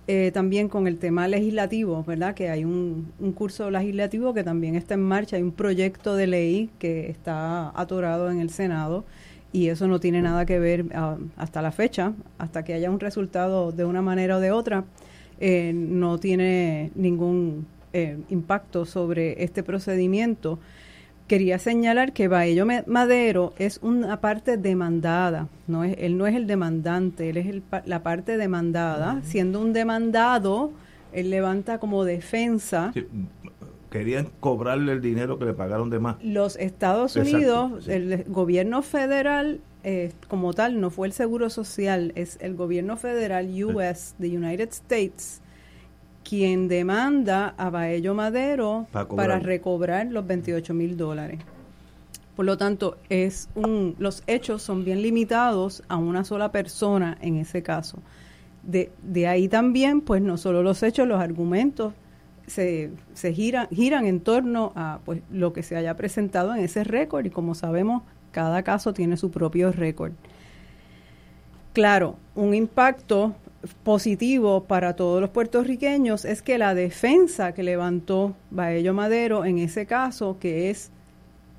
[0.08, 2.34] eh, también con el tema legislativo, ¿verdad?
[2.34, 6.70] Que hay un, curso legislativo que también está en marcha, hay un proyecto de ley
[6.80, 9.04] que está atorado en el Senado
[9.52, 12.98] y eso no tiene nada que ver ah, hasta la fecha, hasta que haya un
[12.98, 14.84] resultado de una manera o de otra,
[15.38, 20.58] eh, no tiene ningún eh, impacto sobre este procedimiento
[21.26, 26.46] quería señalar que Baello Madero es una parte demandada, no es, él no es el
[26.46, 30.72] demandante, él es la parte demandada, siendo un demandado,
[31.12, 32.92] él levanta como defensa.
[33.90, 36.16] querían cobrarle el dinero que le pagaron de más.
[36.22, 42.38] Los Estados Unidos, el gobierno federal eh, como tal, no fue el Seguro Social, es
[42.40, 45.41] el gobierno federal US, the United States,
[46.28, 51.40] quien demanda a Baello Madero para, recobrar los 28 mil dólares.
[52.36, 57.36] Por lo tanto, es un, los hechos son bien limitados a una sola persona en
[57.36, 57.98] ese caso.
[58.62, 61.92] De, de ahí también, pues no solo los hechos, los argumentos
[62.46, 66.84] se, se giran, giran en torno a pues, lo que se haya presentado en ese
[66.84, 70.12] récord y como sabemos, cada caso tiene su propio récord.
[71.72, 73.34] Claro, un impacto
[73.82, 79.86] positivo para todos los puertorriqueños es que la defensa que levantó Baello Madero en ese
[79.86, 80.90] caso, que es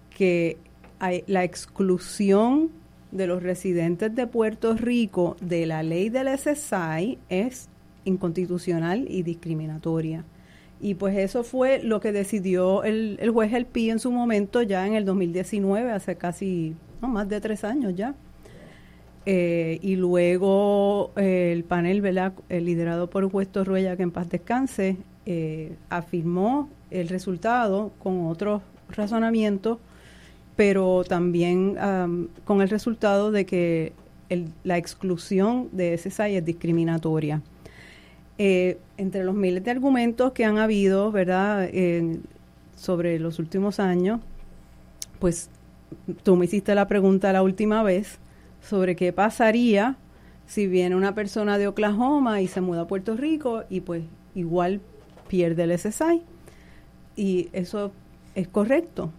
[0.10, 0.58] que
[1.00, 2.72] hay la exclusión
[3.12, 7.70] de los residentes de Puerto Rico de la ley del SSI es
[8.06, 10.26] inconstitucional y discriminatoria.
[10.82, 14.62] Y pues eso fue lo que decidió el, el juez El Pi en su momento
[14.62, 18.16] ya en el 2019, hace casi no, más de tres años ya.
[19.26, 22.34] Eh, y luego eh, el panel, ¿verdad?
[22.50, 24.98] Eh, liderado por Huesto Ruella, que en paz descanse,
[25.90, 29.78] afirmó el resultado con otros razonamientos,
[30.58, 31.78] pero también
[32.44, 33.94] con el resultado de que
[34.66, 37.42] la exclusión de ese SAI es discriminatoria.
[38.38, 41.70] entre los miles de argumentos que han habido, ¿verdad?,
[42.76, 44.20] sobre los últimos años,
[45.20, 45.50] pues
[46.24, 48.20] tú me hiciste la pregunta la última vez
[48.68, 49.98] sobre qué pasaría
[50.48, 54.04] si viene una persona de Oklahoma y se muda a Puerto Rico y pues
[54.36, 54.82] igual
[55.28, 56.22] pierde el SSI.
[57.16, 57.92] Y eso
[58.36, 59.12] es correcto.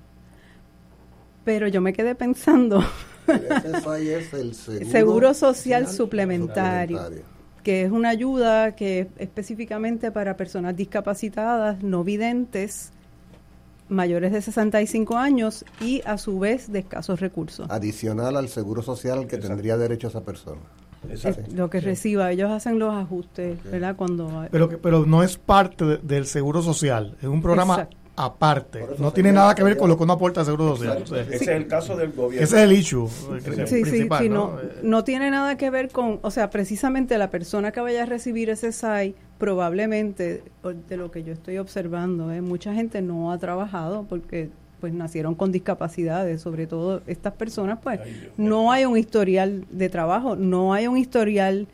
[1.44, 2.84] Pero yo me quedé pensando.
[3.26, 3.40] El
[3.82, 4.54] SSI es el
[4.86, 7.00] seguro, social, suplementario,
[7.62, 12.92] que es una ayuda que es específicamente para personas discapacitadas, no videntes,
[13.88, 17.68] mayores de 65 años y a su vez de escasos recursos.
[17.70, 20.60] Adicional al seguro social que tendría derecho esa persona.
[21.54, 23.96] lo que reciba, ellos hacen los ajustes, ¿verdad?
[23.96, 28.86] Cuando pero que, pero no es parte del seguro social, es un programa aparte.
[28.98, 31.02] No tiene nada que ver con lo que uno aporta al Seguro Social.
[31.02, 32.44] Ese es el caso del gobierno.
[32.44, 33.08] Ese es el issue.
[33.66, 34.56] sí, sí, sí, ¿no?
[34.82, 38.50] no, tiene nada que ver con, o sea, precisamente la persona que vaya a recibir
[38.50, 40.42] ese SAI, probablemente,
[40.88, 42.40] de lo que yo estoy observando, ¿eh?
[42.40, 44.48] mucha gente no ha trabajado porque
[44.80, 48.00] pues nacieron con discapacidades, sobre todo estas personas, pues
[48.38, 51.68] no hay un historial de trabajo, no hay un historial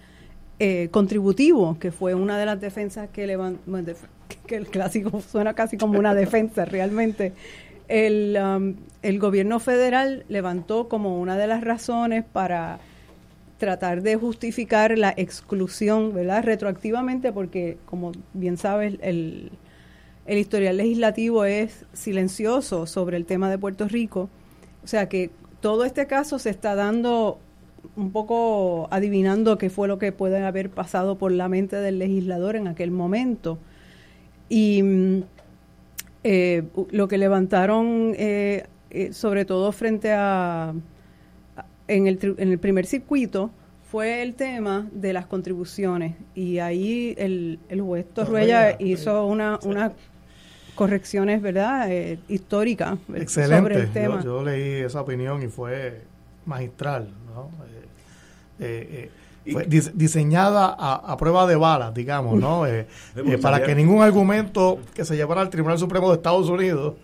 [0.59, 3.63] eh, contributivo, que fue una de las defensas que levantó,
[4.49, 7.35] que el clásico suena casi como una defensa realmente.
[7.87, 12.81] El, um, el gobierno federal levantó como una de las razones para
[13.61, 16.43] tratar de justificar la exclusión, ¿verdad?
[16.43, 19.53] Retroactivamente, porque como bien sabes, el,
[20.27, 24.29] historial legislativo es silencioso sobre el tema de Puerto Rico.
[24.83, 25.31] O sea que
[25.61, 27.39] todo este caso se está dando
[27.97, 32.57] un poco adivinando qué fue lo que puede haber pasado por la mente del legislador
[32.57, 33.59] en aquel momento.
[34.49, 35.23] Y mm,
[36.25, 40.73] eh, lo que levantaron, eh, eh, sobre todo frente a,
[41.91, 43.51] en el, en el primer circuito,
[43.91, 46.15] fue el tema de las contribuciones.
[46.35, 49.93] Y ahí el, el juez Torruella hizo una, una
[50.77, 54.23] correcciones, ¿verdad?, eh, históricas sobre el tema.
[54.23, 56.03] Yo, yo, leí esa opinión y fue
[56.47, 57.51] magistral, ¿no?
[58.61, 59.11] Eh, eh,
[59.51, 62.65] fue diseñada a, prueba de balas, digamos, ¿no?
[63.43, 66.95] para que ningún argumento que se llevara al Tribunal Supremo de Estados Unidos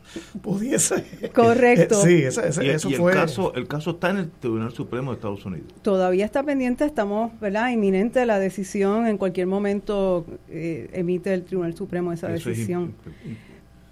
[0.42, 1.04] pudiese.
[1.34, 1.94] Correcto.
[2.02, 3.12] sí, ese, eso fue.
[3.12, 5.68] El caso, el caso está en el Tribunal Supremo de Estados Unidos.
[5.82, 7.70] Todavía está pendiente, estamos, ¿verdad?
[7.70, 9.06] Inminente la decisión.
[9.06, 12.94] En cualquier momento emite el Tribunal Supremo esa decisión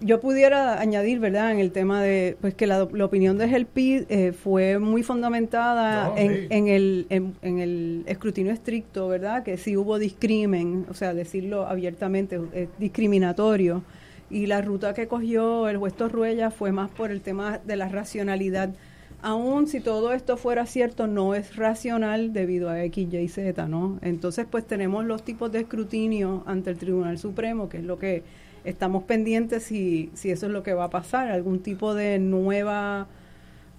[0.01, 4.33] yo pudiera añadir, ¿verdad?, en el tema de, pues que la, opinión de Gelpi eh,
[4.33, 10.85] fue muy fundamentada en, en, el, en, el escrutinio estricto, ¿verdad?, que sí hubo discrimen,
[10.89, 13.83] o sea, decirlo abiertamente, es discriminatorio.
[14.29, 17.87] Y la ruta que cogió el juez Torruella fue más por el tema de la
[17.87, 18.73] racionalidad.
[19.21, 23.97] Aún si todo esto fuera cierto, no es racional debido a X, Y, Z, ¿no?
[24.01, 28.23] Entonces, pues tenemos los tipos de escrutinio ante el Tribunal Supremo, que es lo que
[28.65, 33.07] estamos pendientes si, si eso es lo que va a pasar, algún tipo de nueva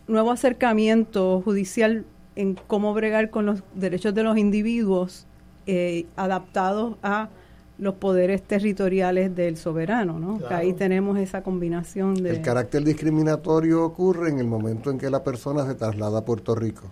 [0.09, 2.05] nuevo acercamiento judicial
[2.37, 5.27] en cómo bregar con los derechos de los individuos
[5.67, 7.29] eh, adaptados a
[7.79, 10.39] los poderes territoriales del soberano, ¿no?
[10.49, 12.31] ahí tenemos esa combinación de...
[12.31, 16.55] El carácter discriminatorio ocurre en el momento en que la persona se traslada a Puerto
[16.55, 16.85] Rico.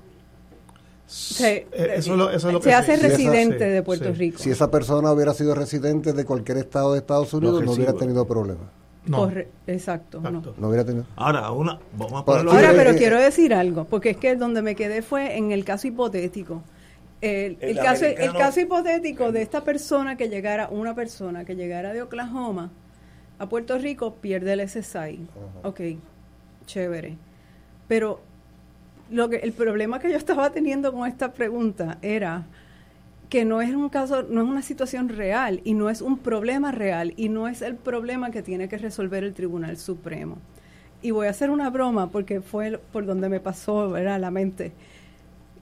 [1.06, 1.66] Se,
[2.74, 4.39] hace residente de Puerto Rico.
[4.39, 8.26] Si esa persona hubiera sido residente de cualquier estado de Estados Unidos, no, hubiera tenido
[8.26, 8.66] problemas.
[9.06, 9.31] No.
[9.66, 10.20] exacto.
[10.20, 10.68] No.
[10.68, 11.05] hubiera tenido.
[11.16, 15.02] Ahora, una, vamos a Ahora, pero quiero decir algo, porque es que donde me quedé
[15.02, 16.62] fue en el caso hipotético.
[17.20, 22.02] El, caso, el caso hipotético de esta persona que llegara, una persona que llegara de
[22.02, 22.70] Oklahoma
[23.39, 25.26] a Puerto Rico, pierde el SSI.
[25.62, 25.81] Ok,
[26.66, 27.16] chévere.
[27.89, 28.20] Pero
[29.10, 32.44] lo que el problema que yo estaba teniendo con esta pregunta era
[33.28, 36.72] que no es un caso, no es una situación real y no es un problema
[36.72, 40.39] real y no es el problema que tiene que resolver el Tribunal Supremo.
[41.02, 44.20] Y voy a hacer una broma porque fue por donde me pasó ¿verdad?
[44.20, 44.72] la mente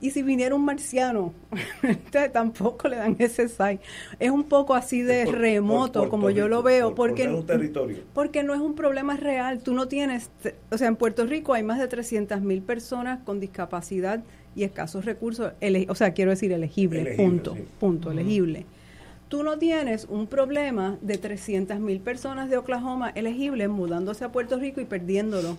[0.02, 1.32] y si viniera un marciano,
[2.32, 3.78] tampoco le dan ese SAI.
[4.18, 7.28] Es un poco así de remoto, como yo lo veo, porque,
[8.12, 9.60] porque no es un problema real.
[9.60, 10.32] Tú no tienes,
[10.72, 14.24] o sea, en Puerto Rico hay más de 300 mil personas con discapacidad
[14.56, 15.52] y escasos recursos,
[15.88, 18.66] o sea, quiero decir elegible, punto, punto, elegible.
[19.28, 24.58] Tú no tienes un problema de 300 mil personas de Oklahoma elegibles mudándose a Puerto
[24.58, 25.58] Rico y perdiéndolo.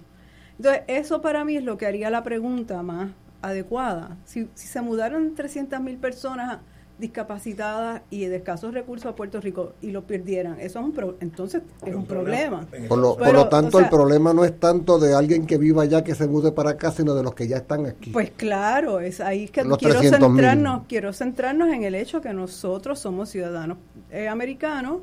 [0.58, 3.12] Entonces, eso para mí es lo que haría la pregunta más
[3.44, 4.18] adecuada.
[4.26, 6.60] Si, si se mudaron 300 mil personas
[6.98, 11.64] discapacitadas y de escasos recursos a Puerto Rico y lo perdieran, eso es un entonces
[11.86, 12.66] es un problema.
[12.88, 16.04] Por lo, por lo tanto, el problema no es tanto de alguien que viva allá
[16.04, 18.12] que se mude para acá, sino de los que ya están aquí.
[18.12, 23.30] Pues claro, es ahí que quiero centrarnos, quiero centrarnos en el hecho que nosotros somos
[23.30, 23.78] ciudadanos
[24.12, 25.00] eh, americanos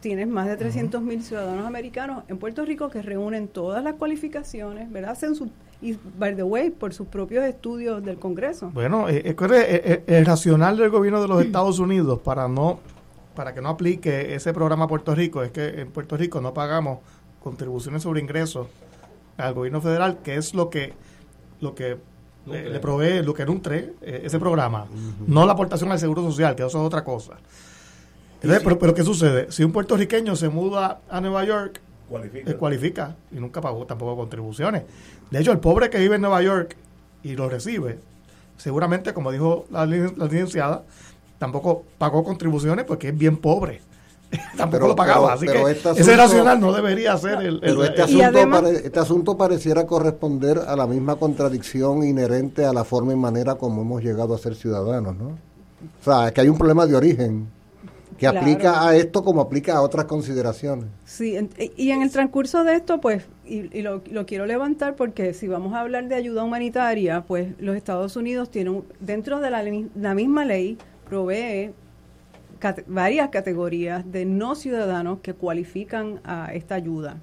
[0.00, 4.90] tienes más de 300 mil ciudadanos americanos en Puerto Rico que reúnen todas las cualificaciones,
[4.92, 5.10] ¿verdad?
[5.10, 5.50] Hacen su,
[5.82, 8.70] y, by the way, por sus propios estudios del Congreso.
[8.72, 12.78] Bueno, eh, es, es, es, racional del gobierno de los Estados Unidos para no
[13.34, 16.52] para que no aplique ese programa a Puerto Rico es que en Puerto Rico no
[16.52, 16.98] pagamos
[17.42, 18.68] contribuciones sobre ingresos
[19.36, 20.92] al gobierno federal, que es lo que
[21.60, 24.86] lo que eh, le provee lo que nutre eh, ese programa,
[25.26, 27.34] no la aportación al seguro social, que eso es otra cosa.
[28.40, 29.50] pero, pero, ¿qué sucede?
[29.50, 31.80] Si un puertorriqueño se muda a Nueva York,
[32.12, 32.56] cualifica.
[32.56, 34.84] cualifica y nunca pagó tampoco contribuciones.
[35.30, 36.76] De hecho, el pobre que vive en Nueva York
[37.22, 37.98] y lo recibe,
[38.56, 40.82] seguramente, como dijo la, licenciada,
[41.38, 43.80] tampoco pagó contribuciones porque es bien pobre.
[44.56, 45.34] tampoco lo pagaba.
[45.34, 47.60] así que este ese racional no debería ser el.
[47.60, 53.12] Pero este, asunto este asunto pareciera corresponder a la misma contradicción inherente a la forma
[53.12, 55.28] y manera como hemos llegado a ser ciudadanos, ¿no?
[55.28, 57.48] O sea, que hay un problema de origen
[58.22, 60.86] que aplica a esto como aplica a otras consideraciones.
[61.04, 61.36] Sí,
[61.76, 65.80] y en el transcurso de esto, pues, y, lo, quiero levantar porque si vamos a
[65.80, 69.64] hablar de ayuda humanitaria, pues los Estados Unidos tienen, dentro de la,
[69.96, 70.78] la misma ley,
[71.08, 71.72] provee
[72.86, 77.16] varias categorías de no ciudadanos que cualifican a esta ayuda.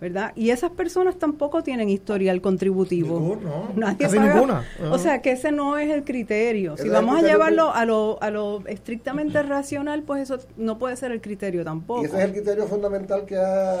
[0.00, 0.32] ¿Verdad?
[0.34, 3.38] Y esas personas tampoco tienen historial contributivo.
[3.76, 4.64] Nadie ninguna.
[4.90, 6.76] O sea, que ese no es el criterio.
[6.76, 11.12] Si vamos a llevarlo a lo, a lo estrictamente racional, pues eso no puede ser
[11.12, 12.02] el criterio tampoco.
[12.02, 13.74] Y ese es el criterio fundamental que ha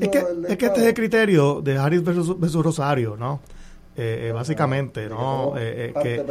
[0.00, 3.40] es que, es que este es el criterio de Harris versus, Rosario, ¿no?
[3.96, 5.54] Eh, eh, básicamente, ¿no?
[5.58, 6.24] Eh, que,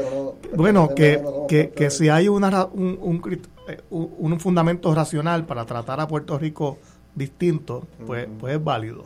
[0.55, 3.41] bueno, que, que, que, si hay una, un, un,
[3.89, 6.77] un, fundamento racional para tratar a Puerto Rico
[7.13, 9.05] distinto, pues, pues es válido.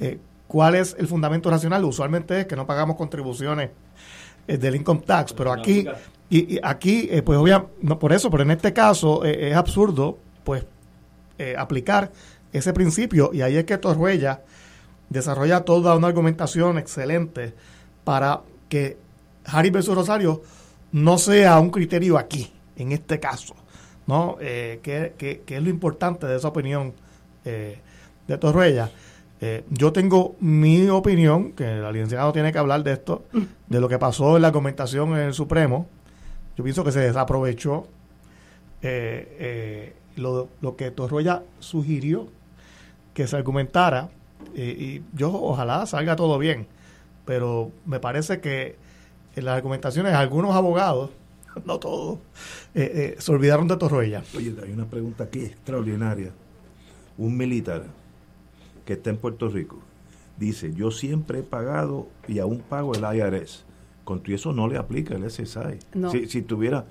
[0.00, 0.18] Eh,
[0.48, 1.84] ¿Cuál es el fundamento racional?
[1.84, 3.70] Usualmente es que no pagamos contribuciones
[4.48, 5.86] eh, del income tax, pero aquí,
[6.28, 10.64] y, aquí eh, pues obviamente, no por eso, pero en este caso es absurdo, pues,
[11.56, 12.10] aplicar
[12.52, 14.42] ese principio, y ahí es que Torruella
[15.08, 17.54] desarrolla toda una argumentación excelente
[18.04, 18.98] para que
[19.46, 20.42] Harry versus Rosario
[20.92, 23.54] no sea un criterio aquí, en este caso,
[24.06, 24.36] ¿no?
[24.38, 26.92] que, que, es lo importante de esa opinión
[27.44, 28.90] de Torruella.
[29.42, 33.24] Eh, yo tengo mi opinión, que la licenciada tiene que hablar de esto,
[33.68, 35.88] de lo que pasó en la comentación en el Supremo.
[36.58, 37.86] Yo pienso que se desaprovechó
[38.82, 42.28] eh, eh, lo, lo, que Torroya sugirió
[43.14, 44.10] que se argumentara,
[44.54, 46.66] y yo ojalá salga todo bien,
[47.24, 48.76] pero me parece que
[49.36, 51.10] en las argumentaciones algunos abogados,
[51.64, 52.18] no todos,
[52.74, 54.22] se olvidaron de Torroya.
[54.36, 56.30] Oye, hay una pregunta aquí extraordinaria.
[57.16, 57.84] Un militar
[58.90, 59.78] que está en Puerto Rico,
[60.36, 63.64] dice, yo siempre he pagado y aún pago el IRS.
[64.02, 65.78] Con eso no le aplica el SSI.
[66.10, 66.86] Si, si tuviera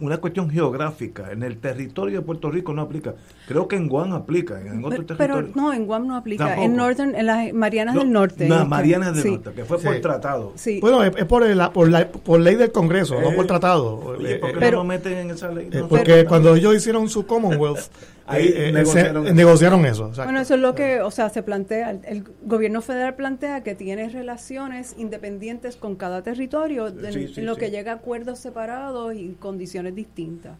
[0.00, 3.14] una cuestión geográfica, en el territorio de Puerto Rico no aplica.
[3.48, 6.62] Creo que en Guam aplica, en otro pero, Pero no, en Guam no aplica.
[6.62, 8.48] En Northern, en las Marianas del Norte.
[8.48, 10.52] Las Marianas del Norte, que fue por tratado.
[10.56, 10.80] Sí.
[10.80, 13.96] Bueno, es, por, por, la, por ley del Congreso, no por eh, tratado.
[14.00, 15.70] Oye, ¿por qué no lo meten en esa ley?
[15.88, 17.90] porque cuando ellos hicieron su Commonwealth,
[18.26, 20.12] Ahí eh, eh, negociaron, eso.
[20.14, 24.08] Bueno, eso es lo que, o sea, se plantea, el, gobierno federal plantea que tiene
[24.08, 30.56] relaciones independientes con cada territorio, en, lo que llega a acuerdos separados y condiciones distintas.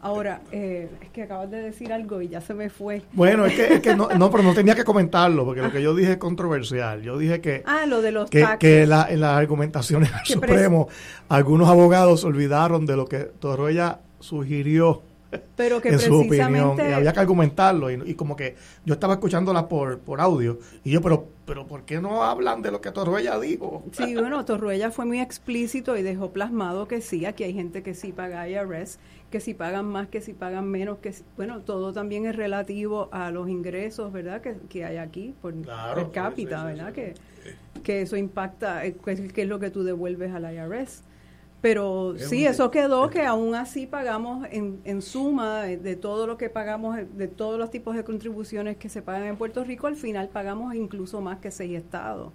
[0.00, 3.02] Ahora, eh, es que acabas de decir algo y ya se me fue.
[3.12, 5.82] Bueno, es que, es que no, no, pero no tenía que comentarlo, porque lo que
[5.82, 7.02] yo dije es controversial.
[7.02, 10.88] Yo dije que, ah, lo de los que, que en las argumentaciones del Supremo,
[11.28, 15.02] algunos abogados olvidaron de lo que Toroya sugirió
[15.56, 19.68] pero que en su opinión y había que argumentarlo y, como que yo estaba escuchándola
[19.68, 23.40] por, por audio y yo pero pero ¿por qué no hablan de lo que Torruella
[23.40, 23.82] dijo?
[23.92, 27.94] Sí, bueno, Torruella fue muy explícito y dejó plasmado que sí, aquí hay gente que
[27.94, 28.98] sí paga IRS,
[29.30, 33.30] que si pagan más, que si pagan menos, que bueno, todo también es relativo a
[33.30, 34.42] los ingresos, ¿verdad?
[34.42, 36.92] Que, que hay aquí por per cápita, ¿verdad?
[36.92, 37.14] Que,
[37.82, 41.02] que eso impacta, eh, qué es lo que tú devuelves al IRS.
[41.60, 46.50] Pero sí, eso quedó que aún así pagamos en, en suma de, todo lo que
[46.50, 50.28] pagamos, de todos los tipos de contribuciones que se pagan en Puerto Rico, al final
[50.28, 52.32] pagamos incluso más que seis estados.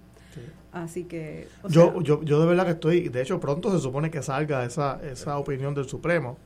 [0.72, 1.46] Así que...
[1.68, 5.00] yo, yo, yo de verdad que estoy, de hecho pronto se supone que salga esa,
[5.02, 6.36] esa opinión del Supremo,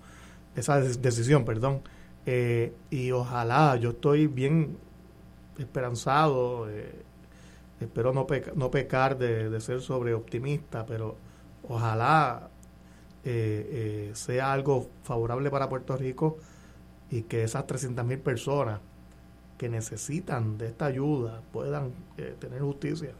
[0.54, 1.80] esa decisión, perdón,
[2.26, 4.76] eh, y ojalá, yo estoy bien
[5.58, 6.92] esperanzado, eh,
[7.80, 11.16] espero no, no pecar de, de ser sobre optimista, pero
[11.66, 12.50] ojalá
[13.30, 16.38] eh, eh, sea algo favorable para Puerto Rico
[17.10, 18.80] y que esas 300 mil personas
[19.58, 23.10] que necesitan de esta ayuda puedan eh, tener justicia.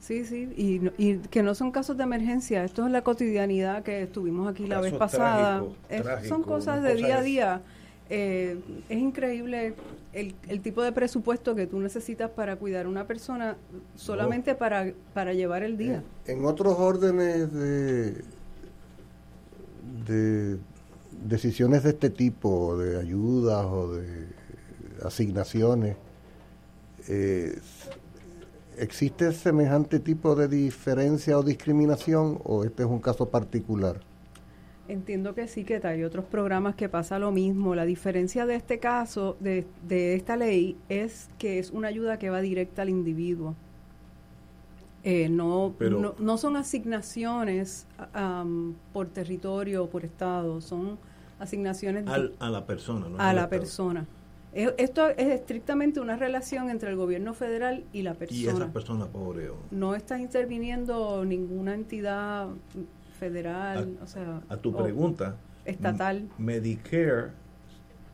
[0.00, 4.50] Sí, sí, y, que no son casos de emergencia, esto es la cotidianidad que estuvimos
[4.50, 5.64] aquí la vez pasada,
[6.28, 7.62] son cosas de día a día.
[8.10, 8.58] es
[8.90, 9.74] increíble
[10.12, 13.56] el, el, tipo de presupuesto que tú necesitas para cuidar a una persona
[13.96, 16.02] solamente para, para llevar el día.
[16.26, 18.22] En otros órdenes de,
[20.08, 20.58] de
[21.24, 24.26] decisiones de este tipo, de ayudas o de
[25.04, 25.96] asignaciones,
[27.08, 27.58] eh,
[28.78, 34.00] ¿existe semejante tipo de diferencia o discriminación o este es un caso particular?
[34.88, 37.74] Entiendo que sí, que hay otros programas que pasa lo mismo.
[37.74, 42.30] La diferencia de este caso, de, de esta ley, es que es una ayuda que
[42.30, 43.54] va directa al individuo.
[45.04, 45.74] Eh, no,
[46.18, 47.86] no, son asignaciones
[48.92, 50.98] por territorio o por estado, son
[51.38, 53.06] asignaciones a la persona.
[53.18, 54.06] a la persona.
[54.52, 58.40] Esto es estrictamente una relación entre el gobierno federal y la persona.
[58.40, 59.50] Y esa persona pobre.
[59.70, 62.48] No está interviniendo ninguna entidad
[63.18, 64.42] federal, a, o sea...
[64.48, 65.36] A tu pregunta...
[65.64, 66.26] Estatal.
[66.38, 67.32] Medicare,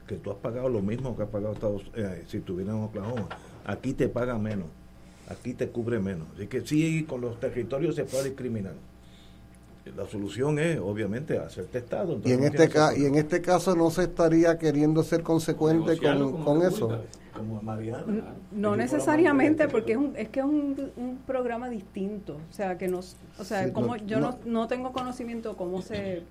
[0.08, 3.28] que tú has pagado lo mismo que has pagado Estados eh, si estuvieras en Oklahoma,
[3.64, 4.66] aquí te paga menos,
[5.28, 6.28] aquí te cubre menos.
[6.34, 8.74] Así que sí, con los territorios se puede discriminar
[9.96, 12.20] la solución es obviamente hacer testado.
[12.24, 17.00] Y en, este y en este caso no se estaría queriendo ser consecuente con, eso.
[18.52, 22.36] No, necesariamente porque es, un, es que es un, programa distinto.
[22.50, 26.22] O sea, que nos, o sea, como yo no, no, tengo conocimiento cómo se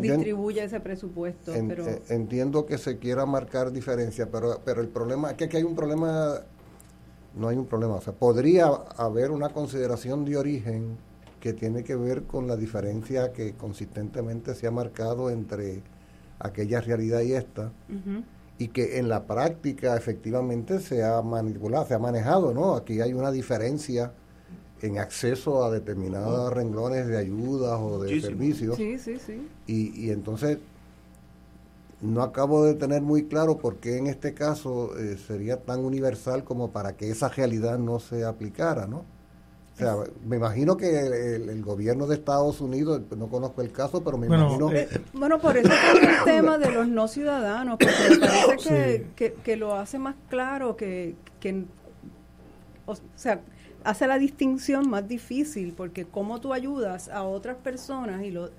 [0.00, 1.52] distribuye ese presupuesto.
[1.66, 5.56] pero eh, entiendo que se quiera marcar diferencia, pero, pero el problema es que aquí
[5.56, 6.40] hay un problema,
[7.38, 7.94] no hay un problema.
[7.94, 8.66] O sea, podría
[8.96, 10.96] haber una consideración de origen
[11.40, 15.82] que tiene que ver con la diferencia que consistentemente se ha marcado entre
[16.40, 17.72] aquella realidad y esta,
[18.58, 22.74] y que en la práctica efectivamente se ha manipulado, se ha manejado, ¿no?
[22.74, 24.12] Aquí hay una diferencia
[24.80, 28.76] en acceso a determinados renglones de ayudas o de servicios.
[28.76, 29.48] Sí, sí, sí.
[29.66, 30.58] Y, y entonces
[32.00, 36.44] no acabo de tener muy claro por qué en este caso eh, sería tan universal
[36.44, 38.98] como para que esa realidad no se aplicara, ¿no?
[38.98, 39.94] O sea,
[40.26, 44.72] me imagino que el, gobierno de Estados Unidos, no conozco el caso, pero me imagino...
[44.72, 49.34] Eh, bueno, por eso es el tema de los no ciudadanos, porque me parece que,
[49.34, 51.64] que, lo hace más claro, que, que,
[52.86, 53.40] o sea,
[53.84, 58.50] hace la distinción más difícil, porque cómo tú ayudas a otras personas y lo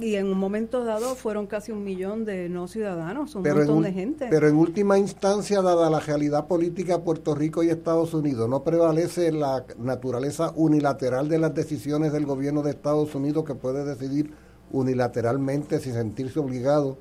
[0.00, 3.92] y en un momento dado fueron casi un millón de no ciudadanos, un montón de
[3.92, 4.26] gente.
[4.30, 8.64] Pero en última instancia, dada la realidad política de Puerto Rico y Estados Unidos, no
[8.64, 14.32] prevalece la naturaleza unilateral de las decisiones del gobierno de Estados Unidos que puede decidir
[14.70, 16.98] unilateralmente sin sentirse obligado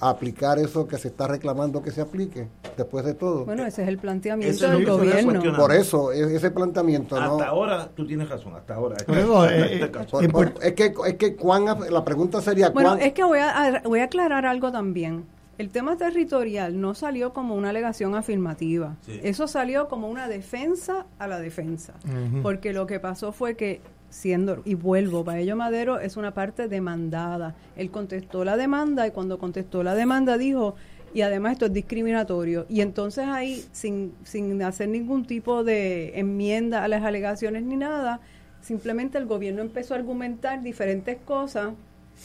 [0.00, 3.44] aplicar eso que se está reclamando que se aplique, después de todo.
[3.44, 5.56] Bueno, ese es el planteamiento del gobierno.
[5.56, 7.16] Por eso, ese planteamiento.
[7.16, 8.96] Hasta ahora, tú tienes razón, hasta ahora.
[8.98, 12.70] es, que, es que Juan, la pregunta sería...
[12.70, 15.26] Bueno, es que voy a, voy a aclarar algo también.
[15.56, 18.96] El tema territorial no salió como una alegación afirmativa.
[19.22, 21.94] Eso salió como una defensa a la defensa.
[22.42, 23.80] Porque lo que pasó fue que
[24.14, 27.56] siendo, y vuelvo, Paello Madero es una parte demandada.
[27.76, 30.76] Él contestó la demanda y cuando contestó la demanda dijo,
[31.12, 32.64] y además esto es discriminatorio.
[32.68, 38.20] Y entonces ahí, sin, sin hacer ningún tipo de enmienda a las alegaciones ni nada,
[38.62, 41.72] simplemente el gobierno empezó a argumentar diferentes cosas,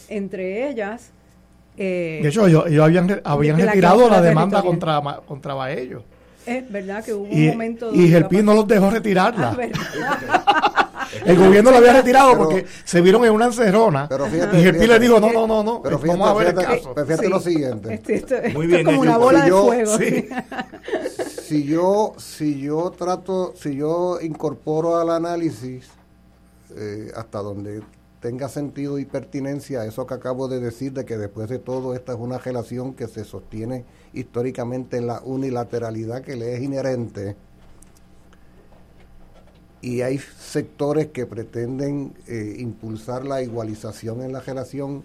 [0.10, 1.11] entre ellas...
[1.76, 6.03] Eh, de hecho, ellos, habían, habían retirado la, demanda contra, contra Baello.
[6.45, 7.95] Es verdad que hubo un momento...
[7.95, 9.57] Y el PIN no los dejó retirarla.
[9.99, 10.76] Ah,
[11.26, 14.10] el gobierno lo había retirado porque se vieron en una encerrona.
[14.54, 15.82] y el le dijo, no, no, no, no.
[15.82, 16.94] Pero fíjate, vamos a ver el caso.
[16.96, 17.94] fíjate lo siguiente.
[17.94, 19.98] Este, este, Muy bien, es como una bola de fuego.
[21.44, 25.88] si yo, si yo trato, si yo incorporo al análisis
[26.76, 27.82] eh, hasta donde
[28.20, 32.14] tenga sentido y pertinencia eso que acabo de decir de que después de todo esta
[32.14, 37.38] es una relación que se sostiene históricamente en la unilateralidad que le es inherente
[39.81, 45.03] y hay sectores que pretenden eh, impulsar la igualización en la relación.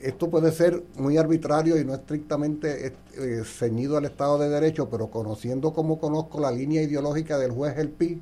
[0.00, 5.08] Esto puede ser muy arbitrario y no estrictamente eh, ceñido al Estado de Derecho, pero
[5.08, 8.20] conociendo como conozco la línea ideológica del juez El Pi,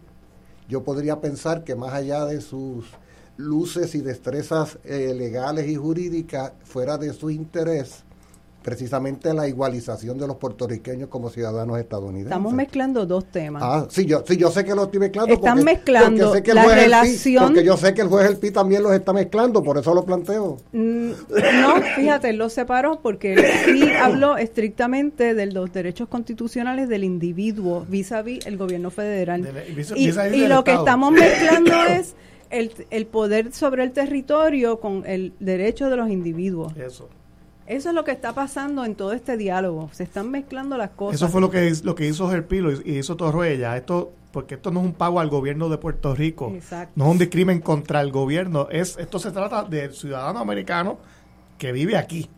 [0.68, 2.86] yo podría pensar que más allá de sus
[3.36, 8.04] luces y destrezas eh, legales y jurídicas, fuera de su interés,
[8.62, 12.30] precisamente la igualización de los puertorriqueños como ciudadanos estadounidenses.
[12.30, 13.62] Estamos mezclando dos temas.
[13.64, 15.34] Ah, sí, yo, sí, yo sé que lo estoy mezclando.
[15.34, 17.44] Están mezclando la relación.
[17.44, 20.04] porque yo sé que el juez El Pi también los está mezclando, por eso lo
[20.04, 20.58] planteo.
[20.72, 21.10] Mm,
[21.60, 28.12] no, fíjate, lo separó porque sí habló estrictamente de los derechos constitucionales del individuo vis
[28.12, 29.46] a vis el gobierno federal.
[29.96, 32.14] y, lo que estamos mezclando es
[32.50, 36.76] el, el poder sobre el territorio con el derecho de los individuos.
[36.76, 37.08] Eso.
[37.66, 39.88] Eso es lo que está pasando en todo este diálogo.
[39.92, 41.16] Se están mezclando las cosas.
[41.16, 43.76] Eso fue lo que, lo que hizo Gerpilo y, hizo Torruella.
[43.76, 46.52] Esto, porque esto no es un pago al gobierno de Puerto Rico.
[46.94, 48.68] No es un discrimen contra el gobierno.
[48.70, 50.98] Es, esto se trata del ciudadano americano
[51.58, 52.28] que vive aquí.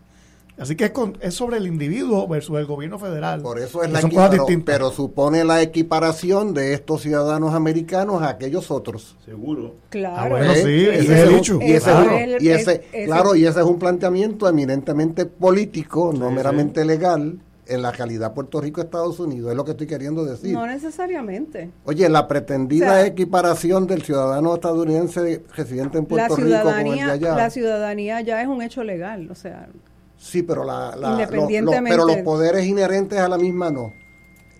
[0.56, 3.42] Así que es, es, sobre el individuo versus el gobierno federal.
[3.42, 8.70] Por eso es la pero, pero supone la equiparación de estos ciudadanos americanos a aquellos
[8.70, 9.16] otros.
[9.24, 9.74] Seguro.
[9.90, 10.16] Claro.
[10.16, 11.58] Ah, bueno, sí, ese es el dicho.
[11.60, 17.40] Y ese, y ese, claro, y ese es un planteamiento eminentemente político, no meramente legal,
[17.66, 20.52] en la calidad Puerto Rico-Estados Unidos, es lo que estoy queriendo decir.
[20.52, 21.70] No necesariamente.
[21.84, 27.34] Oye, la pretendida equiparación del ciudadano estadounidense residente en Puerto Rico con el de allá.
[27.34, 29.68] La ciudadanía ya es un hecho legal, o sea
[30.24, 30.96] Sí, pero, la,
[31.28, 33.92] pero los poderes inherentes a la misma no.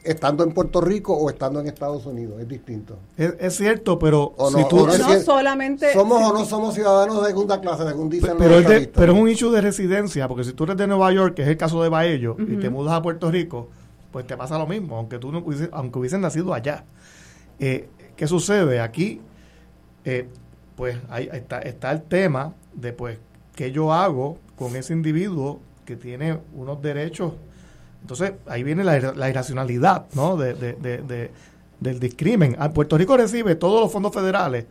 [0.03, 2.99] Estando en Puerto Rico o estando en Estados Unidos, es distinto.
[3.17, 7.87] Es, cierto, pero si tú, no, solamente somos o no somos ciudadanos de segunda clase,
[7.87, 10.87] según dicen pero, es pero es un issue de residencia, porque si tú eres de
[10.87, 13.71] Nueva York, que es el caso de Baello, y te mudas a Puerto Rico,
[14.13, 15.43] pues te pasa lo mismo, aunque tú no
[15.73, 16.85] aunque hubiesen nacido allá.
[17.59, 18.81] Eh, ¿Qué sucede?
[18.81, 19.23] Aquí,
[20.05, 20.29] eh,
[20.77, 23.19] pues ahí está, está el tema de pues
[23.55, 27.33] qué yo hago con ese individuo que tiene unos derechos.
[28.01, 30.37] Entonces, ahí viene la, irracionalidad ¿no?
[30.37, 31.31] de, de,
[31.81, 32.57] del discrimen.
[32.59, 34.67] Ah, Puerto Rico recibe todos los fondos federales,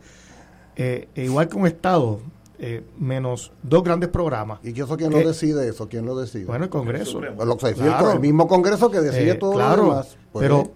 [0.76, 2.20] eh, e igual que un Estado,
[2.58, 4.60] eh, menos dos grandes programas.
[4.62, 5.88] ¿Y eso quién lo decide eso?
[5.88, 6.44] ¿Quién lo decide?
[6.44, 7.20] Bueno, el Congreso.
[7.22, 10.16] el mismo Congreso que decide eh, todo claro, lo demás.
[10.32, 10.72] Pues, pero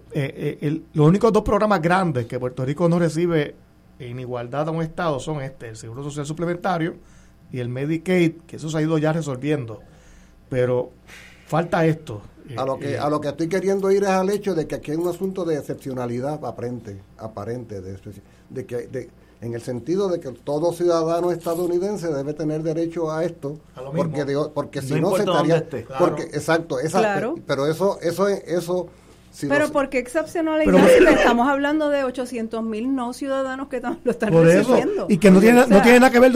[0.93, 3.55] los únicos dos programas grandes que Puerto Rico no recibe
[3.99, 6.95] en igualdad a un Estado son este, el Seguro Social Suplementario
[7.51, 9.81] y el Medicaid, que eso se ha ido ya resolviendo.
[10.49, 10.91] Pero
[11.47, 12.21] falta esto.
[12.57, 14.75] A lo que, eh, a lo que estoy queriendo ir es al hecho de que
[14.75, 17.97] aquí hay un asunto de excepcionalidad aparente, aparente de,
[18.49, 19.09] de que de,
[19.41, 23.57] en el sentido de que todo ciudadano estadounidense debe tener derecho a esto,
[23.95, 28.87] porque porque si no, se estaría, porque exacto, esa, pero eso eso eso
[29.47, 34.33] pero ¿por qué excepcionalidad si estamos hablando de 800 mil no ciudadanos que lo están
[34.33, 35.05] recibiendo?
[35.09, 36.33] y que no tiene, no tiene nada que ver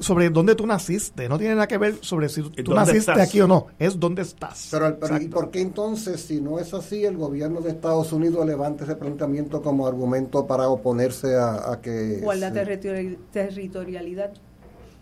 [0.00, 3.46] sobre dónde tú naciste, no tiene nada que ver sobre si tú naciste aquí o
[3.46, 4.68] no, es dónde estás.
[4.70, 8.84] Pero, ¿y por qué entonces, si no es así, el gobierno de Estados Unidos levanta
[8.84, 12.22] ese planteamiento como argumento para oponerse a, que...
[12.36, 14.32] la territorialidad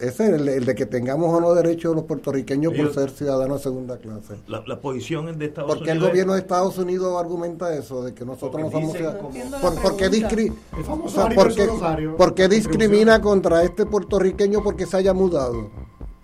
[0.09, 3.63] ese es el, de que tengamos o no derechos los puertorriqueños por ser ciudadanos de
[3.63, 4.37] segunda clase.
[4.47, 5.79] La, posición de Estados Unidos.
[5.79, 8.03] ¿Por qué el gobierno de Estados Unidos argumenta eso?
[8.03, 9.33] De que nosotros no somos ciudadanos.
[12.17, 15.71] ¿Por, qué, discrimina contra este puertorriqueño porque se haya mudado?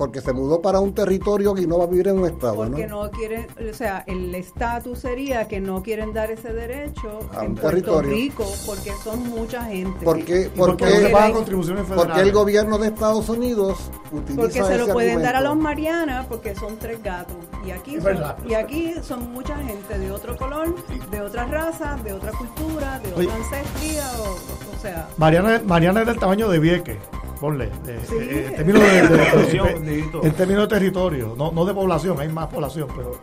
[0.01, 2.55] Porque se mudó para un territorio y no va a vivir en un estado.
[2.55, 7.45] Porque no, quieren, o sea, el estatus sería que no quieren dar ese derecho a
[7.45, 10.03] en Puerto Rico porque son mucha gente.
[10.03, 15.21] Porque, porque, porque, contribuciones porque el gobierno de Estados Unidos utiliza Porque se lo pueden
[15.21, 17.37] dar a los Marianas porque son tres gatos.
[17.67, 18.17] Y aquí, son,
[18.49, 20.75] y aquí son mucha gente de otro color,
[21.11, 24.07] de otra raza, de otra cultura, de otra ancestría.
[24.19, 25.11] O, o, sea.
[25.19, 26.97] Mariana, Mariana es del tamaño de Vieques
[27.41, 32.29] ponle, eh, eh, en, términos de, en términos de territorio, no, no de población, hay
[32.29, 33.19] más población, pero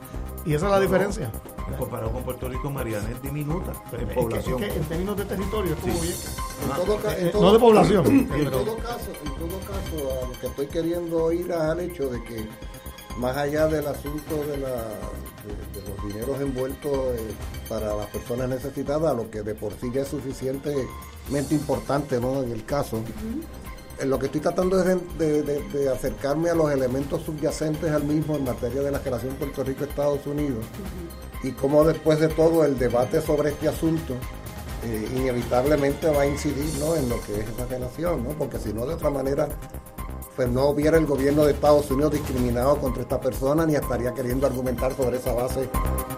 [0.48, 1.30] y esa es la diferencia.
[1.78, 4.64] Comparado con Puerto Rico, Mariana es diminuta en población.
[4.64, 6.16] en términos de territorio es como bien.
[7.20, 8.08] En todo, no de población.
[8.08, 12.24] En, todo caso, en todo caso, a lo que estoy queriendo ir al hecho de
[12.24, 12.48] que
[13.18, 14.76] más allá del asunto de, la,
[15.74, 17.36] de, los dineros envueltos eh,
[17.68, 20.88] para las personas necesitadas, lo que de por sí ya es suficientemente
[21.52, 22.42] importante ¿no?
[22.42, 23.02] en el caso,
[24.06, 28.82] lo que estoy tratando es de, acercarme a los elementos subyacentes al mismo en materia
[28.82, 30.66] de la relación Puerto Rico-Estados Unidos.
[31.44, 34.14] Y cómo después de todo el debate sobre este asunto
[34.84, 36.66] eh, inevitablemente va a incidir
[36.98, 38.30] en lo que es esa relación, ¿no?
[38.32, 39.48] porque si no de otra manera
[40.36, 44.46] pues no hubiera el gobierno de Estados Unidos discriminado contra esta persona ni estaría queriendo
[44.46, 45.68] argumentar sobre esa base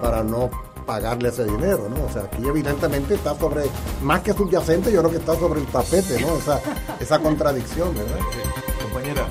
[0.01, 0.49] para no
[0.89, 2.03] pagarle ese dinero, ¿no?
[2.03, 3.61] O sea, aquí evidentemente está sobre,
[4.01, 6.35] más que subyacente, yo creo que está sobre el tapete, ¿no?
[6.35, 6.59] Esa,
[6.99, 8.17] esa contradicción, ¿verdad?
[8.81, 9.27] Compañera,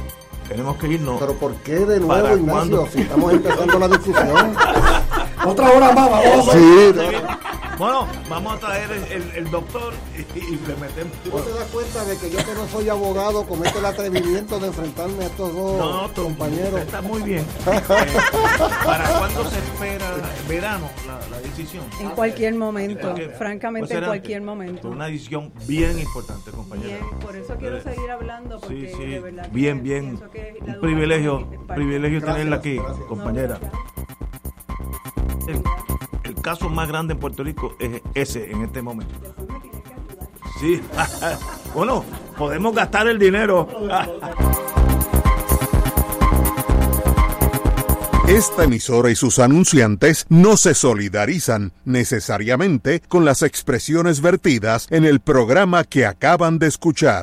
[0.47, 1.19] tenemos que irnos.
[1.19, 4.55] Pero ¿por qué de nuevo, Ignacio, si estamos empezando la discusión?
[5.45, 6.53] Otra hora más, vamos.
[6.53, 6.93] Sí.
[7.79, 8.91] Bueno, vamos a traer
[9.37, 9.95] el, doctor
[10.35, 11.13] y, le metemos.
[11.23, 14.67] ¿Tú te das cuenta de que yo que no soy abogado cometo el atrevimiento de
[14.67, 16.81] enfrentarme a estos dos no, compañeros?
[16.81, 17.47] Está muy bien.
[17.79, 20.17] Eh, ¿Para cuándo se espera
[20.49, 20.89] verano
[21.31, 21.85] la, decisión?
[22.01, 24.89] En cualquier momento, francamente en cualquier momento.
[24.89, 26.89] Una decisión bien importante, compañero.
[26.89, 29.07] Bien, por eso quiero seguir hablando porque sí, sí.
[29.07, 30.21] de verdad bien, bien.
[30.67, 32.79] Un privilegio, privilegio tenerla aquí,
[33.09, 33.61] compañera
[36.29, 39.15] el, caso más grande en Puerto Rico es ese en este momento.
[40.61, 40.81] Sí,
[41.75, 42.05] bueno,
[42.37, 43.69] podemos gastar el dinero.
[48.29, 55.21] Esta emisora y sus anunciantes no se solidarizan necesariamente con las expresiones vertidas en el
[55.21, 57.17] programa que acaban de escuchar.